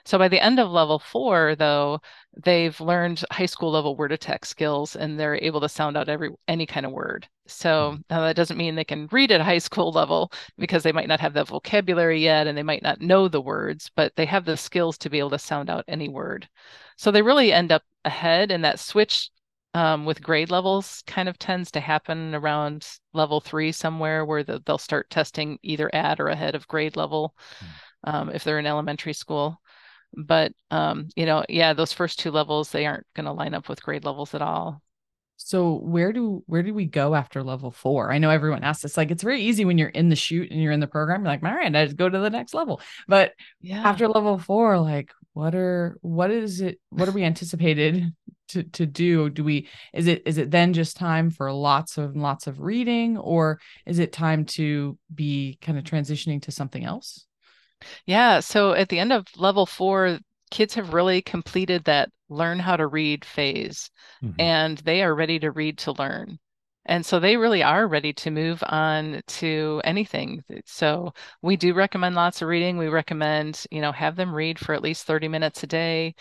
So 0.05 0.19
by 0.19 0.29
the 0.29 0.43
end 0.43 0.59
of 0.59 0.71
level 0.71 0.99
four, 0.99 1.55
though, 1.57 2.01
they've 2.45 2.81
learned 2.81 3.25
high 3.31 3.47
school 3.47 3.71
level 3.71 3.97
word 3.97 4.13
attack 4.13 4.45
skills 4.47 4.97
and 4.97 5.19
they're 5.19 5.37
able 5.43 5.61
to 5.61 5.69
sound 5.69 5.97
out 5.97 6.09
every 6.09 6.31
any 6.47 6.67
kind 6.67 6.87
of 6.87 6.93
word. 6.93 7.29
So 7.47 7.99
now 8.11 8.21
that 8.23 8.37
doesn't 8.37 8.57
mean 8.57 8.75
they 8.75 8.85
can 8.85 9.09
read 9.11 9.33
at 9.33 9.41
high 9.41 9.59
school 9.59 9.91
level 9.91 10.33
because 10.57 10.83
they 10.83 10.93
might 10.93 11.09
not 11.09 11.21
have 11.21 11.35
the 11.35 11.45
vocabulary 11.45 12.23
yet 12.23 12.47
and 12.47 12.57
they 12.57 12.63
might 12.63 12.83
not 12.83 13.01
know 13.01 13.29
the 13.29 13.41
words, 13.41 13.91
but 13.97 14.15
they 14.17 14.27
have 14.27 14.45
the 14.45 14.57
skills 14.57 14.99
to 14.99 15.11
be 15.11 15.19
able 15.19 15.31
to 15.31 15.39
sound 15.39 15.71
out 15.71 15.85
any 15.89 16.09
word. 16.09 16.49
So 16.97 17.11
they 17.11 17.23
really 17.23 17.53
end 17.53 17.73
up 17.73 17.83
ahead 18.05 18.51
and 18.51 18.65
that 18.65 18.81
switch 18.81 19.31
um, 19.75 20.07
with 20.07 20.23
grade 20.23 20.51
levels 20.51 21.03
kind 21.07 21.29
of 21.29 21.39
tends 21.39 21.71
to 21.73 21.81
happen 21.81 22.35
around 22.35 22.89
level 23.13 23.41
three 23.41 23.73
somewhere 23.73 24.25
where 24.25 24.43
the, 24.43 24.63
they'll 24.65 24.79
start 24.79 25.11
testing 25.11 25.59
either 25.63 25.95
at 25.95 26.21
or 26.21 26.29
ahead 26.29 26.55
of 26.55 26.67
grade 26.69 26.97
level 26.97 27.35
mm. 27.61 28.13
um, 28.13 28.31
if 28.31 28.45
they're 28.45 28.59
in 28.59 28.67
elementary 28.67 29.13
school 29.13 29.61
but 30.15 30.53
um, 30.71 31.09
you 31.17 31.27
know 31.27 31.45
yeah 31.49 31.73
those 31.73 31.93
first 31.93 32.19
two 32.19 32.31
levels 32.31 32.71
they 32.71 32.87
aren't 32.87 33.07
going 33.15 33.27
to 33.27 33.33
line 33.33 33.55
up 33.55 33.69
with 33.69 33.83
grade 33.83 34.05
levels 34.05 34.35
at 34.35 34.43
all 34.43 34.83
so 35.39 35.77
where 35.77 36.13
do 36.13 36.43
where 36.47 36.65
do 36.65 36.75
we 36.75 36.85
go 36.85 37.15
after 37.15 37.45
level 37.45 37.71
four? 37.71 38.13
I 38.13 38.19
know 38.19 38.29
everyone 38.29 38.65
asks 38.65 38.83
this. 38.83 38.97
Like 38.97 39.13
it's 39.13 39.23
very 39.23 39.41
easy 39.41 39.65
when 39.65 39.79
you're 39.79 39.89
in 39.89 40.09
the 40.09 40.17
shoot 40.17 40.51
and 40.51 40.61
you're 40.61 40.73
in 40.73 40.81
the 40.81 40.89
program. 40.89 41.23
You're 41.23 41.33
like, 41.33 41.45
all 41.45 41.55
right, 41.55 41.75
I 41.75 41.85
just 41.85 41.97
go 41.97 42.09
to 42.09 42.19
the 42.19 42.29
next 42.29 42.55
level. 42.55 42.81
But 43.07 43.35
yeah. 43.61 43.89
after 43.89 44.09
level 44.09 44.37
four, 44.39 44.81
like 44.81 45.13
what 45.35 45.55
are 45.55 45.97
what 46.03 46.33
is 46.33 46.61
it? 46.61 46.81
What 46.91 47.09
are 47.09 47.13
we 47.13 47.23
anticipated 47.23 48.13
to 48.49 48.65
to 48.65 48.85
do? 48.85 49.31
Do 49.31 49.45
we 49.45 49.69
is 49.95 50.09
it 50.09 50.25
is 50.27 50.39
it 50.39 50.51
then 50.51 50.73
just 50.73 50.97
time 50.97 51.31
for 51.31 51.53
lots 51.53 51.99
of 51.99 52.17
lots 52.17 52.49
of 52.49 52.61
reading, 52.61 53.17
or 53.17 53.61
is 53.87 54.01
it 54.01 54.13
time 54.13 54.45
to 54.47 54.99
be 55.15 55.57
kind 55.63 55.79
of 55.79 55.85
transitioning 55.85 56.43
to 56.43 56.51
something 56.51 56.85
else? 56.85 57.28
Yeah. 58.07 58.41
So 58.41 58.73
at 58.73 58.89
the 58.89 58.99
end 58.99 59.13
of 59.13 59.27
level 59.37 59.67
four, 59.67 60.19
kids 60.51 60.75
have 60.75 60.95
really 60.95 61.23
completed 61.23 61.85
that 61.85 62.11
learn 62.29 62.59
how 62.59 62.77
to 62.77 62.87
read 62.87 63.25
phase 63.25 63.91
mm-hmm. 64.23 64.41
and 64.41 64.79
they 64.79 65.03
are 65.03 65.15
ready 65.15 65.39
to 65.39 65.51
read 65.51 65.79
to 65.79 65.93
learn. 65.93 66.39
And 66.87 67.05
so 67.05 67.21
they 67.21 67.37
really 67.37 67.63
are 67.63 67.87
ready 67.87 68.15
to 68.15 68.31
move 68.31 68.65
on 68.67 69.21
to 69.27 69.83
anything. 69.85 70.43
So 70.65 71.13
we 71.43 71.55
do 71.57 71.75
recommend 71.75 72.15
lots 72.15 72.41
of 72.41 72.49
reading. 72.49 72.79
We 72.79 72.89
recommend, 72.89 73.63
you 73.71 73.83
know, 73.83 73.93
have 73.93 74.17
them 74.17 74.35
read 74.35 74.59
for 74.59 74.75
at 74.75 74.83
least 74.83 75.07
30 75.07 75.29
minutes 75.29 75.63
a 75.63 75.67
day. 75.67 76.15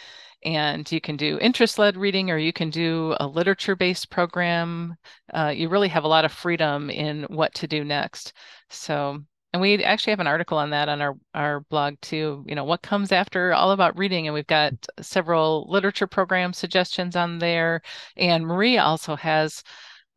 And 0.43 0.89
you 0.91 0.99
can 0.99 1.15
do 1.15 1.39
interest 1.39 1.79
led 1.79 1.95
reading 1.95 2.29
or 2.29 2.37
you 2.37 2.51
can 2.51 2.69
do 2.69 3.15
a 3.21 3.25
literature 3.27 3.77
based 3.77 4.09
program. 4.09 4.95
Uh, 5.33 5.53
you 5.55 5.69
really 5.69 5.87
have 5.87 6.03
a 6.03 6.09
lot 6.09 6.25
of 6.25 6.33
freedom 6.33 6.89
in 6.89 7.23
what 7.29 7.55
to 7.55 7.67
do 7.67 7.85
next. 7.85 8.33
So 8.69 9.23
and 9.53 9.61
we 9.61 9.83
actually 9.83 10.11
have 10.11 10.19
an 10.19 10.27
article 10.27 10.57
on 10.57 10.71
that 10.71 10.89
on 10.89 11.01
our 11.01 11.15
our 11.33 11.61
blog 11.69 11.95
too 12.01 12.43
you 12.47 12.55
know 12.55 12.63
what 12.63 12.81
comes 12.81 13.11
after 13.11 13.53
all 13.53 13.71
about 13.71 13.97
reading 13.97 14.27
and 14.27 14.33
we've 14.33 14.47
got 14.47 14.73
several 15.01 15.65
literature 15.69 16.07
program 16.07 16.53
suggestions 16.53 17.15
on 17.15 17.39
there 17.39 17.81
and 18.15 18.45
maria 18.45 18.81
also 18.81 19.15
has 19.15 19.63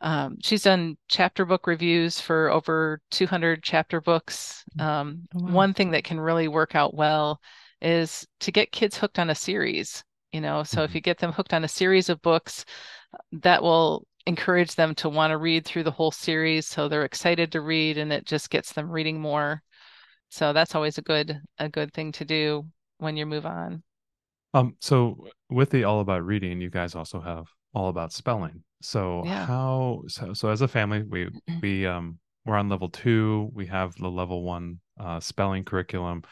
um, 0.03 0.39
she's 0.43 0.63
done 0.63 0.97
chapter 1.09 1.45
book 1.45 1.67
reviews 1.67 2.19
for 2.19 2.51
over 2.51 3.03
200 3.11 3.63
chapter 3.63 4.01
books 4.01 4.65
mm. 4.79 4.85
um, 4.85 5.29
oh, 5.37 5.45
wow. 5.45 5.53
one 5.53 5.75
thing 5.75 5.91
that 5.91 6.05
can 6.05 6.19
really 6.19 6.49
work 6.49 6.75
out 6.75 6.95
well 6.95 7.41
is 7.83 8.27
to 8.41 8.51
get 8.51 8.73
kids 8.73 8.97
hooked 8.97 9.19
on 9.19 9.31
a 9.31 9.35
series 9.35 10.03
you 10.33 10.41
know 10.41 10.63
so 10.63 10.79
mm-hmm. 10.79 10.85
if 10.85 10.95
you 10.95 11.01
get 11.01 11.19
them 11.19 11.33
hooked 11.33 11.53
on 11.53 11.65
a 11.65 11.69
series 11.69 12.09
of 12.09 12.23
books 12.23 12.65
that 13.33 13.63
will 13.63 14.07
encourage 14.27 14.75
them 14.75 14.95
to 14.97 15.09
want 15.09 15.31
to 15.31 15.39
read 15.39 15.65
through 15.65 15.85
the 15.85 15.91
whole 15.91 16.11
series 16.11 16.67
so 16.67 16.89
they're 16.89 17.05
excited 17.05 17.53
to 17.53 17.61
read 17.61 17.99
and 17.99 18.13
it 18.13 18.27
just 18.27 18.51
gets 18.51 18.73
them 18.73 18.91
reading 18.91 19.21
more. 19.21 19.63
So 20.31 20.53
that's 20.53 20.75
always 20.75 20.99
a 20.99 21.03
good 21.03 21.41
a 21.59 21.69
good 21.69 21.93
thing 21.93 22.13
to 22.13 22.25
do 22.25 22.67
when 22.99 23.17
you 23.17 23.27
move 23.27 23.47
on. 23.47 23.83
Um 24.55 24.77
so 24.81 25.27
with 25.49 25.71
the 25.71 25.85
all 25.85 26.01
about 26.01 26.25
reading 26.25 26.61
you 26.61 26.71
guys 26.71 26.95
also 26.95 27.21
have 27.21 27.47
all 27.75 27.89
about 27.89 28.13
spelling. 28.13 28.63
So 28.83 29.23
yeah. 29.25 29.47
how 29.47 30.03
so 30.09 30.33
so 30.35 30.51
as 30.51 30.61
a 30.61 30.69
family 30.69 31.03
we 31.03 31.29
we 31.63 31.87
um 31.87 32.19
we're 32.45 32.57
on 32.57 32.69
level 32.69 32.89
two 32.89 33.51
we 33.55 33.67
have 33.67 33.95
the 33.97 34.09
level 34.09 34.43
one 34.43 34.81
uh, 34.99 35.21
spelling 35.21 35.65
curriculum. 35.65 36.23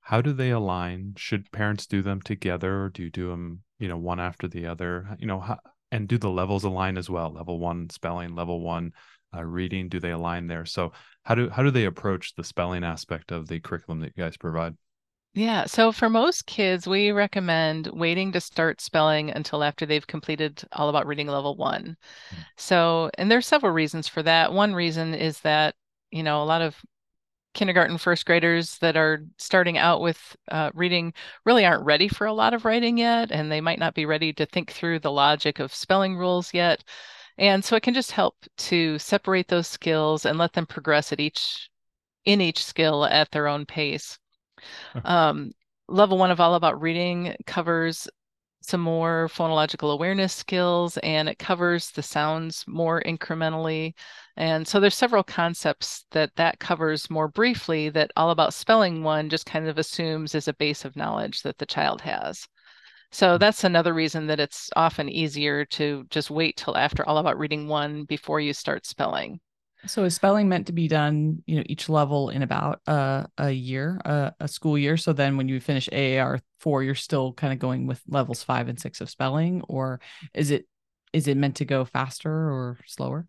How 0.00 0.20
do 0.20 0.32
they 0.32 0.50
align? 0.50 1.14
Should 1.16 1.50
parents 1.52 1.86
do 1.86 2.02
them 2.02 2.20
together 2.20 2.84
or 2.84 2.88
do 2.90 3.04
you 3.04 3.10
do 3.10 3.28
them 3.28 3.62
you 3.78 3.88
know 3.88 3.98
one 3.98 4.20
after 4.20 4.48
the 4.48 4.66
other? 4.66 5.16
You 5.18 5.26
know 5.26 5.40
how, 5.40 5.58
and 5.94 6.08
do 6.08 6.18
the 6.18 6.28
levels 6.28 6.64
align 6.64 6.98
as 6.98 7.08
well 7.08 7.32
level 7.32 7.60
one 7.60 7.88
spelling 7.88 8.34
level 8.34 8.60
one 8.60 8.92
uh, 9.34 9.44
reading 9.44 9.88
do 9.88 9.98
they 9.98 10.10
align 10.10 10.46
there? 10.46 10.64
So 10.64 10.92
how 11.22 11.34
do 11.34 11.48
how 11.48 11.62
do 11.62 11.70
they 11.70 11.84
approach 11.84 12.34
the 12.34 12.44
spelling 12.44 12.84
aspect 12.84 13.30
of 13.32 13.48
the 13.48 13.60
curriculum 13.60 14.00
that 14.00 14.12
you 14.16 14.22
guys 14.22 14.36
provide? 14.36 14.74
Yeah 15.34 15.66
so 15.66 15.92
for 15.92 16.10
most 16.10 16.46
kids 16.46 16.86
we 16.86 17.12
recommend 17.12 17.88
waiting 17.92 18.32
to 18.32 18.40
start 18.40 18.80
spelling 18.80 19.30
until 19.30 19.62
after 19.62 19.86
they've 19.86 20.06
completed 20.06 20.62
all 20.72 20.88
about 20.88 21.06
reading 21.06 21.28
level 21.28 21.56
one. 21.56 21.96
Mm-hmm. 22.32 22.42
so 22.56 23.10
and 23.16 23.30
there's 23.30 23.46
several 23.46 23.72
reasons 23.72 24.08
for 24.08 24.22
that. 24.24 24.52
One 24.52 24.74
reason 24.74 25.14
is 25.14 25.40
that 25.40 25.76
you 26.10 26.24
know 26.24 26.42
a 26.42 26.44
lot 26.44 26.62
of 26.62 26.76
kindergarten 27.54 27.96
first 27.98 28.26
graders 28.26 28.78
that 28.78 28.96
are 28.96 29.24
starting 29.38 29.78
out 29.78 30.00
with 30.00 30.36
uh, 30.50 30.70
reading 30.74 31.12
really 31.44 31.64
aren't 31.64 31.84
ready 31.84 32.08
for 32.08 32.26
a 32.26 32.32
lot 32.32 32.52
of 32.52 32.64
writing 32.64 32.98
yet 32.98 33.30
and 33.30 33.50
they 33.50 33.60
might 33.60 33.78
not 33.78 33.94
be 33.94 34.06
ready 34.06 34.32
to 34.32 34.44
think 34.46 34.72
through 34.72 34.98
the 34.98 35.10
logic 35.10 35.58
of 35.60 35.74
spelling 35.74 36.16
rules 36.16 36.52
yet 36.52 36.84
and 37.38 37.64
so 37.64 37.74
it 37.76 37.82
can 37.82 37.94
just 37.94 38.12
help 38.12 38.36
to 38.56 38.98
separate 38.98 39.48
those 39.48 39.66
skills 39.66 40.26
and 40.26 40.38
let 40.38 40.52
them 40.52 40.66
progress 40.66 41.12
at 41.12 41.20
each 41.20 41.70
in 42.24 42.40
each 42.40 42.64
skill 42.64 43.04
at 43.04 43.30
their 43.30 43.46
own 43.46 43.64
pace 43.64 44.18
okay. 44.96 45.06
um, 45.06 45.52
level 45.88 46.18
one 46.18 46.30
of 46.30 46.40
all 46.40 46.54
about 46.54 46.80
reading 46.80 47.34
covers 47.46 48.08
some 48.64 48.80
more 48.80 49.28
phonological 49.32 49.92
awareness 49.92 50.32
skills 50.32 50.96
and 50.98 51.28
it 51.28 51.38
covers 51.38 51.90
the 51.90 52.02
sounds 52.02 52.64
more 52.66 53.02
incrementally. 53.02 53.94
And 54.36 54.66
so 54.66 54.80
there's 54.80 54.96
several 54.96 55.22
concepts 55.22 56.06
that 56.12 56.34
that 56.36 56.58
covers 56.60 57.10
more 57.10 57.28
briefly 57.28 57.88
that 57.90 58.10
all 58.16 58.30
about 58.30 58.54
spelling 58.54 59.02
one 59.02 59.28
just 59.28 59.46
kind 59.46 59.68
of 59.68 59.78
assumes 59.78 60.34
is 60.34 60.48
a 60.48 60.54
base 60.54 60.84
of 60.84 60.96
knowledge 60.96 61.42
that 61.42 61.58
the 61.58 61.66
child 61.66 62.00
has. 62.02 62.46
So 63.12 63.32
hmm. 63.34 63.38
that's 63.38 63.64
another 63.64 63.94
reason 63.94 64.26
that 64.26 64.40
it's 64.40 64.70
often 64.76 65.08
easier 65.08 65.64
to 65.66 66.04
just 66.10 66.30
wait 66.30 66.56
till 66.56 66.76
after 66.76 67.06
all 67.06 67.18
about 67.18 67.38
reading 67.38 67.68
one 67.68 68.04
before 68.04 68.40
you 68.40 68.52
start 68.52 68.86
spelling 68.86 69.40
so 69.86 70.04
is 70.04 70.14
spelling 70.14 70.48
meant 70.48 70.66
to 70.66 70.72
be 70.72 70.88
done, 70.88 71.42
you 71.46 71.56
know, 71.56 71.62
each 71.66 71.88
level 71.88 72.30
in 72.30 72.42
about 72.42 72.80
uh, 72.86 73.26
a 73.38 73.50
year, 73.50 74.00
uh, 74.04 74.30
a 74.40 74.48
school 74.48 74.78
year? 74.78 74.96
So 74.96 75.12
then 75.12 75.36
when 75.36 75.48
you 75.48 75.60
finish 75.60 75.88
AAR 75.92 76.40
four, 76.60 76.82
you're 76.82 76.94
still 76.94 77.32
kind 77.32 77.52
of 77.52 77.58
going 77.58 77.86
with 77.86 78.00
levels 78.08 78.42
five 78.42 78.68
and 78.68 78.78
six 78.78 79.00
of 79.00 79.10
spelling, 79.10 79.62
or 79.68 80.00
is 80.32 80.50
it 80.50 80.66
is 81.12 81.28
it 81.28 81.36
meant 81.36 81.56
to 81.56 81.64
go 81.64 81.84
faster 81.84 82.30
or 82.30 82.78
slower? 82.86 83.26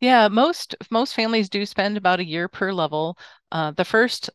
Yeah, 0.00 0.28
most 0.28 0.76
most 0.90 1.14
families 1.14 1.48
do 1.48 1.66
spend 1.66 1.96
about 1.96 2.20
a 2.20 2.24
year 2.24 2.48
per 2.48 2.72
level. 2.72 3.18
Uh, 3.50 3.72
the 3.72 3.84
first 3.84 4.30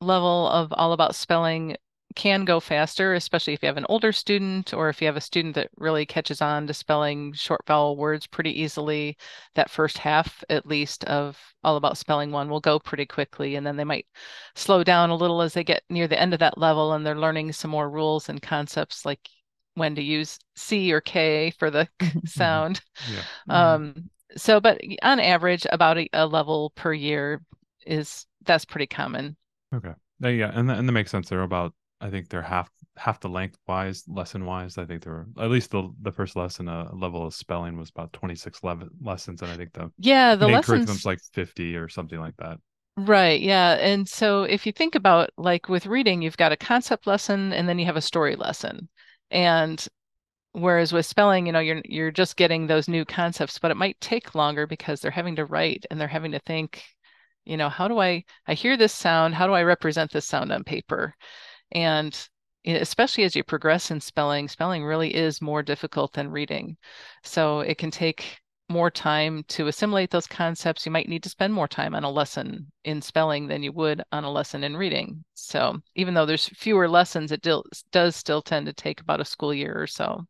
level 0.00 0.48
of 0.48 0.72
all 0.72 0.92
about 0.92 1.14
spelling 1.14 1.76
can 2.14 2.44
go 2.44 2.60
faster, 2.60 3.14
especially 3.14 3.52
if 3.52 3.62
you 3.62 3.66
have 3.66 3.76
an 3.76 3.86
older 3.88 4.12
student 4.12 4.72
or 4.72 4.88
if 4.88 5.00
you 5.00 5.06
have 5.06 5.16
a 5.16 5.20
student 5.20 5.54
that 5.54 5.70
really 5.76 6.06
catches 6.06 6.40
on 6.40 6.66
to 6.66 6.74
spelling 6.74 7.32
short 7.32 7.62
vowel 7.66 7.96
words 7.96 8.26
pretty 8.26 8.60
easily. 8.60 9.16
That 9.54 9.70
first 9.70 9.98
half, 9.98 10.42
at 10.48 10.66
least, 10.66 11.04
of 11.04 11.38
All 11.62 11.76
About 11.76 11.98
Spelling 11.98 12.30
One 12.30 12.48
will 12.48 12.60
go 12.60 12.78
pretty 12.78 13.06
quickly. 13.06 13.56
And 13.56 13.66
then 13.66 13.76
they 13.76 13.84
might 13.84 14.06
slow 14.54 14.84
down 14.84 15.10
a 15.10 15.16
little 15.16 15.42
as 15.42 15.54
they 15.54 15.64
get 15.64 15.82
near 15.90 16.08
the 16.08 16.20
end 16.20 16.32
of 16.32 16.40
that 16.40 16.58
level 16.58 16.92
and 16.92 17.04
they're 17.04 17.18
learning 17.18 17.52
some 17.52 17.70
more 17.70 17.90
rules 17.90 18.28
and 18.28 18.40
concepts 18.40 19.04
like 19.04 19.28
when 19.74 19.94
to 19.96 20.02
use 20.02 20.38
C 20.56 20.92
or 20.92 21.00
K 21.00 21.52
for 21.58 21.70
the 21.70 21.88
mm-hmm. 22.00 22.26
sound. 22.26 22.80
Yeah. 23.12 23.72
Um, 23.74 24.10
so, 24.36 24.60
but 24.60 24.80
on 25.02 25.20
average, 25.20 25.66
about 25.70 25.98
a, 25.98 26.08
a 26.12 26.26
level 26.26 26.70
per 26.74 26.92
year 26.92 27.42
is 27.86 28.26
that's 28.44 28.64
pretty 28.64 28.86
common. 28.86 29.36
Okay. 29.74 29.92
Yeah, 30.20 30.50
and 30.54 30.70
that, 30.70 30.78
and 30.78 30.88
that 30.88 30.92
makes 30.92 31.10
sense. 31.10 31.28
They're 31.28 31.42
about 31.42 31.74
I 32.04 32.10
think 32.10 32.28
they're 32.28 32.42
half 32.42 32.70
half 32.96 33.18
the 33.18 33.30
length 33.30 33.56
wise, 33.66 34.04
lesson 34.06 34.44
wise. 34.44 34.76
I 34.76 34.84
think 34.84 35.02
they're 35.02 35.26
at 35.38 35.50
least 35.50 35.70
the 35.70 35.90
the 36.02 36.12
first 36.12 36.36
lesson, 36.36 36.68
a 36.68 36.82
uh, 36.82 36.90
level 36.92 37.26
of 37.26 37.34
spelling 37.34 37.78
was 37.78 37.88
about 37.88 38.12
twenty 38.12 38.34
six 38.34 38.62
le- 38.62 38.88
lessons, 39.00 39.40
and 39.40 39.50
I 39.50 39.56
think 39.56 39.72
the 39.72 39.90
yeah 39.98 40.34
the 40.34 40.46
lessons 40.46 40.66
curriculum's 40.66 41.06
like 41.06 41.20
fifty 41.32 41.76
or 41.76 41.88
something 41.88 42.20
like 42.20 42.36
that. 42.36 42.58
Right. 42.96 43.40
Yeah. 43.40 43.72
And 43.80 44.06
so 44.06 44.44
if 44.44 44.66
you 44.66 44.72
think 44.72 44.94
about 44.94 45.30
like 45.38 45.68
with 45.70 45.86
reading, 45.86 46.20
you've 46.20 46.36
got 46.36 46.52
a 46.52 46.56
concept 46.58 47.06
lesson 47.06 47.52
and 47.52 47.68
then 47.68 47.78
you 47.78 47.86
have 47.86 47.96
a 47.96 48.00
story 48.00 48.36
lesson. 48.36 48.88
And 49.30 49.84
whereas 50.52 50.92
with 50.92 51.06
spelling, 51.06 51.46
you 51.46 51.52
know, 51.52 51.58
you're 51.60 51.82
you're 51.86 52.10
just 52.12 52.36
getting 52.36 52.66
those 52.66 52.86
new 52.86 53.04
concepts, 53.06 53.58
but 53.58 53.70
it 53.70 53.76
might 53.76 54.00
take 54.00 54.34
longer 54.34 54.66
because 54.66 55.00
they're 55.00 55.10
having 55.10 55.36
to 55.36 55.46
write 55.46 55.86
and 55.90 55.98
they're 56.00 56.06
having 56.06 56.32
to 56.32 56.38
think, 56.40 56.84
you 57.46 57.56
know, 57.56 57.70
how 57.70 57.88
do 57.88 57.98
I 57.98 58.24
I 58.46 58.54
hear 58.54 58.76
this 58.76 58.92
sound? 58.92 59.34
How 59.34 59.46
do 59.46 59.54
I 59.54 59.62
represent 59.62 60.12
this 60.12 60.26
sound 60.26 60.52
on 60.52 60.64
paper? 60.64 61.14
And 61.74 62.16
especially 62.64 63.24
as 63.24 63.36
you 63.36 63.44
progress 63.44 63.90
in 63.90 64.00
spelling, 64.00 64.48
spelling 64.48 64.84
really 64.84 65.14
is 65.14 65.42
more 65.42 65.62
difficult 65.62 66.12
than 66.12 66.30
reading. 66.30 66.76
So 67.22 67.60
it 67.60 67.78
can 67.78 67.90
take 67.90 68.40
more 68.70 68.90
time 68.90 69.44
to 69.48 69.66
assimilate 69.66 70.10
those 70.10 70.26
concepts, 70.26 70.86
you 70.86 70.92
might 70.92 71.08
need 71.08 71.22
to 71.22 71.28
spend 71.28 71.52
more 71.52 71.68
time 71.68 71.94
on 71.94 72.04
a 72.04 72.10
lesson 72.10 72.72
in 72.84 73.02
spelling 73.02 73.46
than 73.46 73.62
you 73.62 73.72
would 73.72 74.02
on 74.10 74.24
a 74.24 74.30
lesson 74.30 74.64
in 74.64 74.76
reading. 74.76 75.22
So 75.34 75.80
even 75.94 76.14
though 76.14 76.26
there's 76.26 76.48
fewer 76.48 76.88
lessons, 76.88 77.30
it 77.30 77.46
does 77.92 78.16
still 78.16 78.40
tend 78.40 78.66
to 78.66 78.72
take 78.72 79.00
about 79.00 79.20
a 79.20 79.24
school 79.24 79.52
year 79.52 79.74
or 79.76 79.86
so. 79.86 80.24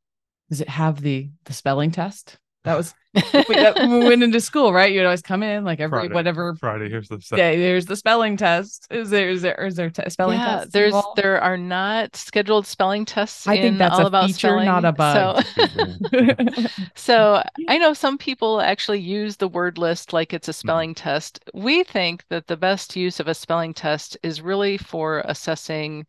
Does 0.51 0.61
it 0.61 0.69
have 0.69 1.01
the 1.01 1.31
the 1.45 1.53
spelling 1.53 1.91
test? 1.91 2.39
That 2.65 2.77
was 2.79 2.95
when 3.33 3.91
we 4.01 4.09
went 4.09 4.23
into 4.23 4.41
school, 4.41 4.73
right? 4.73 4.91
You'd 4.93 5.05
always 5.05 5.23
come 5.23 5.43
in 5.43 5.65
like 5.65 5.81
every 5.81 6.01
Friday. 6.01 6.15
whatever 6.15 6.55
Friday, 6.57 6.89
here's 6.89 7.09
the 7.09 7.19
yeah. 7.37 7.55
There's 7.55 7.87
the 7.87 7.95
spelling 7.95 8.37
test. 8.37 8.87
Is 8.91 9.11
there 9.11 9.29
is 9.29 9.43
there 9.43 9.55
is 9.67 9.77
there 9.77 9.91
t- 9.91 10.09
spelling 10.09 10.39
yeah, 10.39 10.57
tests? 10.57 10.73
there's 10.73 10.95
involved? 10.95 11.19
there 11.19 11.41
are 11.41 11.59
not 11.59 12.17
scheduled 12.17 12.67
spelling 12.67 13.05
tests. 13.05 13.47
I 13.47 13.59
think 13.61 13.79
that's 13.79 13.95
all 13.97 14.05
a 14.05 14.07
about 14.07 14.27
feature, 14.27 14.49
spelling. 14.49 14.65
not 14.65 14.85
a 14.85 14.93
bug. 14.93 15.45
So, 15.45 16.67
so 16.95 17.43
I 17.69 17.79
know 17.79 17.93
some 17.93 18.19
people 18.19 18.61
actually 18.61 19.01
use 19.01 19.37
the 19.37 19.49
word 19.49 19.79
list 19.79 20.13
like 20.13 20.33
it's 20.33 20.49
a 20.49 20.53
spelling 20.53 20.95
test. 20.95 21.39
We 21.53 21.85
think 21.85 22.25
that 22.31 22.47
the 22.47 22.57
best 22.57 22.97
use 22.97 23.21
of 23.21 23.29
a 23.29 23.35
spelling 23.35 23.75
test 23.75 24.17
is 24.23 24.41
really 24.41 24.79
for 24.79 25.21
assessing 25.27 26.07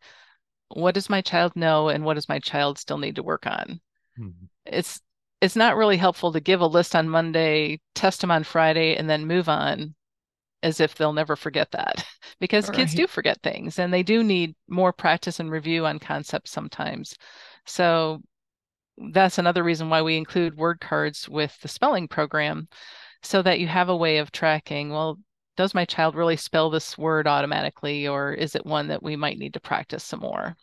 what 0.68 0.94
does 0.94 1.08
my 1.08 1.20
child 1.20 1.54
know 1.54 1.88
and 1.88 2.04
what 2.04 2.14
does 2.14 2.28
my 2.28 2.38
child 2.38 2.78
still 2.78 2.98
need 2.98 3.16
to 3.16 3.22
work 3.22 3.46
on. 3.46 3.80
Mhm. 4.18 4.48
It's 4.64 5.00
it's 5.40 5.56
not 5.56 5.76
really 5.76 5.96
helpful 5.96 6.32
to 6.32 6.40
give 6.40 6.60
a 6.60 6.66
list 6.66 6.94
on 6.96 7.08
Monday, 7.08 7.80
test 7.94 8.20
them 8.20 8.30
on 8.30 8.44
Friday, 8.44 8.96
and 8.96 9.08
then 9.08 9.26
move 9.26 9.48
on 9.48 9.94
as 10.62 10.80
if 10.80 10.94
they'll 10.94 11.12
never 11.12 11.36
forget 11.36 11.70
that 11.72 12.04
because 12.40 12.70
kids 12.70 12.94
do 12.94 13.06
forget 13.06 13.40
things 13.42 13.78
and 13.78 13.92
they 13.92 14.02
do 14.02 14.24
need 14.24 14.54
more 14.68 14.92
practice 14.92 15.38
and 15.38 15.50
review 15.50 15.86
on 15.86 15.98
concepts 15.98 16.50
sometimes. 16.50 17.14
So 17.66 18.22
that's 19.12 19.38
another 19.38 19.62
reason 19.62 19.90
why 19.90 20.02
we 20.02 20.16
include 20.16 20.56
word 20.56 20.80
cards 20.80 21.28
with 21.28 21.56
the 21.60 21.68
spelling 21.68 22.08
program 22.08 22.68
so 23.22 23.42
that 23.42 23.60
you 23.60 23.66
have 23.66 23.88
a 23.88 23.96
way 23.96 24.18
of 24.18 24.32
tracking, 24.32 24.90
well, 24.90 25.18
does 25.56 25.74
my 25.74 25.84
child 25.84 26.14
really 26.14 26.36
spell 26.36 26.70
this 26.70 26.96
word 26.96 27.26
automatically 27.26 28.08
or 28.08 28.32
is 28.32 28.54
it 28.54 28.64
one 28.66 28.88
that 28.88 29.02
we 29.02 29.16
might 29.16 29.38
need 29.38 29.54
to 29.54 29.60
practice 29.60 30.04
some 30.04 30.20
more? 30.20 30.56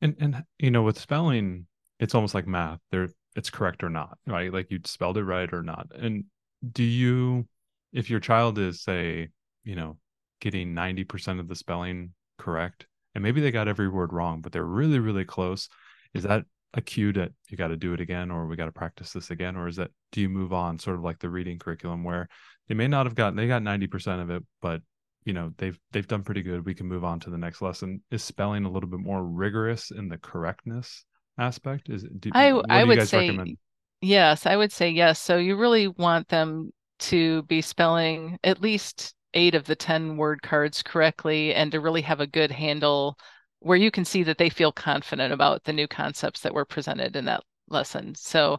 And 0.00 0.16
and 0.20 0.44
you 0.58 0.70
know, 0.70 0.82
with 0.82 0.98
spelling, 0.98 1.66
it's 1.98 2.14
almost 2.14 2.34
like 2.34 2.46
math. 2.46 2.78
There 2.90 3.08
it's 3.38 3.50
correct 3.50 3.84
or 3.84 3.88
not, 3.88 4.18
right? 4.26 4.52
Like 4.52 4.68
you 4.68 4.80
spelled 4.84 5.16
it 5.16 5.22
right 5.22 5.50
or 5.52 5.62
not. 5.62 5.86
And 5.96 6.24
do 6.72 6.82
you 6.82 7.46
if 7.92 8.10
your 8.10 8.18
child 8.18 8.58
is 8.58 8.82
say, 8.82 9.28
you 9.62 9.76
know, 9.76 9.96
getting 10.40 10.74
90% 10.74 11.38
of 11.38 11.46
the 11.46 11.54
spelling 11.54 12.14
correct, 12.36 12.86
and 13.14 13.22
maybe 13.22 13.40
they 13.40 13.52
got 13.52 13.68
every 13.68 13.88
word 13.88 14.12
wrong, 14.12 14.40
but 14.40 14.50
they're 14.50 14.64
really, 14.64 14.98
really 14.98 15.24
close, 15.24 15.68
is 16.14 16.24
that 16.24 16.44
a 16.74 16.80
cue 16.80 17.12
that 17.12 17.30
you 17.48 17.56
got 17.56 17.68
to 17.68 17.76
do 17.76 17.94
it 17.94 18.00
again 18.00 18.30
or 18.30 18.46
we 18.46 18.56
got 18.56 18.66
to 18.66 18.72
practice 18.72 19.12
this 19.12 19.30
again? 19.30 19.56
Or 19.56 19.68
is 19.68 19.76
that 19.76 19.92
do 20.10 20.20
you 20.20 20.28
move 20.28 20.52
on 20.52 20.80
sort 20.80 20.96
of 20.96 21.04
like 21.04 21.20
the 21.20 21.30
reading 21.30 21.60
curriculum 21.60 22.02
where 22.02 22.28
they 22.68 22.74
may 22.74 22.88
not 22.88 23.06
have 23.06 23.14
gotten 23.14 23.36
they 23.36 23.46
got 23.46 23.62
90% 23.62 24.20
of 24.20 24.30
it, 24.30 24.42
but 24.60 24.82
you 25.24 25.32
know 25.32 25.52
they've 25.58 25.78
they've 25.92 26.08
done 26.08 26.22
pretty 26.22 26.42
good 26.42 26.64
we 26.64 26.74
can 26.74 26.86
move 26.86 27.04
on 27.04 27.20
to 27.20 27.30
the 27.30 27.36
next 27.36 27.60
lesson 27.60 28.02
is 28.10 28.22
spelling 28.22 28.64
a 28.64 28.70
little 28.70 28.88
bit 28.88 29.00
more 29.00 29.22
rigorous 29.22 29.90
in 29.90 30.08
the 30.08 30.16
correctness 30.16 31.04
aspect 31.38 31.88
is 31.88 32.04
do, 32.18 32.30
I 32.32 32.50
I 32.68 32.84
would 32.84 33.02
say 33.02 33.28
recommend 33.28 33.58
yes, 34.00 34.46
I 34.46 34.56
would 34.56 34.72
say 34.72 34.90
yes. 34.90 35.20
So 35.20 35.38
you 35.38 35.56
really 35.56 35.88
want 35.88 36.28
them 36.28 36.72
to 37.00 37.42
be 37.44 37.60
spelling 37.62 38.38
at 38.44 38.60
least 38.60 39.14
eight 39.34 39.54
of 39.54 39.64
the 39.66 39.76
10 39.76 40.16
word 40.16 40.42
cards 40.42 40.82
correctly 40.82 41.54
and 41.54 41.70
to 41.72 41.80
really 41.80 42.02
have 42.02 42.20
a 42.20 42.26
good 42.26 42.50
handle 42.50 43.18
where 43.60 43.76
you 43.76 43.90
can 43.90 44.04
see 44.04 44.22
that 44.24 44.38
they 44.38 44.48
feel 44.50 44.72
confident 44.72 45.32
about 45.32 45.64
the 45.64 45.72
new 45.72 45.88
concepts 45.88 46.40
that 46.40 46.54
were 46.54 46.64
presented 46.64 47.16
in 47.16 47.24
that 47.26 47.42
lesson. 47.68 48.14
So, 48.14 48.58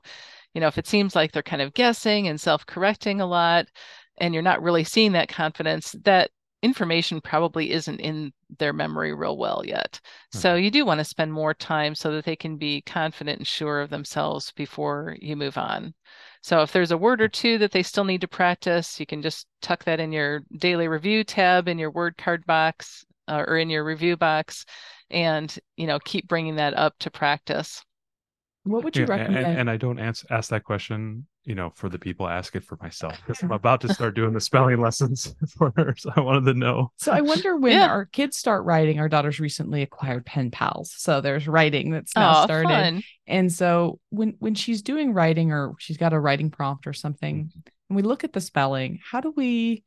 you 0.54 0.62
know, 0.62 0.68
if 0.68 0.78
it 0.78 0.88
seems 0.88 1.16
like 1.16 1.32
they're 1.32 1.44
kind 1.44 1.62
of 1.62 1.74
guessing 1.74 2.28
and 2.28 2.40
self-correcting 2.40 3.22
a 3.22 3.26
lot 3.26 3.68
and 4.18 4.34
you're 4.34 4.44
not 4.44 4.62
really 4.62 4.84
seeing 4.84 5.14
that 5.14 5.30
confidence, 5.30 5.96
that 6.04 6.32
information 6.62 7.22
probably 7.22 7.72
isn't 7.72 8.00
in 8.02 8.34
their 8.58 8.74
memory 8.74 9.14
real 9.14 9.38
well 9.38 9.64
yet. 9.66 10.00
So 10.32 10.56
you 10.56 10.70
do 10.70 10.86
want 10.86 11.00
to 11.00 11.06
spend 11.06 11.32
more 11.32 11.54
time 11.54 11.96
so 11.96 12.12
that 12.12 12.26
they 12.26 12.36
can 12.36 12.58
be 12.58 12.82
confident 12.82 13.38
and 13.40 13.48
sure 13.48 13.80
of 13.80 13.90
themselves 13.90 14.52
before 14.52 15.16
you 15.22 15.36
move 15.36 15.58
on. 15.58 15.94
So 16.42 16.62
if 16.62 16.72
there's 16.72 16.92
a 16.92 16.98
word 16.98 17.22
or 17.22 17.30
two 17.30 17.58
that 17.60 17.72
they 17.72 17.84
still 17.84 18.04
need 18.04 18.22
to 18.22 18.28
practice, 18.28 19.00
you 19.00 19.06
can 19.06 19.22
just 19.22 19.48
tuck 19.62 19.84
that 19.86 20.00
in 20.00 20.12
your 20.12 20.42
daily 20.58 20.88
review 20.88 21.24
tab 21.24 21.68
in 21.68 21.78
your 21.80 21.92
word 21.92 22.18
card 22.18 22.46
box 22.46 23.06
uh, 23.28 23.44
or 23.48 23.58
in 23.58 23.70
your 23.70 23.84
review 23.86 24.18
box 24.18 24.66
and, 25.10 25.58
you 25.78 25.88
know, 25.88 26.00
keep 26.00 26.28
bringing 26.28 26.56
that 26.58 26.74
up 26.74 26.94
to 27.00 27.12
practice. 27.12 27.84
What 28.64 28.84
would 28.84 28.96
you 28.96 29.04
Yeah, 29.04 29.12
recommend? 29.12 29.46
and, 29.48 29.60
and 29.60 29.70
i 29.70 29.78
don't 29.78 30.00
ans- 30.00 30.26
ask 30.30 30.50
that 30.50 30.64
question 30.64 31.26
you 31.50 31.56
know 31.56 31.72
for 31.76 31.90
the 31.90 31.98
people 32.00 32.26
I 32.28 32.36
ask 32.38 32.56
it 32.56 32.64
for 32.64 32.78
myself 32.82 33.16
because 33.26 33.42
i'm 33.44 33.52
about 33.52 33.82
to 33.82 33.90
start 33.90 34.16
doing 34.16 34.34
the 34.34 34.40
spelling 34.40 34.80
lessons 34.88 35.36
for 35.58 35.74
her 35.76 35.96
so 35.98 36.12
i 36.16 36.22
wanted 36.22 36.46
to 36.46 36.54
know 36.54 36.92
So 36.98 37.12
I 37.12 37.22
wonder 37.22 37.58
when 37.64 37.74
Yeah. 37.74 37.88
our 37.88 38.06
kids 38.06 38.38
start 38.38 38.64
writing. 38.66 39.00
Our 39.00 39.10
daughter's 39.10 39.40
recently 39.40 39.82
acquired 39.82 40.26
pen 40.26 40.52
pals, 40.52 40.94
so 40.96 41.22
there's 41.22 41.48
writing 41.48 41.92
that's 41.92 42.16
now 42.16 42.42
Oh, 42.42 42.44
started. 42.44 42.70
fun. 42.70 43.04
And 43.28 43.52
so 43.52 44.00
when 44.10 44.36
when 44.40 44.54
she's 44.56 44.82
doing 44.84 45.14
writing 45.14 45.52
or 45.52 45.74
she's 45.80 45.98
got 45.98 46.14
a 46.14 46.20
writing 46.20 46.52
prompt 46.52 46.86
or 46.88 46.94
something, 46.94 47.36
Mm-hmm. 47.46 47.60
and 47.90 47.96
we 47.96 48.04
look 48.04 48.24
at 48.24 48.34
the 48.34 48.42
spelling, 48.42 49.00
how 49.12 49.20
do 49.22 49.34
we? 49.36 49.84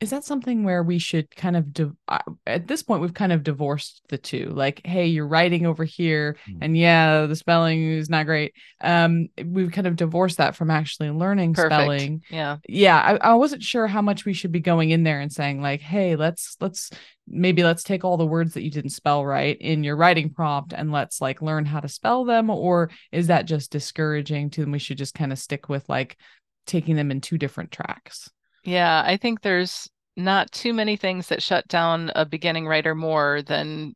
Is 0.00 0.10
that 0.10 0.24
something 0.24 0.64
where 0.64 0.82
we 0.82 0.98
should 0.98 1.34
kind 1.34 1.56
of 1.56 1.72
div- 1.72 1.96
uh, 2.08 2.18
at 2.46 2.66
this 2.66 2.82
point 2.82 3.00
we've 3.00 3.14
kind 3.14 3.32
of 3.32 3.42
divorced 3.42 4.02
the 4.08 4.18
two? 4.18 4.50
Like, 4.50 4.82
hey, 4.84 5.06
you're 5.06 5.26
writing 5.26 5.64
over 5.64 5.84
here, 5.84 6.36
Mm. 6.48 6.58
and 6.60 6.76
yeah, 6.76 7.24
the 7.26 7.36
spelling 7.36 7.92
is 7.92 8.10
not 8.10 8.26
great. 8.26 8.52
Um, 8.82 9.28
we've 9.42 9.70
kind 9.72 9.86
of 9.86 9.96
divorced 9.96 10.38
that 10.38 10.56
from 10.56 10.70
actually 10.70 11.10
learning 11.10 11.54
Perfect. 11.54 11.72
spelling 11.72 12.22
Yeah. 12.28 12.56
yeah 12.68 13.18
I, 13.22 13.30
I 13.30 13.34
wasn't 13.34 13.62
sure 13.62 13.86
how 13.86 14.02
much 14.02 14.24
we 14.26 14.34
should 14.34 14.52
be 14.52 14.60
going 14.60 14.90
in 14.90 15.04
there 15.04 15.20
and 15.20 15.32
saying 15.32 15.62
like 15.62 15.80
hey 15.80 16.16
let's 16.16 16.56
let's 16.60 16.90
maybe 17.26 17.62
let's 17.62 17.82
take 17.82 18.04
all 18.04 18.16
the 18.18 18.26
words 18.26 18.54
that 18.54 18.62
you 18.62 18.70
didn't 18.70 18.90
spell 18.90 19.24
right 19.24 19.56
in 19.58 19.84
your 19.84 19.96
writing 19.96 20.28
prompt 20.30 20.74
and 20.74 20.92
let's 20.92 21.20
like 21.22 21.40
learn 21.40 21.64
how 21.64 21.80
to 21.80 21.88
spell 21.88 22.24
them 22.26 22.50
or 22.50 22.90
is 23.10 23.28
that 23.28 23.46
just 23.46 23.70
discouraging 23.72 24.50
to 24.50 24.60
them 24.60 24.72
we 24.72 24.78
should 24.78 24.98
just 24.98 25.14
kind 25.14 25.32
of 25.32 25.38
stick 25.38 25.68
with 25.70 25.88
like 25.88 26.18
taking 26.66 26.96
them 26.96 27.10
in 27.10 27.20
two 27.22 27.38
different 27.38 27.70
tracks 27.70 28.28
Yeah, 28.64 29.02
I 29.04 29.16
think 29.16 29.42
there's 29.42 29.88
not 30.16 30.50
too 30.52 30.72
many 30.72 30.96
things 30.96 31.28
that 31.28 31.42
shut 31.42 31.66
down 31.68 32.10
a 32.14 32.24
beginning 32.24 32.66
writer 32.66 32.94
more 32.94 33.42
than 33.42 33.94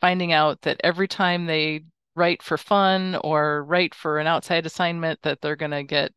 finding 0.00 0.32
out 0.32 0.62
that 0.62 0.80
every 0.84 1.08
time 1.08 1.46
they 1.46 1.84
write 2.16 2.42
for 2.42 2.58
fun 2.58 3.16
or 3.24 3.64
write 3.64 3.94
for 3.94 4.18
an 4.18 4.26
outside 4.26 4.66
assignment 4.66 5.20
that 5.22 5.40
they're 5.40 5.56
going 5.56 5.70
to 5.72 5.84
get 5.84 6.12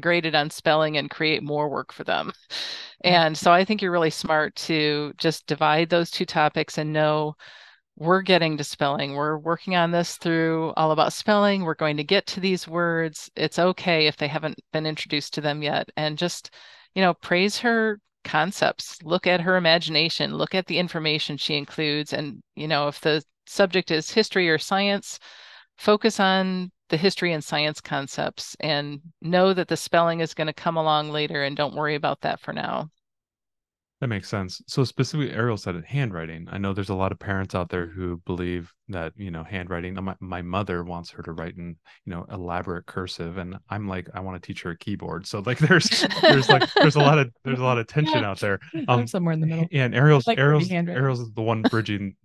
graded 0.00 0.34
on 0.34 0.50
spelling 0.50 0.96
and 0.96 1.10
create 1.10 1.42
more 1.42 1.68
work 1.68 1.92
for 1.92 2.04
them. 2.04 2.32
Mm. 3.04 3.10
And 3.12 3.38
so 3.38 3.50
I 3.50 3.64
think 3.64 3.80
you're 3.80 3.92
really 3.92 4.10
smart 4.10 4.54
to 4.56 5.14
just 5.16 5.46
divide 5.46 5.88
those 5.88 6.10
two 6.10 6.26
topics 6.26 6.76
and 6.76 6.92
know 6.92 7.34
we're 7.96 8.22
getting 8.22 8.56
to 8.58 8.64
spelling. 8.64 9.14
We're 9.14 9.38
working 9.38 9.76
on 9.76 9.90
this 9.90 10.16
through 10.18 10.72
all 10.76 10.90
about 10.92 11.12
spelling. 11.12 11.64
We're 11.64 11.74
going 11.74 11.96
to 11.98 12.04
get 12.04 12.26
to 12.28 12.40
these 12.40 12.68
words. 12.68 13.30
It's 13.36 13.58
okay 13.58 14.06
if 14.06 14.16
they 14.18 14.28
haven't 14.28 14.60
been 14.72 14.86
introduced 14.86 15.34
to 15.34 15.40
them 15.40 15.62
yet. 15.62 15.90
And 15.96 16.18
just, 16.18 16.50
you 16.94 17.02
know, 17.02 17.14
praise 17.14 17.58
her 17.58 18.00
concepts, 18.24 19.02
look 19.02 19.26
at 19.26 19.40
her 19.40 19.56
imagination, 19.56 20.34
look 20.34 20.54
at 20.54 20.66
the 20.66 20.78
information 20.78 21.36
she 21.36 21.56
includes. 21.56 22.12
And, 22.12 22.42
you 22.54 22.68
know, 22.68 22.88
if 22.88 23.00
the 23.00 23.22
subject 23.46 23.90
is 23.90 24.10
history 24.10 24.48
or 24.48 24.58
science, 24.58 25.18
focus 25.76 26.20
on 26.20 26.70
the 26.88 26.96
history 26.96 27.32
and 27.32 27.42
science 27.42 27.80
concepts 27.80 28.56
and 28.60 29.00
know 29.22 29.54
that 29.54 29.68
the 29.68 29.76
spelling 29.76 30.20
is 30.20 30.34
going 30.34 30.48
to 30.48 30.52
come 30.52 30.76
along 30.76 31.10
later 31.10 31.44
and 31.44 31.56
don't 31.56 31.74
worry 31.74 31.94
about 31.94 32.20
that 32.22 32.40
for 32.40 32.52
now. 32.52 32.90
That 34.00 34.06
makes 34.08 34.30
sense. 34.30 34.62
So 34.66 34.82
specifically, 34.84 35.30
Ariel 35.34 35.58
said 35.58 35.74
it, 35.74 35.84
handwriting. 35.84 36.48
I 36.50 36.56
know 36.56 36.72
there's 36.72 36.88
a 36.88 36.94
lot 36.94 37.12
of 37.12 37.18
parents 37.18 37.54
out 37.54 37.68
there 37.68 37.86
who 37.86 38.16
believe 38.24 38.72
that 38.88 39.12
you 39.14 39.30
know 39.30 39.44
handwriting. 39.44 39.94
My, 40.02 40.14
my 40.20 40.40
mother 40.40 40.82
wants 40.82 41.10
her 41.10 41.22
to 41.22 41.32
write 41.32 41.56
in 41.58 41.76
you 42.06 42.10
know 42.14 42.24
elaborate 42.32 42.86
cursive, 42.86 43.36
and 43.36 43.58
I'm 43.68 43.86
like, 43.88 44.08
I 44.14 44.20
want 44.20 44.42
to 44.42 44.46
teach 44.46 44.62
her 44.62 44.70
a 44.70 44.78
keyboard. 44.78 45.26
So 45.26 45.40
like, 45.40 45.58
there's 45.68 46.06
there's 46.22 46.48
like 46.48 46.66
there's 46.76 46.96
a 46.96 47.00
lot 47.00 47.18
of 47.18 47.30
there's 47.44 47.58
a 47.58 47.62
lot 47.62 47.76
of 47.76 47.86
tension 47.88 48.24
out 48.24 48.40
there. 48.40 48.58
I'm 48.74 49.00
Um, 49.00 49.06
somewhere 49.06 49.34
in 49.34 49.40
the 49.40 49.46
middle 49.46 49.66
Yeah, 49.70 49.84
and 49.84 49.94
Ariel's 49.94 50.26
Like 50.26 50.38
Ariel's. 50.38 50.70
Ariel's 50.70 51.30
the 51.32 51.42
one 51.42 51.60
bridging. 51.60 52.16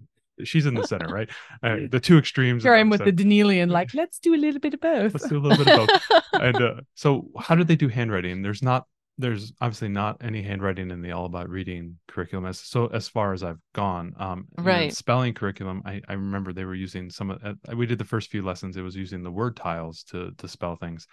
She's 0.45 0.65
in 0.65 0.75
the 0.75 0.87
center, 0.87 1.07
right? 1.13 1.29
Uh, 1.63 1.77
the 1.89 1.99
two 1.99 2.17
extremes. 2.17 2.63
here 2.63 2.73
i 2.73 2.79
am 2.79 2.89
with 2.89 3.03
the. 3.03 3.11
D'Nealian 3.11 3.69
like 3.69 3.93
let's 3.93 4.19
do 4.19 4.33
a 4.33 4.37
little 4.37 4.59
bit 4.59 4.73
of 4.73 4.81
both 4.81 5.13
Let's 5.13 5.29
do 5.29 5.37
a 5.37 5.39
little 5.39 5.63
bit 5.63 5.73
of 5.79 5.87
both. 5.87 6.21
and 6.41 6.55
uh, 6.61 6.73
so 6.93 7.29
how 7.39 7.55
do 7.55 7.63
they 7.63 7.77
do 7.77 7.87
handwriting 7.87 8.41
there's 8.41 8.61
not 8.61 8.85
there's 9.17 9.53
obviously 9.61 9.87
not 9.87 10.17
any 10.21 10.41
handwriting 10.41 10.91
in 10.91 11.01
the 11.01 11.11
all 11.11 11.25
about 11.25 11.49
reading 11.49 11.97
curriculum 12.07 12.45
as 12.45 12.59
so 12.59 12.87
as 12.87 13.07
far 13.07 13.33
as 13.33 13.43
i've 13.43 13.59
gone 13.73 14.13
um 14.19 14.45
Right. 14.57 14.93
spelling 14.93 15.33
curriculum 15.33 15.81
i 15.85 16.01
i 16.09 16.13
remember 16.13 16.51
they 16.51 16.65
were 16.65 16.75
using 16.75 17.09
some 17.09 17.31
of 17.31 17.41
uh, 17.43 17.53
we 17.75 17.85
did 17.85 17.97
the 17.97 18.03
first 18.05 18.29
few 18.29 18.41
lessons 18.43 18.75
it 18.75 18.81
was 18.81 18.95
using 18.95 19.23
the 19.23 19.31
word 19.31 19.55
tiles 19.55 20.03
to 20.03 20.31
to 20.37 20.47
spell 20.47 20.75
things 20.75 21.07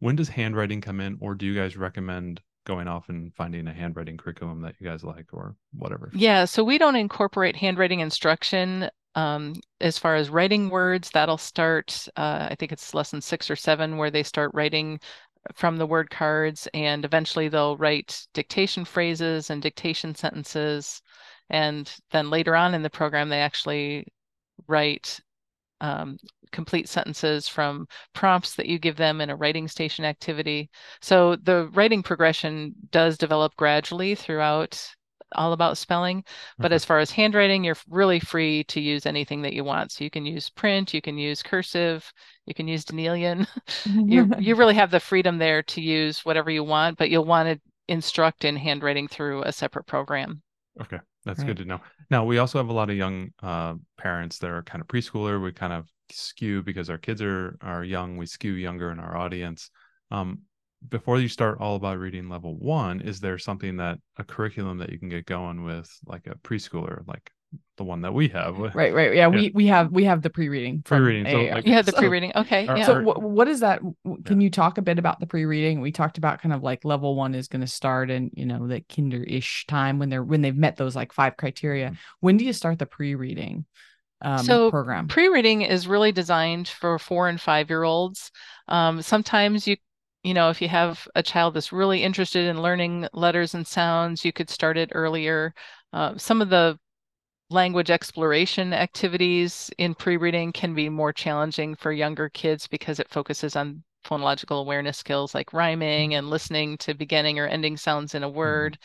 when 0.00 0.16
does 0.16 0.28
handwriting 0.28 0.80
come 0.80 1.00
in 1.00 1.16
or 1.20 1.34
do 1.34 1.46
you 1.46 1.54
guys 1.54 1.76
recommend 1.76 2.40
going 2.64 2.88
off 2.88 3.08
and 3.08 3.32
finding 3.34 3.66
a 3.68 3.72
handwriting 3.72 4.16
curriculum 4.16 4.60
that 4.60 4.74
you 4.78 4.86
guys 4.86 5.04
like 5.04 5.26
or 5.32 5.54
whatever 5.72 6.10
Yeah, 6.12 6.44
so 6.44 6.64
we 6.64 6.78
don't 6.78 6.96
incorporate 6.96 7.56
handwriting 7.56 8.00
instruction 8.00 8.90
um, 9.14 9.54
as 9.80 9.98
far 9.98 10.16
as 10.16 10.30
writing 10.30 10.68
words. 10.68 11.10
That'll 11.10 11.38
start, 11.38 12.06
uh, 12.16 12.48
I 12.50 12.54
think 12.58 12.72
it's 12.72 12.92
lesson 12.94 13.20
six 13.20 13.50
or 13.50 13.56
seven, 13.56 13.96
where 13.96 14.10
they 14.10 14.22
start 14.22 14.50
writing 14.54 15.00
from 15.54 15.76
the 15.76 15.86
word 15.86 16.10
cards, 16.10 16.68
and 16.74 17.04
eventually 17.04 17.48
they'll 17.48 17.76
write 17.76 18.26
dictation 18.34 18.84
phrases 18.84 19.50
and 19.50 19.62
dictation 19.62 20.14
sentences. 20.14 21.02
And 21.50 21.92
then 22.10 22.30
later 22.30 22.56
on 22.56 22.74
in 22.74 22.82
the 22.82 22.90
program, 22.90 23.28
they 23.28 23.40
actually 23.40 24.06
write 24.66 25.20
um, 25.80 26.16
complete 26.52 26.88
sentences 26.88 27.48
from 27.48 27.86
prompts 28.14 28.54
that 28.54 28.66
you 28.66 28.78
give 28.78 28.96
them 28.96 29.20
in 29.20 29.30
a 29.30 29.36
writing 29.36 29.68
station 29.68 30.04
activity. 30.04 30.70
So 31.00 31.36
the 31.36 31.68
writing 31.74 32.02
progression 32.02 32.74
does 32.90 33.18
develop 33.18 33.54
gradually 33.56 34.14
throughout 34.14 34.95
all 35.34 35.52
about 35.52 35.78
spelling. 35.78 36.24
But 36.60 36.72
Okay. 36.72 36.72
as 36.72 36.84
far 36.84 36.98
as 36.98 37.10
handwriting, 37.10 37.64
you're 37.64 37.76
really 37.88 38.20
free 38.20 38.64
to 38.64 38.80
use 38.80 39.06
anything 39.06 39.42
that 39.42 39.52
you 39.52 39.64
want. 39.64 39.92
So 39.92 40.04
you 40.04 40.10
can 40.10 40.24
use 40.26 40.50
print, 40.50 40.94
you 40.94 41.00
can 41.02 41.18
use 41.18 41.42
cursive, 41.42 42.12
you 42.46 42.54
can 42.54 42.68
use 42.68 42.84
D'Nealian. 42.84 43.46
you 44.06 44.30
you 44.36 44.54
really 44.56 44.74
have 44.74 44.90
the 44.90 45.00
freedom 45.00 45.38
there 45.38 45.62
to 45.64 45.80
use 45.80 46.24
whatever 46.24 46.50
you 46.50 46.64
want, 46.64 46.98
but 46.98 47.10
you'll 47.10 47.24
want 47.24 47.48
to 47.48 47.60
instruct 47.88 48.44
in 48.44 48.56
handwriting 48.56 49.08
through 49.08 49.42
a 49.42 49.52
separate 49.52 49.86
program. 49.86 50.42
Okay, 50.80 50.98
that's 51.24 51.42
Right. 51.42 51.42
good 51.42 51.56
to 51.58 51.64
know. 51.64 51.80
Now 52.10 52.24
we 52.24 52.38
also 52.38 52.58
have 52.58 52.68
a 52.68 52.72
lot 52.72 52.90
of 52.90 52.96
young 52.96 53.30
uh, 53.42 53.74
parents 53.96 54.38
that 54.38 54.50
are 54.50 54.62
kind 54.62 54.82
of 54.82 54.88
preschooler. 54.88 55.42
We 55.42 55.52
kind 55.52 55.72
of 55.72 55.88
skew 56.10 56.62
because 56.62 56.90
our 56.90 56.98
kids 56.98 57.22
are 57.22 57.56
are 57.62 57.82
young. 57.84 58.16
We 58.16 58.26
skew 58.26 58.52
younger 58.52 58.90
in 58.90 59.00
our 59.00 59.16
audience. 59.16 59.70
Um, 60.10 60.42
before 60.88 61.18
you 61.18 61.28
start 61.28 61.58
all 61.60 61.76
about 61.76 61.98
reading 61.98 62.28
level 62.28 62.56
one, 62.56 63.00
is 63.00 63.20
there 63.20 63.38
something 63.38 63.76
that 63.78 63.98
a 64.18 64.24
curriculum 64.24 64.78
that 64.78 64.90
you 64.90 64.98
can 64.98 65.08
get 65.08 65.26
going 65.26 65.64
with, 65.64 65.90
like 66.06 66.26
a 66.26 66.34
preschooler, 66.36 67.06
like 67.06 67.30
the 67.76 67.84
one 67.84 68.02
that 68.02 68.12
we 68.12 68.28
have? 68.28 68.56
right, 68.58 68.92
right. 68.94 69.14
Yeah, 69.14 69.28
we 69.28 69.50
we 69.54 69.66
have 69.66 69.90
we 69.90 70.04
have 70.04 70.22
the 70.22 70.30
pre-reading. 70.30 70.82
Pre-reading, 70.82 71.26
so, 71.32 71.54
like- 71.54 71.66
You 71.66 71.72
had 71.72 71.86
the 71.86 71.92
So- 71.92 71.98
pre-reading. 71.98 72.32
Okay, 72.36 72.66
Are- 72.66 72.76
yeah. 72.78 72.86
So 72.86 72.94
are- 72.96 73.02
what 73.02 73.48
is 73.48 73.60
that? 73.60 73.80
w- 74.04 74.22
Can 74.24 74.40
you 74.40 74.50
talk 74.50 74.78
a 74.78 74.82
bit 74.82 74.98
about 74.98 75.18
the 75.20 75.26
pre-reading? 75.26 75.80
We 75.80 75.92
talked 75.92 76.18
about 76.18 76.40
kind 76.40 76.52
of 76.52 76.62
like 76.62 76.84
level 76.84 77.14
one 77.16 77.34
is 77.34 77.48
going 77.48 77.62
to 77.62 77.66
start 77.66 78.10
in 78.10 78.30
you 78.34 78.46
know 78.46 78.66
the 78.66 78.80
kinder-ish 78.82 79.66
time 79.66 79.98
when 79.98 80.08
they're 80.10 80.24
when 80.24 80.42
they've 80.42 80.56
met 80.56 80.76
those 80.76 80.94
like 80.94 81.12
five 81.12 81.36
criteria. 81.36 81.94
When 82.20 82.36
do 82.36 82.44
you 82.44 82.52
start 82.52 82.78
the 82.78 82.86
pre-reading 82.86 83.64
um, 84.22 84.38
So, 84.44 84.70
program? 84.70 85.08
Pre-reading 85.08 85.62
is 85.62 85.86
really 85.88 86.12
designed 86.12 86.68
for 86.68 86.98
four 86.98 87.28
and 87.28 87.40
five 87.40 87.70
year 87.70 87.82
olds. 87.82 88.30
Um, 88.68 89.02
sometimes 89.02 89.66
you, 89.68 89.76
you 90.26 90.34
know, 90.34 90.50
if 90.50 90.60
you 90.60 90.68
have 90.68 91.06
a 91.14 91.22
child 91.22 91.54
that's 91.54 91.72
really 91.72 92.02
interested 92.02 92.48
in 92.48 92.60
learning 92.60 93.06
letters 93.12 93.54
and 93.54 93.64
sounds, 93.64 94.24
you 94.24 94.32
could 94.32 94.50
start 94.50 94.76
it 94.76 94.90
earlier. 94.92 95.54
Uh, 95.92 96.18
some 96.18 96.42
of 96.42 96.50
the 96.50 96.76
language 97.48 97.92
exploration 97.92 98.72
activities 98.72 99.70
in 99.78 99.94
pre-reading 99.94 100.50
can 100.50 100.74
be 100.74 100.88
more 100.88 101.12
challenging 101.12 101.76
for 101.76 101.92
younger 101.92 102.28
kids 102.28 102.66
because 102.66 102.98
it 102.98 103.08
focuses 103.08 103.54
on 103.54 103.84
phonological 104.04 104.60
awareness 104.60 104.98
skills 104.98 105.32
like 105.32 105.52
rhyming 105.52 106.14
and 106.14 106.28
listening 106.28 106.76
to 106.78 106.92
beginning 106.92 107.38
or 107.38 107.46
ending 107.46 107.76
sounds 107.76 108.16
in 108.16 108.24
a 108.24 108.28
word. 108.28 108.76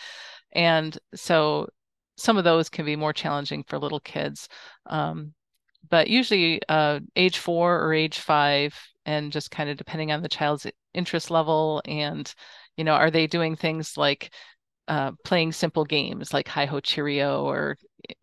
And 0.52 0.96
so 1.16 1.68
some 2.18 2.38
of 2.38 2.44
those 2.44 2.70
can 2.70 2.86
be 2.86 2.96
more 2.96 3.14
challenging 3.14 3.64
for 3.64 3.80
little 3.80 4.00
kids. 4.02 4.48
Um, 4.86 5.34
but 5.90 6.08
usually 6.08 6.62
uh, 6.70 7.00
age 7.16 7.38
four 7.38 7.82
or 7.84 7.94
age 7.94 8.20
five, 8.20 8.78
and 9.06 9.32
just 9.32 9.52
kind 9.52 9.70
of 9.70 9.78
depending 9.78 10.12
on 10.12 10.22
the 10.22 10.30
child's 10.30 10.68
interest 10.94 11.32
level 11.32 11.82
and, 11.86 12.34
you 12.78 12.84
know, 12.84 12.94
are 12.94 13.12
they 13.12 13.28
doing 13.28 13.56
things 13.56 13.98
like 13.98 14.34
uh, 14.88 15.12
playing 15.24 15.52
simple 15.52 15.86
games 15.86 16.34
like 16.34 16.48
Hi 16.48 16.66
Ho 16.66 16.80
Cherry-O 16.80 17.46
or, 17.46 17.78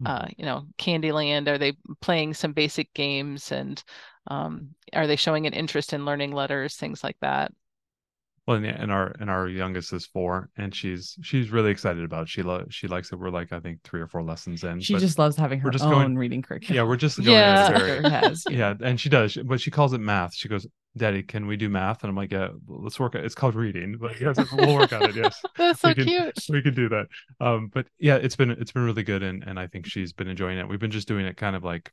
uh, 0.06 0.26
you 0.36 0.44
know, 0.44 0.66
Candyland? 0.78 1.48
Are 1.48 1.58
they 1.58 1.72
playing 2.00 2.34
some 2.34 2.52
basic 2.52 2.92
games 2.94 3.50
and 3.50 3.82
um, 4.28 4.68
are 4.92 5.06
they 5.06 5.16
showing 5.16 5.46
an 5.46 5.52
interest 5.52 5.92
in 5.92 6.04
learning 6.04 6.32
letters, 6.32 6.76
things 6.76 7.02
like 7.02 7.16
that? 7.22 7.52
Well, 8.48 8.56
and, 8.56 8.64
and 8.64 8.90
our 8.90 9.14
and 9.20 9.28
our 9.28 9.46
youngest 9.46 9.92
is 9.92 10.06
four, 10.06 10.48
and 10.56 10.74
she's 10.74 11.18
she's 11.22 11.50
really 11.50 11.70
excited 11.70 12.02
about. 12.02 12.22
It. 12.22 12.28
She 12.30 12.42
lo- 12.42 12.64
she 12.70 12.88
likes 12.88 13.12
it. 13.12 13.16
We're 13.18 13.28
like 13.28 13.52
I 13.52 13.60
think 13.60 13.82
three 13.84 14.00
or 14.00 14.06
four 14.06 14.22
lessons 14.22 14.64
in. 14.64 14.80
She 14.80 14.94
just 14.96 15.18
loves 15.18 15.36
having 15.36 15.60
her 15.60 15.66
we're 15.66 15.72
just 15.72 15.84
own 15.84 15.90
going- 15.92 16.16
reading 16.16 16.40
curriculum. 16.40 16.74
yeah, 16.74 16.82
we're 16.82 16.96
just 16.96 17.18
going 17.22 17.28
Yeah. 17.28 17.66
at 17.66 17.72
it 17.74 17.78
very, 17.78 17.90
Sister 18.02 18.08
has. 18.08 18.44
yeah, 18.50 18.74
and 18.82 18.98
she 18.98 19.10
does, 19.10 19.36
but 19.44 19.60
she 19.60 19.70
calls 19.70 19.92
it 19.92 19.98
math. 20.00 20.34
She 20.34 20.48
goes, 20.48 20.66
"Daddy, 20.96 21.22
can 21.22 21.46
we 21.46 21.58
do 21.58 21.68
math?" 21.68 22.02
And 22.02 22.08
I'm 22.08 22.16
like, 22.16 22.32
"Yeah, 22.32 22.48
let's 22.66 22.98
work. 22.98 23.14
It. 23.14 23.22
It's 23.26 23.34
called 23.34 23.54
reading, 23.54 23.98
but 24.00 24.18
yes, 24.18 24.38
we'll 24.50 24.76
work 24.76 24.94
on 24.94 25.02
it. 25.10 25.14
Yes, 25.14 25.42
That's 25.58 25.80
so 25.82 25.88
We 25.88 25.94
can- 25.94 26.04
cute. 26.06 26.38
we 26.48 26.62
could 26.62 26.74
do 26.74 26.88
that." 26.88 27.08
Um, 27.40 27.70
but 27.70 27.86
yeah, 27.98 28.16
it's 28.16 28.34
been 28.36 28.50
it's 28.52 28.72
been 28.72 28.84
really 28.86 29.02
good, 29.02 29.22
and 29.22 29.44
and 29.44 29.60
I 29.60 29.66
think 29.66 29.84
she's 29.84 30.14
been 30.14 30.26
enjoying 30.28 30.56
it. 30.56 30.66
We've 30.66 30.80
been 30.80 30.90
just 30.90 31.06
doing 31.06 31.26
it 31.26 31.36
kind 31.36 31.54
of 31.54 31.64
like, 31.64 31.92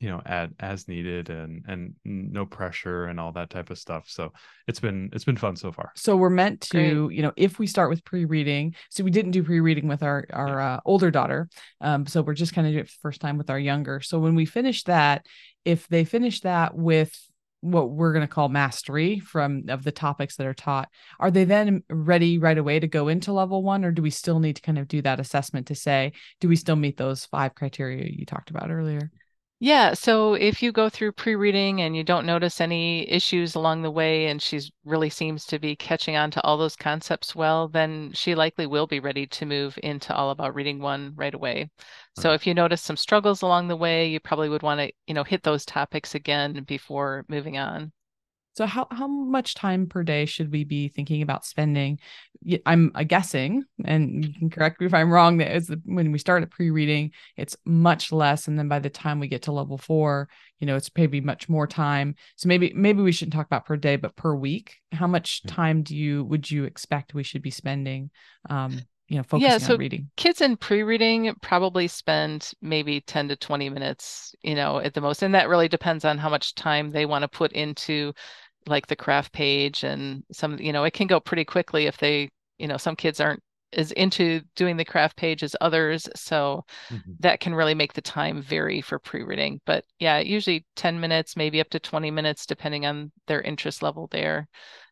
you 0.00 0.10
know, 0.10 0.20
at 0.26 0.50
as 0.60 0.88
needed, 0.88 1.30
and 1.30 1.64
and 1.68 1.94
no 2.04 2.44
pressure 2.44 3.04
and 3.06 3.18
all 3.20 3.32
that 3.32 3.48
type 3.50 3.70
of 3.70 3.78
stuff. 3.78 4.04
So 4.08 4.32
it's 4.66 4.80
been 4.80 5.08
it's 5.12 5.24
been 5.24 5.36
fun 5.36 5.56
so 5.56 5.72
far. 5.72 5.92
So 5.94 6.16
we're 6.16 6.30
meant 6.30 6.60
to, 6.72 7.08
you 7.10 7.22
know, 7.22 7.32
if 7.36 7.58
we 7.58 7.66
start 7.66 7.90
with 7.90 8.04
pre-reading, 8.04 8.74
so 8.90 9.04
we 9.04 9.10
didn't 9.10 9.30
do 9.30 9.44
pre-reading 9.44 9.88
with 9.88 10.02
our 10.02 10.26
our 10.32 10.60
uh, 10.60 10.80
older 10.84 11.10
daughter, 11.10 11.48
um, 11.80 12.06
so 12.06 12.22
we're 12.22 12.34
just 12.34 12.54
kind 12.54 12.66
of 12.66 12.72
doing 12.72 12.84
it 12.84 12.88
for 12.88 12.96
the 12.96 13.02
first 13.02 13.20
time 13.20 13.38
with 13.38 13.50
our 13.50 13.58
younger. 13.58 14.00
So 14.00 14.18
when 14.18 14.34
we 14.34 14.46
finish 14.46 14.82
that, 14.84 15.26
if 15.64 15.86
they 15.88 16.04
finish 16.04 16.40
that 16.40 16.76
with 16.76 17.16
what 17.60 17.88
we're 17.88 18.12
going 18.12 18.26
to 18.26 18.34
call 18.34 18.50
mastery 18.50 19.20
from 19.20 19.64
of 19.68 19.84
the 19.84 19.92
topics 19.92 20.36
that 20.36 20.46
are 20.46 20.52
taught, 20.52 20.88
are 21.18 21.30
they 21.30 21.44
then 21.44 21.82
ready 21.88 22.38
right 22.38 22.58
away 22.58 22.78
to 22.78 22.86
go 22.86 23.08
into 23.08 23.32
level 23.32 23.62
one, 23.62 23.86
or 23.86 23.90
do 23.90 24.02
we 24.02 24.10
still 24.10 24.38
need 24.38 24.56
to 24.56 24.62
kind 24.62 24.78
of 24.78 24.86
do 24.86 25.00
that 25.00 25.18
assessment 25.18 25.68
to 25.68 25.74
say, 25.74 26.12
do 26.40 26.48
we 26.48 26.56
still 26.56 26.76
meet 26.76 26.98
those 26.98 27.24
five 27.24 27.54
criteria 27.54 28.06
you 28.10 28.26
talked 28.26 28.50
about 28.50 28.70
earlier? 28.70 29.10
Yeah, 29.64 29.94
so 29.94 30.34
if 30.34 30.62
you 30.62 30.72
go 30.72 30.90
through 30.90 31.12
pre-reading 31.12 31.80
and 31.80 31.96
you 31.96 32.04
don't 32.04 32.26
notice 32.26 32.60
any 32.60 33.10
issues 33.10 33.54
along 33.54 33.80
the 33.80 33.90
way 33.90 34.26
and 34.26 34.42
she 34.42 34.60
really 34.84 35.08
seems 35.08 35.46
to 35.46 35.58
be 35.58 35.74
catching 35.74 36.16
on 36.16 36.30
to 36.32 36.42
all 36.42 36.58
those 36.58 36.76
concepts 36.76 37.34
well, 37.34 37.68
then 37.68 38.12
she 38.12 38.34
likely 38.34 38.66
will 38.66 38.86
be 38.86 39.00
ready 39.00 39.26
to 39.28 39.46
move 39.46 39.78
into 39.82 40.14
all 40.14 40.28
about 40.28 40.54
reading 40.54 40.80
one 40.80 41.14
right 41.16 41.32
away. 41.32 41.70
So 42.14 42.28
mm-hmm. 42.28 42.34
if 42.34 42.46
you 42.46 42.52
notice 42.52 42.82
some 42.82 42.98
struggles 42.98 43.40
along 43.40 43.68
the 43.68 43.76
way, 43.76 44.06
you 44.06 44.20
probably 44.20 44.50
would 44.50 44.62
want 44.62 44.80
to, 44.80 44.92
you 45.06 45.14
know, 45.14 45.24
hit 45.24 45.42
those 45.42 45.64
topics 45.64 46.14
again 46.14 46.62
before 46.64 47.24
moving 47.28 47.56
on. 47.56 47.90
So 48.56 48.66
how 48.66 48.86
how 48.90 49.08
much 49.08 49.54
time 49.54 49.86
per 49.88 50.02
day 50.04 50.26
should 50.26 50.52
we 50.52 50.64
be 50.64 50.88
thinking 50.88 51.22
about 51.22 51.44
spending? 51.44 51.98
I'm 52.66 52.92
uh, 52.94 53.02
guessing, 53.04 53.64
and 53.84 54.24
you 54.24 54.32
can 54.38 54.50
correct 54.50 54.80
me 54.80 54.86
if 54.86 54.94
I'm 54.94 55.10
wrong. 55.10 55.38
That 55.38 55.56
is 55.56 55.72
when 55.84 56.12
we 56.12 56.18
start 56.18 56.42
at 56.42 56.50
pre-reading, 56.50 57.12
it's 57.36 57.56
much 57.64 58.12
less, 58.12 58.46
and 58.48 58.58
then 58.58 58.68
by 58.68 58.78
the 58.78 58.90
time 58.90 59.18
we 59.18 59.28
get 59.28 59.42
to 59.42 59.52
level 59.52 59.78
four, 59.78 60.28
you 60.60 60.66
know, 60.66 60.76
it's 60.76 60.90
maybe 60.96 61.20
much 61.20 61.48
more 61.48 61.66
time. 61.66 62.14
So 62.36 62.48
maybe 62.48 62.72
maybe 62.74 63.02
we 63.02 63.12
shouldn't 63.12 63.32
talk 63.34 63.46
about 63.46 63.64
per 63.66 63.76
day, 63.76 63.96
but 63.96 64.14
per 64.14 64.34
week. 64.34 64.76
How 64.92 65.06
much 65.06 65.44
time 65.46 65.82
do 65.82 65.96
you 65.96 66.24
would 66.24 66.50
you 66.50 66.64
expect 66.64 67.14
we 67.14 67.22
should 67.24 67.42
be 67.42 67.50
spending? 67.50 68.10
Um, 68.48 68.86
you 69.08 69.16
know, 69.16 69.22
focusing 69.22 69.56
Yeah, 69.56 69.58
so 69.58 69.74
on 69.74 69.76
reading. 69.76 70.10
kids 70.16 70.40
in 70.40 70.56
pre-reading 70.56 71.34
probably 71.42 71.88
spend 71.88 72.52
maybe 72.62 73.00
10 73.00 73.28
to 73.28 73.36
20 73.36 73.68
minutes, 73.68 74.34
you 74.42 74.54
know, 74.54 74.78
at 74.78 74.94
the 74.94 75.00
most. 75.00 75.22
And 75.22 75.34
that 75.34 75.48
really 75.48 75.68
depends 75.68 76.04
on 76.04 76.18
how 76.18 76.28
much 76.28 76.54
time 76.54 76.92
they 76.92 77.04
want 77.04 77.22
to 77.22 77.28
put 77.28 77.52
into 77.52 78.14
like 78.66 78.86
the 78.86 78.96
craft 78.96 79.32
page 79.32 79.84
and 79.84 80.24
some, 80.32 80.58
you 80.58 80.72
know, 80.72 80.84
it 80.84 80.92
can 80.92 81.06
go 81.06 81.20
pretty 81.20 81.44
quickly 81.44 81.86
if 81.86 81.98
they, 81.98 82.30
you 82.58 82.66
know, 82.68 82.76
some 82.76 82.96
kids 82.96 83.20
aren't 83.20 83.42
as 83.72 83.92
into 83.92 84.40
doing 84.56 84.76
the 84.76 84.84
craft 84.84 85.16
page 85.16 85.42
as 85.42 85.56
others. 85.60 86.08
So 86.14 86.64
Mhm. 86.90 87.18
that 87.20 87.40
can 87.40 87.54
really 87.54 87.74
make 87.74 87.92
the 87.94 88.02
time 88.02 88.42
vary 88.42 88.80
for 88.82 88.98
pre-reading. 88.98 89.60
But 89.66 89.84
yeah, 90.00 90.18
usually 90.18 90.66
10 90.76 91.00
minutes, 91.00 91.36
maybe 91.36 91.60
up 91.60 91.70
to 91.70 91.80
20 91.80 92.10
minutes, 92.10 92.46
depending 92.46 92.86
on 92.86 93.12
their 93.28 93.42
interest 93.42 93.82
level 93.82 94.08
there, 94.10 94.48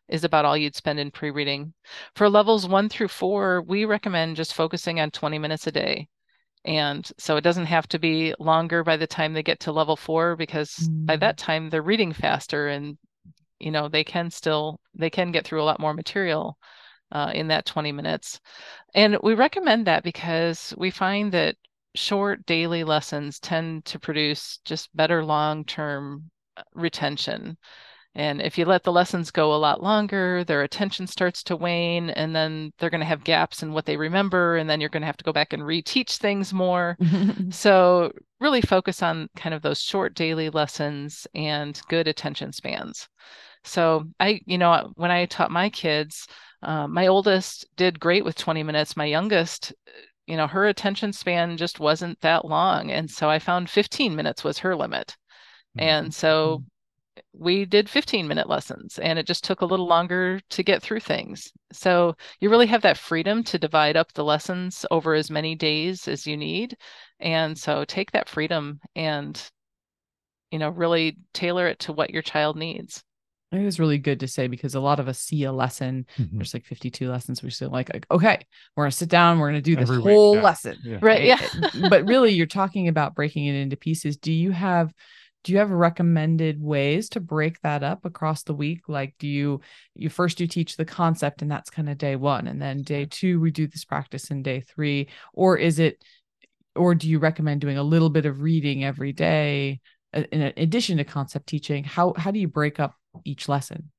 is 0.09 0.23
about 0.23 0.45
all 0.45 0.57
you'd 0.57 0.75
spend 0.75 0.99
in 0.99 1.11
pre-reading. 1.11 1.73
For 2.15 2.29
levels 2.29 2.67
one 2.67 2.89
through 2.89 3.09
four, 3.09 3.61
we 3.63 3.85
recommend 3.85 4.35
just 4.37 4.53
focusing 4.53 4.99
on 4.99 5.11
20 5.11 5.39
minutes 5.39 5.67
a 5.67 5.71
day. 5.71 6.07
And 6.65 7.09
so 7.17 7.37
it 7.37 7.41
doesn't 7.43 7.65
have 7.67 7.87
to 7.89 7.99
be 7.99 8.35
longer 8.39 8.83
by 8.83 8.97
the 8.97 9.07
time 9.07 9.33
they 9.33 9.43
get 9.43 9.59
to 9.61 9.71
level 9.71 9.95
four, 9.97 10.35
because 10.37 10.89
by 11.07 11.15
Mm. 11.15 11.19
that 11.19 11.37
time 11.37 11.69
they're 11.69 11.81
reading 11.81 12.13
faster 12.13 12.67
and 12.69 12.97
you 13.63 13.71
know 13.71 13.87
they 13.87 14.03
can 14.03 14.29
still 14.29 14.79
they 14.93 15.09
can 15.09 15.31
get 15.31 15.45
through 15.45 15.61
a 15.61 15.65
lot 15.65 15.79
more 15.79 15.93
material 15.93 16.57
uh, 17.13 17.31
in 17.33 17.47
that 17.47 17.65
20 17.65 17.91
minutes. 17.91 18.39
And 18.93 19.17
we 19.23 19.35
recommend 19.35 19.87
that 19.87 20.03
because 20.03 20.73
we 20.77 20.91
find 20.91 21.31
that 21.31 21.55
short 21.95 22.45
daily 22.45 22.83
lessons 22.83 23.39
tend 23.39 23.85
to 23.85 23.99
produce 23.99 24.59
just 24.65 24.95
better 24.95 25.23
long-term 25.23 26.29
uh, 26.57 26.63
retention. 26.73 27.57
And 28.15 28.41
if 28.41 28.57
you 28.57 28.65
let 28.65 28.83
the 28.83 28.91
lessons 28.91 29.31
go 29.31 29.53
a 29.53 29.57
lot 29.57 29.81
longer, 29.81 30.43
their 30.43 30.61
attention 30.61 31.07
starts 31.07 31.41
to 31.43 31.55
wane, 31.55 32.11
and 32.11 32.35
then 32.35 32.71
they're 32.77 32.91
going 32.91 32.99
to 33.01 33.07
have 33.07 33.23
gaps 33.23 33.63
in 33.63 33.73
what 33.73 33.85
they 33.85 33.97
remember, 33.97 34.57
and 34.57 34.69
then 34.69 34.79
you're 34.79 34.89
going 34.89 35.01
to 35.01 35.07
have 35.07 35.17
to 35.17 35.23
go 35.23 35.33
back 35.33 35.51
and 35.53 35.63
reteach 35.63 36.17
things 36.17 36.53
more. 36.53 36.97
So, 37.49 38.11
really 38.39 38.61
focus 38.61 39.01
on 39.01 39.29
kind 39.35 39.55
of 39.55 39.61
those 39.61 39.81
short 39.81 40.15
daily 40.15 40.49
lessons 40.49 41.27
and 41.33 41.79
good 41.87 42.07
attention 42.07 42.51
spans. 42.51 43.07
So, 43.63 44.05
I, 44.19 44.41
you 44.45 44.57
know, 44.57 44.91
when 44.95 45.11
I 45.11 45.25
taught 45.25 45.51
my 45.51 45.69
kids, 45.69 46.27
uh, 46.61 46.87
my 46.87 47.07
oldest 47.07 47.65
did 47.75 47.99
great 47.99 48.25
with 48.25 48.35
20 48.35 48.63
minutes. 48.63 48.97
My 48.97 49.05
youngest, 49.05 49.73
you 50.27 50.37
know, 50.37 50.47
her 50.47 50.67
attention 50.67 51.13
span 51.13 51.57
just 51.57 51.79
wasn't 51.79 52.19
that 52.21 52.45
long. 52.45 52.91
And 52.91 53.09
so 53.11 53.29
I 53.29 53.39
found 53.39 53.69
15 53.69 54.15
minutes 54.15 54.43
was 54.43 54.59
her 54.59 54.75
limit. 54.75 55.15
Mhm. 55.77 55.83
And 55.83 56.15
so 56.15 56.63
we 57.33 57.65
did 57.65 57.89
15 57.89 58.27
minute 58.27 58.49
lessons 58.49 58.99
and 58.99 59.19
it 59.19 59.27
just 59.27 59.43
took 59.43 59.61
a 59.61 59.65
little 59.65 59.87
longer 59.87 60.39
to 60.49 60.63
get 60.63 60.81
through 60.81 60.99
things. 61.01 61.51
So 61.71 62.15
you 62.39 62.49
really 62.49 62.67
have 62.67 62.81
that 62.83 62.97
freedom 62.97 63.43
to 63.45 63.59
divide 63.59 63.97
up 63.97 64.13
the 64.13 64.23
lessons 64.23 64.85
over 64.91 65.13
as 65.15 65.29
many 65.31 65.55
days 65.55 66.07
as 66.07 66.25
you 66.27 66.37
need. 66.37 66.77
And 67.19 67.57
so 67.57 67.85
take 67.85 68.11
that 68.11 68.29
freedom 68.29 68.79
and, 68.95 69.41
you 70.51 70.59
know, 70.59 70.69
really 70.69 71.17
tailor 71.33 71.67
it 71.67 71.79
to 71.79 71.93
what 71.93 72.11
your 72.11 72.21
child 72.21 72.55
needs. 72.55 73.03
I 73.53 73.57
think 73.57 73.67
it's 73.67 73.77
really 73.77 73.99
good 73.99 74.19
to 74.21 74.27
say 74.27 74.47
because 74.47 74.73
a 74.73 74.79
lot 74.79 74.99
of 74.99 75.07
us 75.07 75.19
see 75.19 75.43
a 75.43 75.51
lesson. 75.51 76.07
Mhm. 76.17 76.29
There's 76.33 76.55
like 76.55 76.65
52 76.65 77.07
lessons. 77.07 77.43
We're 77.43 77.51
still 77.51 77.69
like, 77.69 77.93
like, 77.93 78.07
okay, 78.09 78.39
we're 78.75 78.85
gonna 78.85 78.91
sit 78.91 79.09
down. 79.09 79.37
We're 79.37 79.49
gonna 79.49 79.61
do 79.61 79.75
this 79.75 79.83
Every 79.89 79.97
week, 80.01 80.11
whole 80.11 80.35
yeah. 80.35 80.41
lesson. 80.41 80.77
Yeah. 80.83 80.97
Right. 81.01 81.23
Yeah. 81.23 81.39
but 81.89 82.07
really, 82.07 82.33
you're 82.33 82.47
talking 82.47 82.87
about 82.87 83.13
breaking 83.13 83.45
it 83.45 83.53
into 83.53 83.77
pieces. 83.77 84.17
Do 84.17 84.31
you 84.33 84.51
have 84.51 84.91
do 85.43 85.51
you 85.51 85.59
have 85.59 85.69
recommended 85.71 86.59
ways 86.63 87.09
to 87.09 87.19
break 87.19 87.59
that 87.61 87.83
up 87.83 88.05
across 88.05 88.41
the 88.43 88.55
week? 88.55 88.87
Like, 88.87 89.13
do 89.19 89.27
you 89.27 89.61
you 89.93 90.09
first 90.09 90.39
you 90.39 90.47
teach 90.47 90.75
the 90.75 90.85
concept 90.85 91.43
and 91.43 91.51
that's 91.51 91.69
kind 91.69 91.89
of 91.89 91.97
day 91.99 92.15
one, 92.15 92.47
and 92.47 92.59
then 92.59 92.81
day 92.81 93.05
two 93.05 93.39
we 93.39 93.51
do 93.51 93.67
this 93.67 93.85
practice 93.85 94.31
in 94.31 94.41
day 94.41 94.61
three, 94.61 95.09
or 95.31 95.57
is 95.59 95.77
it, 95.77 96.03
or 96.75 96.95
do 96.95 97.07
you 97.07 97.19
recommend 97.19 97.61
doing 97.61 97.77
a 97.77 97.83
little 97.83 98.09
bit 98.09 98.25
of 98.25 98.41
reading 98.41 98.83
every 98.83 99.13
day 99.13 99.79
uh, 100.11 100.23
in 100.31 100.41
addition 100.57 100.97
to 100.97 101.03
concept 101.03 101.45
teaching? 101.45 101.83
How 101.83 102.13
how 102.17 102.31
do 102.31 102.39
you 102.39 102.47
break 102.47 102.79
up 102.79 102.95
each 103.25 103.47
lesson? 103.49 103.91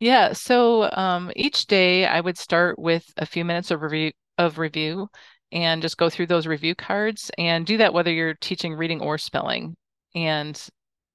Yeah. 0.00 0.32
So 0.32 0.90
um, 0.92 1.30
each 1.36 1.66
day 1.66 2.06
I 2.06 2.20
would 2.20 2.36
start 2.36 2.78
with 2.78 3.04
a 3.16 3.26
few 3.26 3.44
minutes 3.44 3.70
of 3.70 3.82
review 3.82 4.12
of 4.36 4.58
review 4.58 5.08
and 5.52 5.80
just 5.80 5.96
go 5.96 6.10
through 6.10 6.26
those 6.26 6.46
review 6.46 6.74
cards 6.74 7.30
and 7.38 7.64
do 7.64 7.76
that 7.76 7.94
whether 7.94 8.12
you're 8.12 8.34
teaching 8.34 8.74
reading 8.74 9.00
or 9.00 9.16
spelling. 9.18 9.76
And 10.14 10.60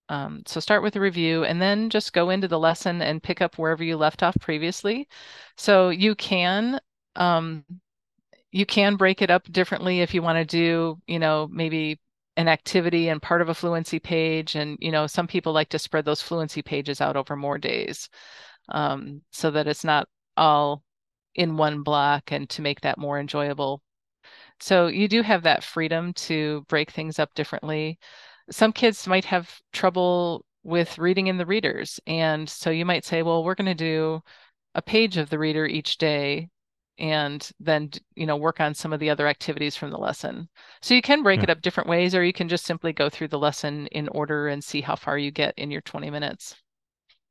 um, 0.07 0.43
so 0.47 0.59
start 0.59 0.81
with 0.81 0.95
a 0.95 0.99
review 0.99 1.43
and 1.43 1.61
then 1.61 1.89
just 1.89 2.13
go 2.13 2.29
into 2.29 2.47
the 2.47 2.57
lesson 2.59 3.01
and 3.01 3.21
pick 3.21 3.41
up 3.41 3.57
wherever 3.57 3.83
you 3.83 3.97
left 3.97 4.23
off 4.23 4.35
previously. 4.39 5.07
So 5.57 5.89
you 5.89 6.15
can 6.15 6.79
um, 7.15 7.65
you 8.51 8.65
can 8.65 8.95
break 8.95 9.21
it 9.21 9.29
up 9.29 9.43
differently 9.51 10.01
if 10.01 10.13
you 10.13 10.21
want 10.21 10.37
to 10.37 10.45
do, 10.45 10.99
you 11.07 11.19
know, 11.19 11.47
maybe 11.51 11.99
an 12.39 12.47
activity 12.47 13.09
and 13.09 13.21
part 13.21 13.41
of 13.41 13.49
a 13.49 13.53
fluency 13.53 13.99
page. 13.99 14.55
And, 14.55 14.77
you 14.79 14.93
know, 14.93 15.07
some 15.07 15.27
people 15.27 15.51
like 15.51 15.67
to 15.69 15.79
spread 15.79 16.05
those 16.05 16.21
fluency 16.21 16.61
pages 16.61 17.01
out 17.01 17.17
over 17.17 17.35
more 17.35 17.57
days 17.57 18.07
um, 18.69 19.21
so 19.31 19.51
that 19.51 19.67
it's 19.67 19.83
not 19.83 20.07
all 20.37 20.81
in 21.35 21.57
one 21.57 21.83
block 21.83 22.31
and 22.31 22.49
to 22.51 22.61
make 22.61 22.79
that 22.79 22.97
more 22.97 23.19
enjoyable. 23.19 23.81
So 24.61 24.87
you 24.87 25.09
do 25.09 25.21
have 25.21 25.43
that 25.43 25.65
freedom 25.65 26.13
to 26.13 26.63
break 26.69 26.91
things 26.91 27.19
up 27.19 27.33
differently. 27.33 27.99
Some 28.49 28.71
kids 28.71 29.05
might 29.05 29.25
have 29.25 29.53
trouble 29.73 30.45
with 30.63 30.97
reading 30.97 31.27
in 31.27 31.37
the 31.37 31.45
readers. 31.45 31.99
And 32.07 32.47
so 32.47 32.69
you 32.69 32.85
might 32.85 33.03
say, 33.03 33.21
well, 33.21 33.43
we're 33.43 33.55
going 33.55 33.65
to 33.65 33.75
do 33.75 34.21
a 34.75 34.81
page 34.81 35.17
of 35.17 35.29
the 35.29 35.39
reader 35.39 35.65
each 35.65 35.97
day 35.97 36.47
and 36.99 37.51
then 37.59 37.89
you 38.15 38.25
know 38.25 38.37
work 38.37 38.59
on 38.59 38.73
some 38.73 38.93
of 38.93 38.99
the 38.99 39.09
other 39.09 39.27
activities 39.27 39.75
from 39.75 39.89
the 39.91 39.97
lesson 39.97 40.47
so 40.81 40.93
you 40.93 41.01
can 41.01 41.23
break 41.23 41.39
Yeah. 41.39 41.43
it 41.43 41.49
up 41.49 41.61
different 41.61 41.89
ways 41.89 42.13
or 42.15 42.23
you 42.23 42.33
can 42.33 42.49
just 42.49 42.65
simply 42.65 42.93
go 42.93 43.09
through 43.09 43.29
the 43.29 43.39
lesson 43.39 43.87
in 43.87 44.07
order 44.09 44.47
and 44.49 44.63
see 44.63 44.81
how 44.81 44.95
far 44.95 45.17
you 45.17 45.31
get 45.31 45.53
in 45.57 45.71
your 45.71 45.81
20 45.81 46.09
minutes 46.09 46.55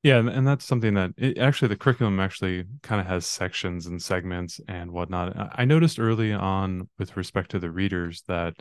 Yeah, 0.03 0.19
and, 0.19 0.47
that's 0.47 0.65
something 0.65 0.95
that 0.95 1.11
it, 1.17 1.39
actually 1.39 1.69
the 1.69 1.77
curriculum 1.77 2.21
actually 2.21 2.65
kind 2.83 3.01
of 3.01 3.07
has 3.09 3.27
sections 3.27 3.87
and 3.87 4.01
segments 4.01 4.61
and 4.69 4.93
whatnot. 4.93 5.37
I, 5.37 5.63
I 5.63 5.65
noticed 5.65 5.99
early 5.99 6.33
on 6.33 6.89
with 6.99 7.17
respect 7.17 7.51
to 7.51 7.59
the 7.59 7.71
readers 7.71 8.23
that 8.29 8.55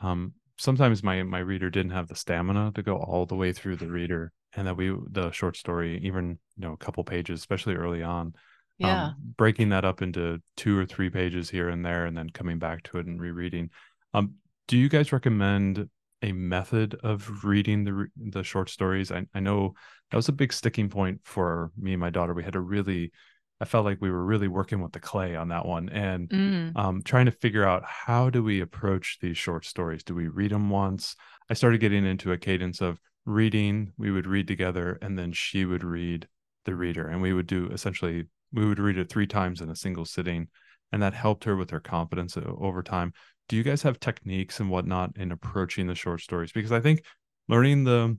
um, 0.00 0.34
sometimes 0.58 1.02
my 1.02 1.22
my 1.22 1.38
reader 1.38 1.70
didn't 1.70 1.92
have 1.92 2.08
the 2.08 2.16
stamina 2.16 2.72
to 2.74 2.82
go 2.82 2.96
all 2.96 3.26
the 3.26 3.36
way 3.36 3.52
through 3.52 3.76
the 3.76 3.90
reader, 3.90 4.32
and 4.54 4.66
that 4.66 4.76
we 4.76 4.92
the 5.10 5.30
short 5.30 5.56
story, 5.56 6.00
even 6.02 6.38
you 6.56 6.62
know 6.66 6.72
a 6.72 6.76
couple 6.76 7.04
pages, 7.04 7.38
especially 7.40 7.74
early 7.74 8.02
on, 8.02 8.34
yeah 8.78 8.92
um, 8.92 9.14
breaking 9.36 9.68
that 9.70 9.84
up 9.84 10.02
into 10.02 10.40
two 10.56 10.76
or 10.78 10.84
three 10.86 11.10
pages 11.10 11.50
here 11.50 11.68
and 11.68 11.84
there, 11.84 12.06
and 12.06 12.16
then 12.16 12.30
coming 12.30 12.58
back 12.58 12.82
to 12.84 12.98
it 12.98 13.06
and 13.06 13.20
rereading. 13.20 13.70
Um, 14.14 14.34
do 14.68 14.76
you 14.76 14.88
guys 14.88 15.12
recommend 15.12 15.88
a 16.22 16.32
method 16.32 16.94
of 17.02 17.44
reading 17.44 17.84
the 17.84 18.06
the 18.16 18.42
short 18.42 18.70
stories? 18.70 19.12
I, 19.12 19.26
I 19.34 19.40
know 19.40 19.74
that 20.10 20.16
was 20.16 20.28
a 20.28 20.32
big 20.32 20.52
sticking 20.52 20.88
point 20.88 21.20
for 21.24 21.72
me 21.76 21.92
and 21.92 22.00
my 22.00 22.10
daughter. 22.10 22.34
We 22.34 22.44
had 22.44 22.54
to 22.54 22.60
really, 22.60 23.12
I 23.60 23.64
felt 23.64 23.84
like 23.84 23.98
we 24.00 24.10
were 24.10 24.24
really 24.24 24.48
working 24.48 24.80
with 24.82 24.92
the 24.92 25.00
clay 25.00 25.36
on 25.36 25.48
that 25.48 25.66
one, 25.66 25.88
and 25.88 26.32
Mm, 26.32 26.72
um, 26.74 27.02
trying 27.02 27.26
to 27.26 27.32
figure 27.32 27.64
out 27.64 27.84
how 27.84 28.30
do 28.30 28.42
we 28.42 28.60
approach 28.60 29.18
these 29.20 29.36
short 29.38 29.64
stories? 29.64 30.02
Do 30.02 30.14
we 30.14 30.28
read 30.28 30.50
them 30.52 30.70
once? 30.70 31.14
I 31.50 31.54
started 31.54 31.80
getting 31.80 32.04
into 32.06 32.32
a 32.32 32.38
cadence 32.38 32.80
of 32.80 33.00
reading. 33.26 33.92
We 33.96 34.10
would 34.10 34.26
read 34.26 34.48
together, 34.48 34.98
and 35.02 35.18
then 35.18 35.32
she 35.32 35.64
would 35.64 35.84
read 35.84 36.28
the 36.64 36.74
reader, 36.74 37.06
and 37.06 37.20
we 37.22 37.32
would 37.32 37.46
do 37.46 37.66
essentially 37.68 38.24
we 38.52 38.66
would 38.66 38.78
read 38.78 38.98
it 38.98 39.08
three 39.08 39.26
times 39.26 39.60
in 39.60 39.70
a 39.70 39.76
single 39.76 40.04
sitting, 40.04 40.48
and 40.92 41.02
that 41.02 41.14
helped 41.14 41.44
her 41.44 41.56
with 41.56 41.70
her 41.70 41.80
confidence 41.80 42.36
uh, 42.36 42.42
over 42.58 42.82
time. 42.82 43.12
Do 43.48 43.56
you 43.56 43.62
guys 43.62 43.82
have 43.82 44.00
techniques 44.00 44.60
and 44.60 44.70
whatnot 44.70 45.16
in 45.16 45.32
approaching 45.32 45.86
the 45.86 45.94
short 45.94 46.20
stories? 46.20 46.52
Because 46.52 46.72
I 46.72 46.80
think 46.80 47.04
learning 47.48 47.84
the 47.84 48.18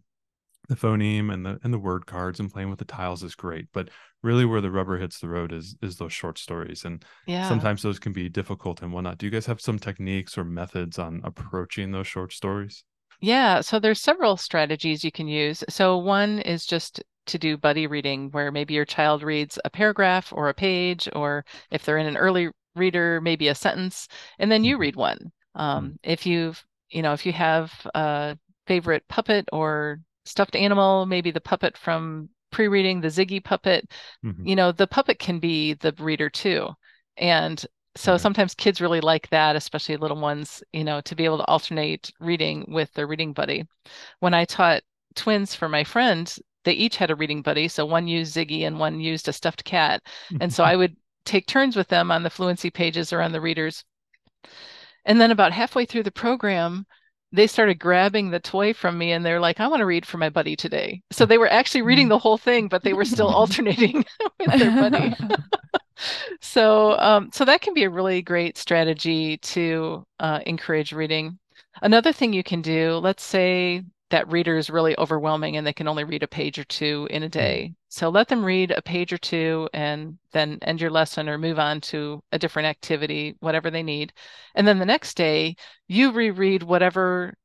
the 0.69 0.75
phoneme 0.75 1.33
and 1.33 1.45
the 1.45 1.59
and 1.63 1.73
the 1.73 1.79
word 1.79 2.05
cards 2.05 2.39
and 2.39 2.51
playing 2.51 2.69
with 2.69 2.79
the 2.79 2.85
tiles 2.85 3.23
is 3.23 3.35
great, 3.35 3.67
but 3.73 3.89
really 4.21 4.45
where 4.45 4.61
the 4.61 4.71
rubber 4.71 4.97
hits 4.97 5.19
the 5.19 5.27
road 5.27 5.51
is 5.51 5.75
is 5.81 5.97
those 5.97 6.13
short 6.13 6.37
stories 6.37 6.85
and 6.85 7.03
yeah 7.27 7.47
sometimes 7.47 7.81
those 7.81 7.99
can 7.99 8.13
be 8.13 8.29
difficult 8.29 8.81
and 8.81 8.93
whatnot. 8.93 9.17
Do 9.17 9.25
you 9.25 9.31
guys 9.31 9.45
have 9.45 9.59
some 9.59 9.77
techniques 9.77 10.37
or 10.37 10.45
methods 10.45 10.97
on 10.97 11.21
approaching 11.23 11.91
those 11.91 12.07
short 12.07 12.31
stories? 12.31 12.83
Yeah, 13.21 13.61
so 13.61 13.79
there's 13.79 14.01
several 14.01 14.37
strategies 14.37 15.03
you 15.03 15.11
can 15.11 15.27
use. 15.27 15.63
So 15.69 15.97
one 15.97 16.39
is 16.39 16.65
just 16.65 17.01
to 17.27 17.37
do 17.37 17.57
buddy 17.57 17.87
reading, 17.87 18.29
where 18.31 18.51
maybe 18.51 18.73
your 18.73 18.85
child 18.85 19.23
reads 19.23 19.59
a 19.65 19.69
paragraph 19.69 20.31
or 20.33 20.49
a 20.49 20.53
page, 20.53 21.09
or 21.13 21.45
if 21.71 21.85
they're 21.85 21.97
in 21.97 22.07
an 22.07 22.17
early 22.17 22.49
reader, 22.75 23.21
maybe 23.21 23.47
a 23.49 23.55
sentence, 23.55 24.07
and 24.39 24.51
then 24.51 24.63
you 24.63 24.77
Mhm. 24.77 24.79
read 24.79 24.95
one. 24.95 25.31
Um, 25.55 25.97
if 26.03 26.25
you've, 26.25 26.63
you 26.89 27.01
know, 27.01 27.13
if 27.13 27.25
you 27.25 27.33
have 27.33 27.71
a 27.95 28.37
favorite 28.67 29.07
puppet 29.07 29.47
or 29.53 29.99
stuffed 30.25 30.55
animal, 30.55 31.05
maybe 31.05 31.31
the 31.31 31.41
puppet 31.41 31.77
from 31.77 32.29
pre-reading, 32.51 33.01
the 33.01 33.07
Ziggy 33.09 33.43
puppet, 33.43 33.91
Mhm. 34.23 34.47
you 34.47 34.55
know, 34.55 34.71
the 34.71 34.87
puppet 34.87 35.19
can 35.19 35.39
be 35.39 35.73
the 35.73 35.93
reader 35.99 36.29
too. 36.29 36.69
And 37.17 37.63
so 37.95 38.13
Okay. 38.13 38.21
sometimes 38.21 38.55
kids 38.55 38.81
really 38.81 39.01
like 39.01 39.29
that, 39.29 39.55
especially 39.55 39.97
little 39.97 40.19
ones, 40.19 40.63
you 40.73 40.83
know, 40.83 41.01
to 41.01 41.15
be 41.15 41.25
able 41.25 41.37
to 41.37 41.45
alternate 41.45 42.11
reading 42.19 42.65
with 42.67 42.91
their 42.93 43.07
reading 43.07 43.33
buddy. 43.33 43.67
When 44.19 44.33
I 44.33 44.45
taught 44.45 44.83
twins 45.15 45.55
for 45.55 45.69
my 45.69 45.83
friend, 45.83 46.33
they 46.63 46.73
each 46.73 46.97
had 46.97 47.11
a 47.11 47.15
reading 47.15 47.41
buddy. 47.41 47.67
So 47.67 47.85
one 47.85 48.07
used 48.07 48.35
Ziggy 48.35 48.61
and 48.61 48.79
one 48.79 48.99
used 48.99 49.27
a 49.27 49.33
stuffed 49.33 49.63
cat. 49.63 50.01
And 50.39 50.53
so 50.53 50.63
I 50.71 50.75
would 50.75 50.95
take 51.25 51.47
turns 51.47 51.75
with 51.75 51.87
them 51.87 52.11
on 52.11 52.23
the 52.23 52.29
fluency 52.29 52.69
pages 52.69 53.13
or 53.13 53.21
on 53.21 53.31
the 53.31 53.41
readers. 53.41 53.83
And 55.05 55.19
then 55.19 55.31
about 55.31 55.51
halfway 55.51 55.85
through 55.85 56.03
the 56.03 56.11
program, 56.11 56.85
they 57.31 57.47
started 57.47 57.79
grabbing 57.79 58.29
the 58.29 58.39
toy 58.39 58.73
from 58.73 58.97
me 58.97 59.11
and 59.11 59.25
they're 59.25 59.39
like, 59.39 59.59
I 59.59 59.67
want 59.67 59.81
to 59.81 59.85
read 59.85 60.05
for 60.05 60.17
my 60.17 60.29
buddy 60.29 60.55
today. 60.55 61.01
So 61.11 61.25
they 61.25 61.39
were 61.39 61.51
actually 61.51 61.81
reading 61.81 62.07
the 62.07 62.19
whole 62.19 62.37
thing, 62.37 62.67
but 62.67 62.83
they 62.83 62.93
were 62.93 63.05
still 63.05 63.27
alternating 63.35 64.05
with 64.39 64.59
their 64.59 64.71
buddy. 64.71 65.13
so 66.41 66.97
um, 66.99 67.29
so 67.33 67.43
that 67.45 67.61
can 67.61 67.73
be 67.73 67.83
a 67.83 67.89
really 67.89 68.21
great 68.21 68.57
strategy 68.57 69.37
to 69.37 70.05
uh, 70.19 70.39
encourage 70.45 70.93
reading. 70.93 71.39
Another 71.81 72.13
thing 72.13 72.33
you 72.33 72.43
can 72.43 72.61
do, 72.61 72.97
let's 72.97 73.23
say 73.23 73.83
that 74.13 74.31
reader 74.31 74.57
is 74.57 74.69
really 74.69 74.97
overwhelming 74.99 75.57
and 75.57 75.67
they 75.67 75.73
can 75.73 75.89
only 75.89 76.05
read 76.05 76.23
a 76.23 76.27
page 76.27 76.59
or 76.59 76.63
two 76.65 77.07
in 77.11 77.23
a 77.23 77.29
day. 77.29 77.73
So 77.89 78.09
let 78.09 78.29
them 78.29 78.45
read 78.45 78.71
a 78.71 78.81
page 78.81 79.11
or 79.13 79.17
two 79.17 79.69
and 79.73 80.19
then 80.31 80.59
end 80.61 80.81
your 80.81 80.91
lesson 80.91 81.27
or 81.29 81.37
move 81.39 81.59
on 81.59 81.81
to 81.81 82.23
a 82.31 82.39
different 82.39 82.67
activity, 82.67 83.35
whatever 83.39 83.71
they 83.71 83.83
need. 83.83 84.13
And 84.55 84.67
then 84.67 84.79
the 84.79 84.85
next 84.85 85.15
day, 85.17 85.55
you 85.87 86.11
reread 86.11 86.63
whatever 86.63 87.35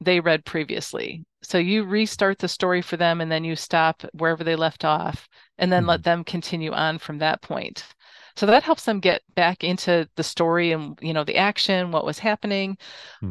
they 0.00 0.20
read 0.20 0.44
previously. 0.44 1.24
So 1.42 1.58
you 1.58 1.84
restart 1.84 2.38
the 2.38 2.48
story 2.48 2.82
for 2.82 2.96
them 2.96 3.20
and 3.20 3.30
then 3.30 3.44
you 3.44 3.56
stop 3.56 4.02
wherever 4.12 4.44
they 4.44 4.56
left 4.56 4.84
off 4.84 5.28
and 5.58 5.72
then 5.72 5.86
let 5.86 6.02
them 6.02 6.24
continue 6.24 6.72
on 6.72 6.98
from 6.98 7.18
that 7.18 7.42
point. 7.42 7.84
So 8.36 8.46
that 8.46 8.62
helps 8.64 8.84
them 8.84 9.00
get 9.00 9.22
back 9.34 9.62
into 9.64 10.08
the 10.16 10.22
story 10.24 10.72
and 10.72 10.98
you 11.02 11.12
know 11.12 11.24
the 11.24 11.36
action, 11.36 11.92
what 11.92 12.04
was 12.06 12.18
happening, 12.18 12.78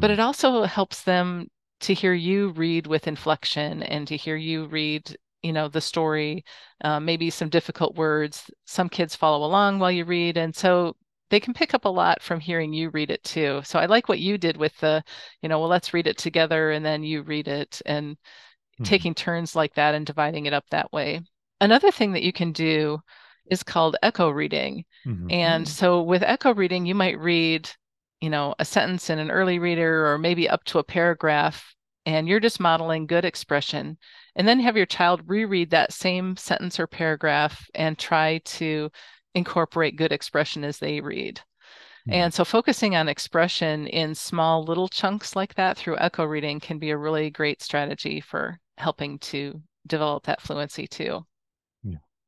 but 0.00 0.10
Mhm. 0.10 0.14
it 0.14 0.20
also 0.20 0.64
helps 0.64 1.02
them 1.02 1.48
to 1.82 1.94
hear 1.94 2.14
you 2.14 2.50
read 2.50 2.86
with 2.86 3.06
inflection 3.08 3.82
and 3.82 4.06
to 4.08 4.16
hear 4.16 4.36
you 4.36 4.66
read 4.66 5.16
you 5.42 5.52
know 5.52 5.68
the 5.68 5.80
story 5.80 6.44
uh, 6.84 7.00
maybe 7.00 7.30
some 7.30 7.48
difficult 7.48 7.96
words 7.96 8.50
some 8.66 8.88
kids 8.88 9.16
follow 9.16 9.44
along 9.46 9.78
while 9.78 9.90
you 9.90 10.04
read 10.04 10.36
and 10.36 10.54
so 10.54 10.94
they 11.30 11.40
can 11.40 11.54
pick 11.54 11.74
up 11.74 11.84
a 11.84 11.88
lot 11.88 12.22
from 12.22 12.40
hearing 12.40 12.72
you 12.72 12.90
read 12.90 13.10
it 13.10 13.22
too 13.24 13.60
so 13.64 13.78
i 13.78 13.86
like 13.86 14.08
what 14.08 14.20
you 14.20 14.38
did 14.38 14.56
with 14.56 14.76
the 14.78 15.02
you 15.42 15.48
know 15.48 15.58
well 15.58 15.68
let's 15.68 15.94
read 15.94 16.06
it 16.06 16.18
together 16.18 16.70
and 16.72 16.84
then 16.84 17.02
you 17.02 17.22
read 17.22 17.48
it 17.48 17.80
and 17.86 18.16
Mhm. 18.78 18.84
taking 18.84 19.14
turns 19.14 19.54
like 19.54 19.74
that 19.74 19.94
and 19.94 20.06
dividing 20.06 20.46
it 20.46 20.52
up 20.52 20.64
that 20.70 20.92
way 20.92 21.20
another 21.60 21.90
thing 21.90 22.12
that 22.12 22.22
you 22.22 22.32
can 22.32 22.52
do 22.52 22.98
is 23.46 23.62
called 23.62 23.96
echo 24.02 24.30
reading 24.30 24.84
Mhm. 25.04 25.28
and 25.30 25.66
so 25.66 26.02
with 26.02 26.22
echo 26.22 26.52
reading, 26.52 26.84
you 26.84 26.94
might 26.94 27.18
read, 27.18 27.70
you 28.22 28.30
know, 28.30 28.54
a 28.60 28.64
sentence 28.64 29.10
in 29.10 29.18
an 29.18 29.32
early 29.32 29.58
reader 29.58 30.06
or 30.06 30.16
maybe 30.16 30.48
up 30.48 30.62
to 30.62 30.78
a 30.78 30.84
paragraph 30.84 31.74
and 32.06 32.28
you're 32.28 32.40
just 32.40 32.60
modeling 32.60 33.06
good 33.06 33.24
expression. 33.24 33.98
And 34.36 34.46
then 34.46 34.60
have 34.60 34.76
your 34.76 34.86
child 34.86 35.22
reread 35.26 35.70
that 35.70 35.92
same 35.92 36.36
sentence 36.36 36.78
or 36.78 36.86
paragraph 36.86 37.68
and 37.74 37.98
try 37.98 38.38
to 38.44 38.90
incorporate 39.34 39.96
good 39.96 40.12
expression 40.12 40.62
as 40.62 40.78
they 40.78 41.00
read. 41.00 41.40
Mm-hmm. 42.08 42.12
And 42.12 42.34
so 42.34 42.44
focusing 42.44 42.94
on 42.94 43.08
expression 43.08 43.88
in 43.88 44.14
small 44.14 44.62
little 44.64 44.88
chunks 44.88 45.34
like 45.34 45.54
that 45.56 45.76
through 45.76 45.98
echo 45.98 46.24
reading 46.24 46.60
can 46.60 46.78
be 46.78 46.90
a 46.90 46.96
really 46.96 47.28
great 47.28 47.60
strategy 47.60 48.20
for 48.20 48.60
helping 48.78 49.18
to 49.18 49.60
develop 49.88 50.26
that 50.26 50.40
fluency 50.40 50.86
too. 50.86 51.26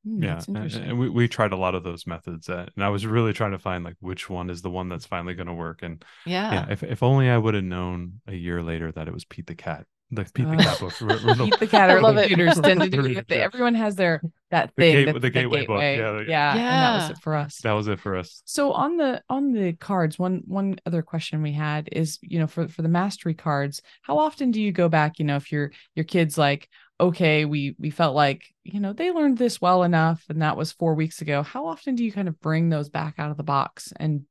Mm, 0.06 0.22
yeah, 0.22 0.42
and, 0.46 0.74
and, 0.74 0.98
we, 0.98 1.08
we 1.08 1.28
tried 1.28 1.52
a 1.52 1.56
lot 1.56 1.74
of 1.74 1.82
those 1.82 2.06
methods, 2.06 2.50
uh, 2.50 2.66
and 2.74 2.84
I 2.84 2.90
was 2.90 3.06
really 3.06 3.32
trying 3.32 3.52
to 3.52 3.58
find 3.58 3.84
like 3.84 3.96
which 4.00 4.28
one 4.28 4.50
is 4.50 4.60
the 4.60 4.70
one 4.70 4.88
that's 4.88 5.06
finally 5.06 5.34
going 5.34 5.46
to 5.46 5.54
work. 5.54 5.80
And 5.82 6.04
yeah, 6.26 6.52
yeah, 6.52 6.66
if 6.70 6.82
if 6.82 7.02
only 7.02 7.30
I 7.30 7.38
would 7.38 7.54
have 7.54 7.64
known 7.64 8.20
a 8.26 8.34
year 8.34 8.62
later 8.62 8.92
that 8.92 9.08
it 9.08 9.14
was 9.14 9.24
Pete 9.24 9.46
the 9.46 9.54
Cat, 9.54 9.86
the 10.10 10.24
Pete 10.24 10.46
the 10.46 10.56
Cat 10.56 10.78
book. 10.78 10.92
Pete 10.92 11.58
the 11.58 11.66
Cat. 11.66 11.90
I 11.90 11.98
love 12.00 12.18
it. 12.18 13.30
Everyone 13.30 13.74
has 13.74 13.96
their 13.96 14.20
that 14.50 14.74
thing, 14.74 15.06
the, 15.06 15.12
the, 15.14 15.20
the 15.20 15.30
gateway, 15.30 15.60
gateway, 15.60 15.66
book. 15.66 15.80
Yeah, 15.80 16.20
yeah, 16.20 16.54
yeah, 16.54 16.60
and 16.60 16.82
that 16.82 16.94
was 17.08 17.10
it 17.16 17.22
for 17.22 17.34
us. 17.34 17.58
That 17.62 17.72
was 17.72 17.88
it 17.88 17.98
for 17.98 18.16
us. 18.16 18.42
So 18.44 18.72
on 18.72 18.96
the 18.96 19.22
on 19.30 19.52
the 19.52 19.72
cards, 19.72 20.18
one 20.18 20.42
one 20.46 20.76
other 20.84 21.02
question 21.02 21.42
we 21.42 21.52
had 21.52 21.88
is, 21.92 22.18
you 22.20 22.38
know, 22.38 22.46
for 22.46 22.68
for 22.68 22.82
the 22.82 22.88
mastery 22.88 23.34
cards, 23.34 23.80
how 24.02 24.18
often 24.18 24.50
do 24.50 24.60
you 24.60 24.70
go 24.70 24.88
back? 24.88 25.18
You 25.18 25.24
know, 25.24 25.36
if 25.36 25.50
your 25.50 25.72
your 25.94 26.04
kids 26.04 26.36
like 26.36 26.68
okay, 27.00 27.44
we 27.44 27.74
we 27.78 27.90
felt 27.90 28.14
like, 28.14 28.44
you 28.64 28.80
know, 28.80 28.92
they 28.92 29.10
learned 29.10 29.38
this 29.38 29.60
well 29.60 29.82
enough 29.82 30.24
and 30.28 30.42
that 30.42 30.56
was 30.56 30.72
4 30.72 30.94
weeks 30.94 31.20
ago. 31.20 31.42
How 31.42 31.66
often 31.66 31.94
do 31.94 32.04
you 32.04 32.12
kind 32.12 32.28
of 32.28 32.40
bring 32.40 32.68
those 32.68 32.88
back 32.88 33.14
out 33.18 33.30
of 33.30 33.36
the 33.36 33.42
box 33.42 33.92
and 33.98 34.22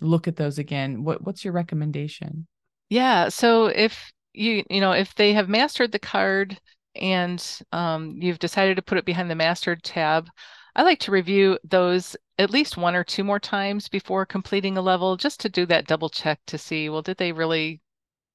look 0.00 0.28
at 0.28 0.36
those 0.36 0.58
again? 0.58 1.04
What 1.04 1.22
what's 1.24 1.44
your 1.44 1.52
recommendation? 1.52 2.46
Yeah, 2.88 3.28
so 3.28 3.66
if 3.66 4.12
you 4.34 4.64
you 4.70 4.80
know, 4.80 4.92
if 4.92 5.14
they 5.14 5.32
have 5.34 5.48
mastered 5.48 5.92
the 5.92 5.98
card 5.98 6.58
and 6.94 7.44
um, 7.72 8.16
you've 8.20 8.38
decided 8.38 8.76
to 8.76 8.82
put 8.82 8.98
it 8.98 9.04
behind 9.04 9.30
the 9.30 9.34
mastered 9.34 9.82
tab, 9.82 10.28
I 10.74 10.82
like 10.82 11.00
to 11.00 11.10
review 11.12 11.58
those 11.64 12.16
at 12.38 12.50
least 12.50 12.76
one 12.76 12.94
or 12.94 13.04
two 13.04 13.24
more 13.24 13.40
times 13.40 13.88
before 13.88 14.24
completing 14.24 14.76
a 14.76 14.82
level 14.82 15.16
just 15.16 15.40
to 15.40 15.48
do 15.48 15.66
that 15.66 15.86
double 15.86 16.08
check 16.08 16.40
to 16.46 16.56
see, 16.58 16.88
well, 16.88 17.02
did 17.02 17.16
they 17.16 17.32
really, 17.32 17.80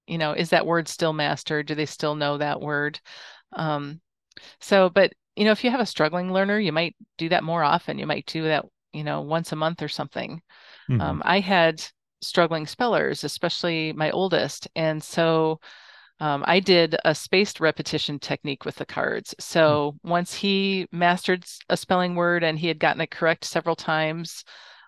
you 0.08 0.18
know, 0.18 0.34
is 0.34 0.50
that 0.50 0.66
word 0.66 0.88
still 0.88 1.14
mastered? 1.14 1.68
Do 1.68 1.76
they 1.76 1.86
still 1.86 2.16
know 2.16 2.38
that 2.38 2.62
word? 2.62 3.00
Um, 3.56 4.02
so, 4.60 4.90
but 4.90 5.14
you 5.36 5.46
know, 5.46 5.52
if 5.52 5.64
you 5.64 5.72
have 5.72 5.80
a 5.80 5.86
struggling 5.86 6.32
learner, 6.32 6.60
you 6.60 6.72
might 6.72 6.96
do 7.18 7.30
that 7.30 7.44
more 7.44 7.64
often. 7.64 7.98
You 7.98 8.08
might 8.08 8.26
do 8.26 8.44
that, 8.44 8.66
you 8.94 9.04
know, 9.04 9.22
once 9.22 9.52
a 9.52 9.56
month 9.56 9.82
or 9.82 9.88
something. 9.88 10.42
Mm-hmm. 10.90 11.02
Um, 11.02 11.22
I 11.26 11.40
had 11.40 11.84
struggling 12.22 12.68
spellers, 12.68 13.24
especially 13.24 13.94
my 13.94 14.12
oldest, 14.12 14.68
and 14.76 15.04
so 15.04 15.60
um, 16.20 16.44
I 16.48 16.62
did 16.62 16.96
a 17.04 17.14
spaced 17.14 17.60
repetition 17.60 18.18
technique 18.18 18.64
with 18.64 18.76
the 18.76 18.86
cards. 18.86 19.36
So 19.40 19.96
mm-hmm. 19.98 20.10
once 20.10 20.34
he 20.34 20.88
mastered 20.92 21.44
a 21.68 21.76
spelling 21.76 22.16
word 22.16 22.44
and 22.44 22.58
he 22.58 22.68
had 22.68 22.80
gotten 22.80 23.02
it 23.02 23.12
correct 23.12 23.44
several 23.44 23.76
times, 23.76 24.46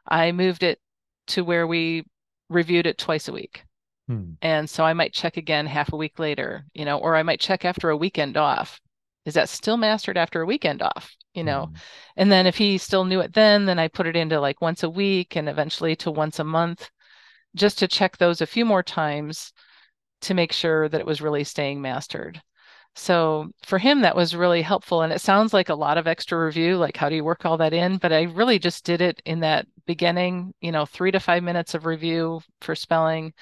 I 0.08 0.32
moved 0.32 0.64
it 0.64 0.80
to 1.28 1.44
where 1.44 1.68
we 1.68 2.06
reviewed 2.50 2.86
it 2.86 2.98
twice 2.98 3.28
a 3.28 3.34
week. 3.34 3.65
Hmm. 4.08 4.34
And 4.42 4.70
so 4.70 4.84
I 4.84 4.94
might 4.94 5.14
check 5.14 5.38
again 5.38 5.66
half 5.66 5.94
a 5.94 5.98
week 5.98 6.20
later, 6.20 6.66
you 6.74 6.86
know, 6.86 6.98
or 6.98 7.16
I 7.16 7.24
might 7.24 7.40
check 7.40 7.66
after 7.66 7.90
a 7.90 7.98
weekend 7.98 8.38
off. 8.38 8.80
Is 9.26 9.34
that 9.34 9.50
still 9.50 9.78
mastered 9.78 10.18
after 10.18 10.42
a 10.42 10.46
weekend 10.46 10.82
off? 10.82 11.16
You 11.34 11.44
know, 11.44 11.66
hmm. 11.66 11.76
and 12.16 12.32
then 12.32 12.48
if 12.48 12.58
he 12.58 12.78
still 12.78 13.04
knew 13.04 13.20
it 13.20 13.34
then, 13.34 13.66
then 13.66 13.80
I 13.80 13.90
put 13.90 14.08
it 14.08 14.16
into 14.16 14.40
like 14.40 14.62
once 14.62 14.84
a 14.84 14.90
week 14.90 15.36
and 15.36 15.50
eventually 15.50 15.96
to 15.98 16.12
once 16.12 16.40
a 16.40 16.44
month 16.46 16.90
just 17.56 17.80
to 17.80 17.88
check 17.88 18.18
those 18.18 18.42
a 18.42 18.48
few 18.48 18.66
more 18.66 18.84
times 18.84 19.52
to 20.22 20.34
make 20.34 20.52
sure 20.52 20.88
that 20.90 21.00
it 21.02 21.06
was 21.06 21.22
really 21.22 21.44
staying 21.44 21.82
mastered. 21.82 22.42
So 22.96 23.52
for 23.64 23.78
him, 23.78 24.02
that 24.02 24.16
was 24.16 24.36
really 24.36 24.62
helpful. 24.62 25.02
And 25.02 25.12
it 25.12 25.20
sounds 25.20 25.54
like 25.54 25.70
a 25.70 25.76
lot 25.76 25.98
of 25.98 26.08
extra 26.08 26.44
review, 26.44 26.78
like 26.78 26.96
how 26.96 27.10
do 27.10 27.16
you 27.16 27.24
work 27.24 27.46
all 27.46 27.58
that 27.58 27.74
in? 27.74 27.98
But 27.98 28.14
I 28.14 28.24
really 28.24 28.58
just 28.58 28.86
did 28.86 29.02
it 29.02 29.22
in 29.26 29.42
that 29.42 29.68
beginning, 29.86 30.54
you 30.62 30.72
know, 30.72 30.86
three 30.86 31.12
to 31.12 31.20
five 31.20 31.44
minutes 31.44 31.74
of 31.74 31.86
review 31.86 32.42
for 32.62 32.76
spelling 32.76 33.34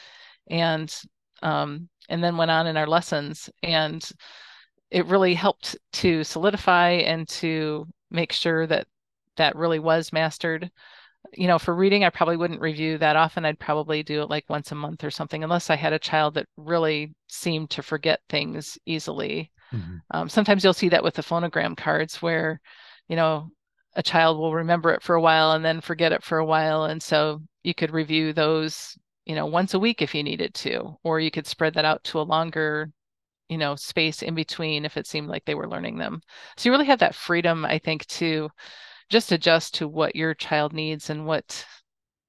and 0.47 0.93
um, 1.41 1.89
and 2.09 2.23
then 2.23 2.37
went 2.37 2.51
on 2.51 2.67
in 2.67 2.77
our 2.77 2.87
lessons 2.87 3.49
and 3.61 4.09
it 4.91 5.07
really 5.07 5.33
helped 5.33 5.75
to 5.91 6.23
solidify 6.23 6.91
and 6.91 7.27
to 7.27 7.85
make 8.11 8.31
sure 8.31 8.67
that 8.67 8.87
that 9.37 9.55
really 9.55 9.79
was 9.79 10.13
mastered. 10.13 10.69
You 11.33 11.47
know 11.47 11.57
for 11.57 11.73
reading 11.73 12.03
i 12.03 12.09
probably 12.09 12.35
wouldn't 12.35 12.61
review 12.61 12.97
that 12.97 13.15
often. 13.15 13.45
I'd 13.45 13.59
probably 13.59 14.03
do 14.03 14.21
it 14.21 14.29
like 14.29 14.43
once 14.49 14.71
a 14.71 14.75
month 14.75 15.03
or 15.03 15.09
something 15.09 15.43
unless 15.43 15.69
i 15.69 15.75
had 15.75 15.93
a 15.93 15.99
child 15.99 16.33
that 16.35 16.47
really 16.57 17.13
seemed 17.27 17.69
to 17.71 17.81
forget 17.81 18.19
things 18.29 18.77
easily. 18.85 19.49
Mm-hmm. 19.73 19.97
um, 20.11 20.29
sometimes 20.29 20.63
you'll 20.63 20.73
see 20.73 20.89
that 20.89 21.03
with 21.03 21.15
the 21.15 21.23
phonogram 21.23 21.75
cards 21.75 22.21
where 22.21 22.59
you 23.07 23.15
know 23.15 23.49
a 23.95 24.03
child 24.03 24.37
will 24.37 24.53
remember 24.53 24.91
it 24.91 25.01
for 25.01 25.15
a 25.15 25.21
while 25.21 25.53
and 25.53 25.65
then 25.65 25.81
forget 25.81 26.11
it 26.11 26.23
for 26.23 26.37
a 26.37 26.45
while 26.45 26.83
and 26.83 27.01
so 27.01 27.41
you 27.63 27.73
could 27.73 27.91
review 27.91 28.33
those 28.33 28.97
you 29.25 29.35
know, 29.35 29.45
once 29.45 29.73
a 29.73 29.79
week 29.79 30.01
if 30.01 30.13
you 30.13 30.23
needed 30.23 30.53
to, 30.55 30.97
or 31.03 31.19
you 31.19 31.31
could 31.31 31.47
spread 31.47 31.73
that 31.75 31.85
out 31.85 32.03
to 32.05 32.19
a 32.19 32.23
longer, 32.23 32.91
you 33.49 33.57
know, 33.57 33.75
space 33.75 34.21
in 34.21 34.35
between 34.35 34.85
if 34.85 34.97
it 34.97 35.07
seemed 35.07 35.27
like 35.27 35.45
they 35.45 35.55
were 35.55 35.69
learning 35.69 35.97
them. 35.97 36.21
So 36.57 36.67
you 36.67 36.73
really 36.73 36.87
have 36.87 36.99
that 36.99 37.15
freedom, 37.15 37.65
I 37.65 37.79
think, 37.79 38.05
to 38.07 38.49
just 39.09 39.31
adjust 39.31 39.75
to 39.75 39.87
what 39.87 40.15
your 40.15 40.33
child 40.33 40.73
needs 40.73 41.09
and 41.09 41.25
what 41.25 41.65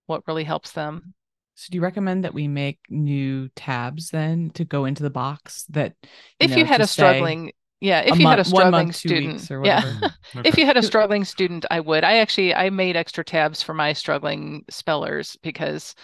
what 0.06 0.22
really 0.26 0.44
helps 0.44 0.72
them. 0.72 1.14
So 1.54 1.68
do 1.70 1.76
you 1.76 1.82
recommend 1.82 2.24
that 2.24 2.34
we 2.34 2.48
make 2.48 2.80
new 2.90 3.48
tabs 3.50 4.10
then 4.10 4.50
to 4.54 4.64
go 4.64 4.84
into 4.84 5.02
the 5.02 5.10
box 5.10 5.64
that 5.70 5.94
you 6.02 6.08
if 6.40 6.50
know, 6.50 6.56
you 6.58 6.64
had 6.64 6.80
a 6.80 6.86
struggling 6.86 7.52
yeah 7.80 8.00
if 8.00 8.18
you 8.18 8.24
month, 8.24 8.32
had 8.32 8.38
a 8.40 8.44
struggling 8.44 8.86
month, 8.86 8.96
student 8.96 9.50
yeah 9.64 9.82
okay. 10.36 10.48
if 10.48 10.58
you 10.58 10.66
had 10.66 10.76
a 10.76 10.82
struggling 10.82 11.24
student 11.24 11.64
i 11.70 11.78
would 11.78 12.02
i 12.02 12.16
actually 12.16 12.54
i 12.54 12.70
made 12.70 12.96
extra 12.96 13.24
tabs 13.24 13.62
for 13.62 13.74
my 13.74 13.92
struggling 13.92 14.64
spellers 14.68 15.36
because 15.42 15.94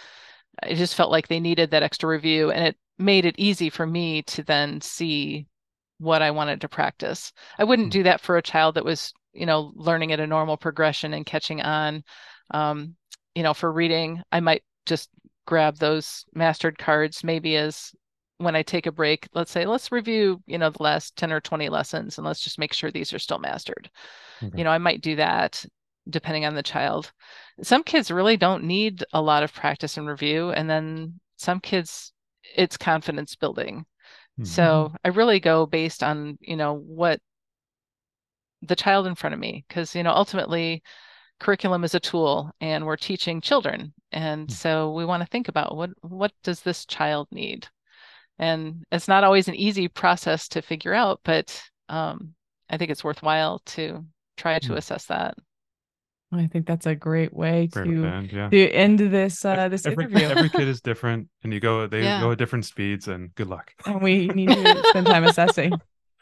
I 0.63 0.73
just 0.73 0.95
felt 0.95 1.11
like 1.11 1.27
they 1.27 1.39
needed 1.39 1.71
that 1.71 1.83
extra 1.83 2.09
review 2.09 2.51
and 2.51 2.65
it 2.65 2.77
made 2.97 3.25
it 3.25 3.35
easy 3.37 3.69
for 3.69 3.85
me 3.85 4.21
to 4.23 4.43
then 4.43 4.81
see 4.81 5.47
what 5.97 6.21
I 6.21 6.31
wanted 6.31 6.61
to 6.61 6.69
practice. 6.69 7.31
I 7.57 7.63
wouldn't 7.63 7.89
mm. 7.89 7.93
do 7.93 8.03
that 8.03 8.21
for 8.21 8.37
a 8.37 8.41
child 8.41 8.75
that 8.75 8.85
was, 8.85 9.13
you 9.33 9.45
know, 9.45 9.71
learning 9.75 10.11
at 10.11 10.19
a 10.19 10.27
normal 10.27 10.57
progression 10.57 11.13
and 11.13 11.25
catching 11.25 11.61
on. 11.61 12.03
Um, 12.51 12.95
you 13.35 13.43
know, 13.43 13.53
for 13.53 13.71
reading, 13.71 14.21
I 14.31 14.39
might 14.39 14.63
just 14.85 15.09
grab 15.45 15.77
those 15.77 16.25
mastered 16.33 16.77
cards 16.77 17.23
maybe 17.23 17.55
as 17.55 17.91
when 18.37 18.55
I 18.55 18.63
take 18.63 18.87
a 18.87 18.91
break, 18.91 19.27
let's 19.33 19.51
say, 19.51 19.65
let's 19.65 19.91
review, 19.91 20.41
you 20.47 20.57
know, 20.57 20.71
the 20.71 20.81
last 20.81 21.15
10 21.15 21.31
or 21.31 21.39
20 21.39 21.69
lessons 21.69 22.17
and 22.17 22.25
let's 22.25 22.41
just 22.41 22.57
make 22.57 22.73
sure 22.73 22.89
these 22.89 23.13
are 23.13 23.19
still 23.19 23.37
mastered. 23.37 23.89
Okay. 24.41 24.57
You 24.57 24.63
know, 24.63 24.71
I 24.71 24.79
might 24.79 25.01
do 25.01 25.15
that 25.17 25.63
depending 26.09 26.45
on 26.45 26.55
the 26.55 26.63
child. 26.63 27.11
Some 27.61 27.83
kids 27.83 28.11
really 28.11 28.37
don't 28.37 28.63
need 28.63 29.03
a 29.13 29.21
lot 29.21 29.43
of 29.43 29.53
practice 29.53 29.97
and 29.97 30.07
review. 30.07 30.51
And 30.51 30.69
then 30.69 31.19
some 31.37 31.59
kids, 31.59 32.11
it's 32.55 32.77
confidence 32.77 33.35
building. 33.35 33.85
Mm-hmm. 34.39 34.45
So 34.45 34.93
I 35.03 35.09
really 35.09 35.39
go 35.39 35.65
based 35.65 36.03
on, 36.03 36.37
you 36.41 36.55
know, 36.55 36.75
what 36.75 37.19
the 38.61 38.75
child 38.75 39.07
in 39.07 39.15
front 39.15 39.33
of 39.33 39.39
me, 39.39 39.65
because, 39.67 39.95
you 39.95 40.03
know, 40.03 40.11
ultimately, 40.11 40.83
curriculum 41.41 41.83
is 41.83 41.95
a 41.95 41.99
tool 41.99 42.51
and 42.61 42.85
we're 42.85 42.95
teaching 42.95 43.41
children 43.41 43.91
and 44.11 44.47
mm-hmm. 44.47 44.53
so 44.53 44.93
we 44.93 45.03
want 45.03 45.21
to 45.21 45.27
think 45.27 45.47
about 45.47 45.75
what 45.75 45.89
what 46.01 46.31
does 46.43 46.61
this 46.61 46.85
child 46.85 47.27
need 47.31 47.67
and 48.37 48.83
it's 48.91 49.07
not 49.07 49.23
always 49.23 49.47
an 49.47 49.55
easy 49.55 49.87
process 49.87 50.47
to 50.47 50.61
figure 50.61 50.93
out 50.93 51.19
but 51.23 51.61
um, 51.89 52.35
i 52.69 52.77
think 52.77 52.91
it's 52.91 53.03
worthwhile 53.03 53.59
to 53.65 54.05
try 54.37 54.59
to 54.59 54.67
mm-hmm. 54.67 54.77
assess 54.77 55.05
that 55.05 55.33
I 56.33 56.47
think 56.47 56.65
that's 56.65 56.85
a 56.85 56.95
great 56.95 57.33
way 57.33 57.67
to 57.73 58.05
end, 58.05 58.31
yeah. 58.31 58.49
to 58.49 58.69
end 58.71 58.99
this 58.99 59.43
uh, 59.43 59.67
this 59.67 59.85
every, 59.85 60.05
interview. 60.05 60.27
Every 60.27 60.49
kid 60.49 60.67
is 60.67 60.79
different, 60.79 61.27
and 61.43 61.53
you 61.53 61.59
go 61.59 61.87
they 61.87 62.03
yeah. 62.03 62.21
go 62.21 62.31
at 62.31 62.37
different 62.37 62.65
speeds. 62.65 63.07
And 63.07 63.35
good 63.35 63.47
luck. 63.47 63.73
And 63.85 64.01
we 64.01 64.27
need 64.27 64.49
to 64.49 64.83
spend 64.87 65.07
time 65.07 65.25
assessing. 65.25 65.73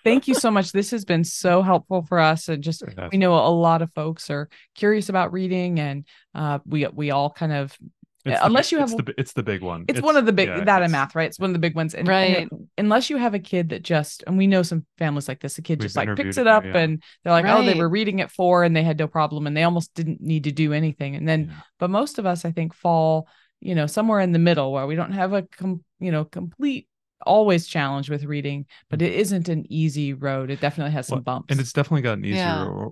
Thank 0.04 0.28
you 0.28 0.34
so 0.34 0.50
much. 0.50 0.72
This 0.72 0.92
has 0.92 1.06
been 1.06 1.24
so 1.24 1.62
helpful 1.62 2.04
for 2.04 2.20
us, 2.20 2.48
and 2.48 2.64
just 2.64 2.84
we 3.12 3.18
know 3.18 3.36
a 3.36 3.54
lot 3.54 3.82
of 3.82 3.92
folks 3.94 4.30
are 4.30 4.50
curious 4.74 5.10
about 5.10 5.34
reading, 5.34 5.80
and 5.80 6.06
uh, 6.34 6.60
we 6.66 6.88
we 6.88 7.12
all 7.12 7.30
kind 7.30 7.52
of 7.52 7.78
it's 8.26 8.40
unless 8.44 8.70
the, 8.70 8.76
you 8.76 8.80
have 8.80 8.92
it's 8.92 9.04
the, 9.04 9.14
it's 9.18 9.34
the 9.34 9.44
big 9.44 9.62
one. 9.62 9.86
It's, 9.88 10.00
it's 10.00 10.06
one 10.06 10.18
of 10.18 10.26
the 10.26 10.34
big 10.34 10.50
yeah, 10.50 10.64
that 10.64 10.84
and 10.84 10.92
math, 10.92 11.16
right? 11.16 11.28
It's 11.28 11.40
one 11.40 11.50
of 11.50 11.54
the 11.54 11.60
big 11.60 11.76
ones. 11.76 11.96
And, 11.96 12.08
right. 12.08 12.38
And 12.38 12.52
it, 12.52 12.60
unless 12.78 13.10
you 13.10 13.18
have 13.18 13.34
a 13.34 13.40
kid 13.40 13.70
that 13.70 13.82
just 13.82 14.24
and 14.28 14.38
we 14.38 14.48
know 14.48 14.62
some 14.62 14.86
families 14.98 15.28
like 15.28 15.40
this, 15.40 15.58
a 15.58 15.62
kid 15.62 15.80
We've 15.80 15.86
just 15.86 15.96
like 15.96 16.16
picks 16.16 16.38
it 16.38 16.48
up 16.48 16.66
yeah. 16.66 16.78
and 16.78 17.02
they're 17.24 17.34
like, 17.34 17.46
right. 17.46 17.60
oh, 17.60 17.66
they 17.66 17.76
were 17.76 17.90
reading 17.90 18.20
it 18.20 18.30
for 18.30 18.64
and 18.64 18.76
they 18.76 18.84
had 18.84 19.00
no 19.00 19.08
problem 19.08 19.48
and 19.48 19.56
they 19.56 19.64
almost 19.64 19.94
didn't 19.94 20.22
need 20.22 20.44
to 20.46 20.52
do 20.52 20.74
anything. 20.74 21.16
And 21.16 21.28
then, 21.28 21.48
yeah. 21.50 21.62
but 21.80 21.90
most 21.90 22.20
of 22.20 22.26
us, 22.26 22.44
I 22.44 22.52
think, 22.52 22.74
fall, 22.74 23.28
you 23.62 23.74
know, 23.74 23.88
somewhere 23.88 24.20
in 24.20 24.34
the 24.34 24.40
middle 24.40 24.74
where 24.74 24.88
we 24.88 24.96
don't 24.96 25.14
have 25.14 25.34
a 25.34 25.44
com- 25.44 25.84
you 26.00 26.12
know 26.12 26.26
complete 26.26 26.88
always 27.26 27.68
challenged 27.68 28.10
with 28.10 28.24
reading, 28.24 28.66
but 28.90 29.00
mm. 29.00 29.06
it 29.06 29.14
isn't 29.14 29.50
an 29.50 29.66
easy 29.70 30.14
road. 30.14 30.50
It 30.50 30.62
definitely 30.62 30.92
has 30.92 31.08
some 31.08 31.18
well, 31.18 31.24
bumps. 31.24 31.48
And 31.52 31.60
it's 31.60 31.74
definitely 31.74 32.02
gotten 32.02 32.26
easier 32.26 32.38
yeah 32.38 32.88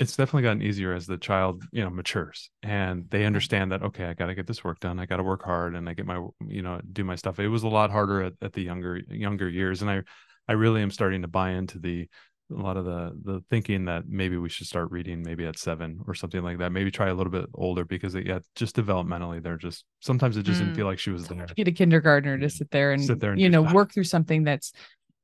it's 0.00 0.16
definitely 0.16 0.42
gotten 0.42 0.62
easier 0.62 0.92
as 0.92 1.06
the 1.06 1.18
child 1.18 1.62
you 1.72 1.82
know 1.84 1.90
matures 1.90 2.50
and 2.62 3.04
they 3.10 3.24
understand 3.24 3.70
that 3.70 3.82
okay 3.82 4.06
i 4.06 4.14
got 4.14 4.26
to 4.26 4.34
get 4.34 4.46
this 4.46 4.64
work 4.64 4.80
done 4.80 4.98
i 4.98 5.06
got 5.06 5.18
to 5.18 5.22
work 5.22 5.44
hard 5.44 5.76
and 5.76 5.88
i 5.88 5.94
get 5.94 6.06
my 6.06 6.26
you 6.46 6.62
know 6.62 6.80
do 6.92 7.04
my 7.04 7.14
stuff 7.14 7.38
it 7.38 7.48
was 7.48 7.62
a 7.62 7.68
lot 7.68 7.90
harder 7.90 8.22
at, 8.22 8.32
at 8.42 8.52
the 8.54 8.62
younger 8.62 8.98
younger 9.08 9.48
years 9.48 9.82
and 9.82 9.90
i 9.90 10.02
I 10.48 10.54
really 10.54 10.82
am 10.82 10.90
starting 10.90 11.22
to 11.22 11.28
buy 11.28 11.50
into 11.50 11.78
the 11.78 12.08
a 12.50 12.60
lot 12.60 12.76
of 12.76 12.84
the 12.84 13.12
the 13.22 13.44
thinking 13.50 13.84
that 13.84 14.08
maybe 14.08 14.36
we 14.36 14.48
should 14.48 14.66
start 14.66 14.90
reading 14.90 15.22
maybe 15.22 15.46
at 15.46 15.56
seven 15.56 16.00
or 16.08 16.14
something 16.14 16.42
like 16.42 16.58
that. 16.58 16.72
Maybe 16.72 16.90
try 16.90 17.08
a 17.08 17.14
little 17.14 17.30
bit 17.30 17.44
older 17.54 17.84
because 17.84 18.16
it, 18.16 18.26
yeah, 18.26 18.40
just 18.56 18.74
developmentally 18.74 19.40
they're 19.40 19.56
just 19.56 19.84
sometimes 20.00 20.36
it 20.36 20.42
just 20.42 20.58
didn't 20.58 20.72
Mm. 20.72 20.76
feel 20.76 20.86
like 20.86 20.98
she 20.98 21.10
was 21.10 21.28
there. 21.28 21.46
Get 21.54 21.68
a 21.68 21.72
kindergartner 21.72 22.36
to 22.38 22.50
sit 22.50 22.68
there 22.72 22.90
and, 22.90 23.00
Sit 23.04 23.20
there 23.20 23.30
and 23.30 23.40
you 23.40 23.48
know 23.48 23.62
that. 23.62 23.72
work 23.72 23.92
through 23.92 24.04
something 24.04 24.42
that's 24.42 24.72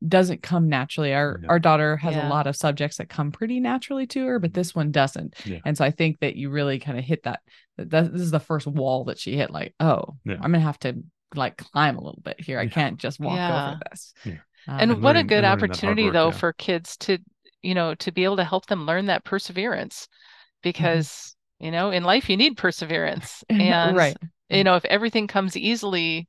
doesn't 0.06 0.42
come 0.42 0.68
naturally. 0.68 1.14
Our 1.14 1.40
Yeah. 1.42 1.48
our 1.48 1.58
daughter 1.58 1.96
has 1.96 2.14
Yeah. 2.14 2.28
a 2.28 2.30
lot 2.30 2.46
of 2.46 2.56
subjects 2.56 2.98
that 2.98 3.08
come 3.08 3.32
pretty 3.32 3.60
naturally 3.60 4.06
to 4.08 4.26
her, 4.26 4.38
but 4.38 4.50
mm-hmm. 4.50 4.60
this 4.60 4.74
one 4.74 4.90
doesn't. 4.90 5.34
Yeah. 5.44 5.60
And 5.64 5.76
so 5.76 5.84
I 5.84 5.90
think 5.90 6.20
that 6.20 6.36
you 6.36 6.50
really 6.50 6.78
kind 6.78 6.98
of 6.98 7.04
hit 7.04 7.22
that, 7.24 7.40
that. 7.76 7.90
that- 7.90 8.12
This 8.12 8.22
is 8.22 8.30
the 8.30 8.40
first 8.40 8.66
wall 8.66 9.04
that 9.04 9.18
she 9.18 9.36
hit. 9.36 9.50
Like, 9.50 9.74
oh, 9.80 10.16
Yeah. 10.24 10.34
I'm 10.34 10.52
gonna 10.52 10.60
have 10.60 10.78
to 10.80 11.02
like 11.34 11.56
climb 11.56 11.96
a 11.96 12.04
little 12.04 12.20
bit 12.22 12.40
here. 12.40 12.58
I 12.58 12.66
can't 12.66 12.98
just 12.98 13.20
walk 13.20 13.36
Yeah. 13.36 13.70
over 13.70 13.80
this. 13.90 14.14
Yeah. 14.24 14.32
Um, 14.68 14.80
and 14.80 14.80
And 14.80 15.02
what 15.02 15.16
learning- 15.16 15.26
a 15.26 15.28
good 15.28 15.34
and 15.36 15.42
learning 15.42 15.42
that 15.42 15.48
hard 15.48 15.62
opportunity 15.70 16.04
work, 16.04 16.12
though 16.12 16.26
yeah. 16.28 16.38
for 16.38 16.52
kids 16.52 16.96
to 16.98 17.18
you 17.62 17.74
know 17.74 17.94
to 17.96 18.12
be 18.12 18.24
able 18.24 18.36
to 18.36 18.44
help 18.44 18.66
them 18.66 18.86
learn 18.86 19.06
that 19.06 19.24
perseverance 19.24 20.02
mm-hmm. 20.02 20.58
because 20.62 21.36
you 21.58 21.70
know 21.70 21.90
in 21.90 22.04
life 22.04 22.30
you 22.30 22.36
need 22.36 22.56
perseverance 22.56 23.42
and 23.50 23.96
right. 23.96 24.16
you 24.48 24.56
mm-hmm. 24.58 24.64
know 24.64 24.76
if 24.76 24.84
everything 24.84 25.26
comes 25.26 25.56
easily 25.56 26.28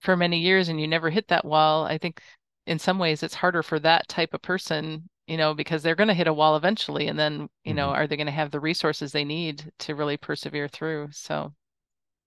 for 0.00 0.16
many 0.16 0.40
years 0.40 0.68
and 0.68 0.80
you 0.80 0.88
never 0.88 1.10
hit 1.10 1.28
that 1.28 1.44
wall 1.44 1.84
i 1.84 1.98
think 1.98 2.22
in 2.66 2.78
some 2.78 2.98
ways 2.98 3.22
it's 3.22 3.34
harder 3.34 3.62
for 3.62 3.78
that 3.80 4.06
type 4.08 4.34
of 4.34 4.42
person 4.42 5.08
you 5.26 5.36
know 5.36 5.54
because 5.54 5.82
they're 5.82 5.94
going 5.94 6.08
to 6.08 6.14
hit 6.14 6.26
a 6.26 6.32
wall 6.32 6.56
eventually 6.56 7.08
and 7.08 7.18
then 7.18 7.48
you 7.64 7.74
know 7.74 7.88
Mhm. 7.88 7.94
are 7.94 8.06
they 8.06 8.16
going 8.16 8.26
to 8.26 8.32
have 8.32 8.50
the 8.50 8.60
resources 8.60 9.12
they 9.12 9.24
need 9.24 9.70
to 9.80 9.94
really 9.94 10.16
persevere 10.16 10.68
through 10.68 11.08
so 11.12 11.52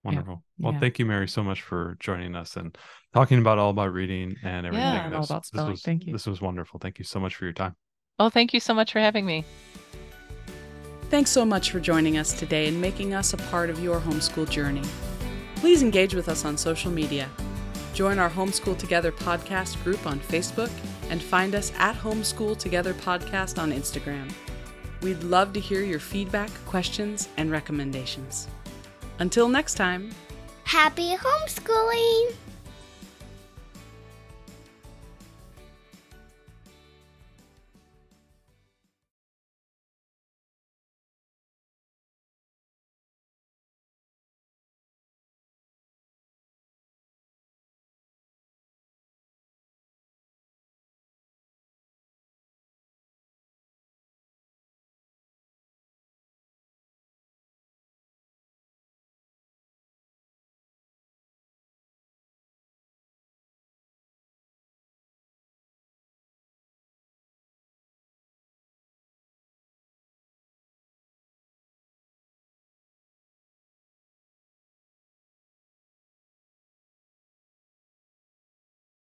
Wonderful. 0.03 0.43
Well, 0.59 0.73
Yeah. 0.73 0.79
thank 0.81 0.99
you, 0.99 1.05
Merry, 1.07 1.27
so 1.27 1.41
much 1.43 1.63
for 1.63 1.97
joining 1.99 2.35
us 2.35 2.57
and 2.57 2.77
talking 3.15 3.39
about 3.39 3.57
all 3.57 3.71
about 3.71 3.91
reading 3.91 4.35
and 4.43 4.67
everything. 4.67 4.85
Yeah. 4.85 5.05
And 5.05 5.15
all 5.15 5.21
This- 5.21 5.29
about 5.31 5.41
this 5.41 5.47
spelling. 5.47 5.71
was- 5.71 5.81
Thank 5.81 6.05
you. 6.05 6.13
This 6.13 6.27
was 6.27 6.41
wonderful. 6.41 6.79
Thank 6.79 6.99
you 6.99 7.05
so 7.05 7.19
much 7.19 7.35
for 7.35 7.45
your 7.45 7.53
time. 7.53 7.75
well 8.19 8.29
thank 8.29 8.53
you 8.53 8.59
so 8.59 8.73
much 8.75 8.91
for 8.91 8.99
having 8.99 9.25
me 9.25 9.43
Thanks 11.09 11.31
so 11.31 11.43
much 11.45 11.71
for 11.71 11.79
joining 11.79 12.17
us 12.17 12.33
today 12.37 12.67
and 12.67 12.79
making 12.79 13.13
us 13.15 13.33
a 13.33 13.37
part 13.37 13.69
of 13.71 13.79
your 13.79 13.99
homeschool 13.99 14.47
journey. 14.49 14.81
Please 15.55 15.81
engage 15.83 16.13
with 16.13 16.27
us 16.29 16.45
on 16.45 16.55
social 16.57 16.91
media. 16.91 17.27
Join 17.95 18.19
our 18.19 18.29
Homeschool 18.29 18.77
Together 18.77 19.13
podcast 19.13 19.81
group 19.85 20.05
on 20.05 20.19
Facebook 20.19 20.69
and 21.09 21.23
find 21.23 21.55
us 21.55 21.71
at 21.77 21.95
Homeschool 21.95 22.57
Together 22.57 22.93
Podcast 22.93 23.57
on 23.57 23.71
Instagram. 23.71 24.29
We'd 25.01 25.23
love 25.23 25.53
to 25.53 25.61
hear 25.61 25.81
your 25.81 26.01
feedback, 26.01 26.49
questions, 26.65 27.29
and 27.37 27.49
recommendations. 27.49 28.49
Until 29.19 29.47
next 29.47 29.75
time. 29.75 30.11
Happy 30.65 31.15
homeschooling! 31.15 32.33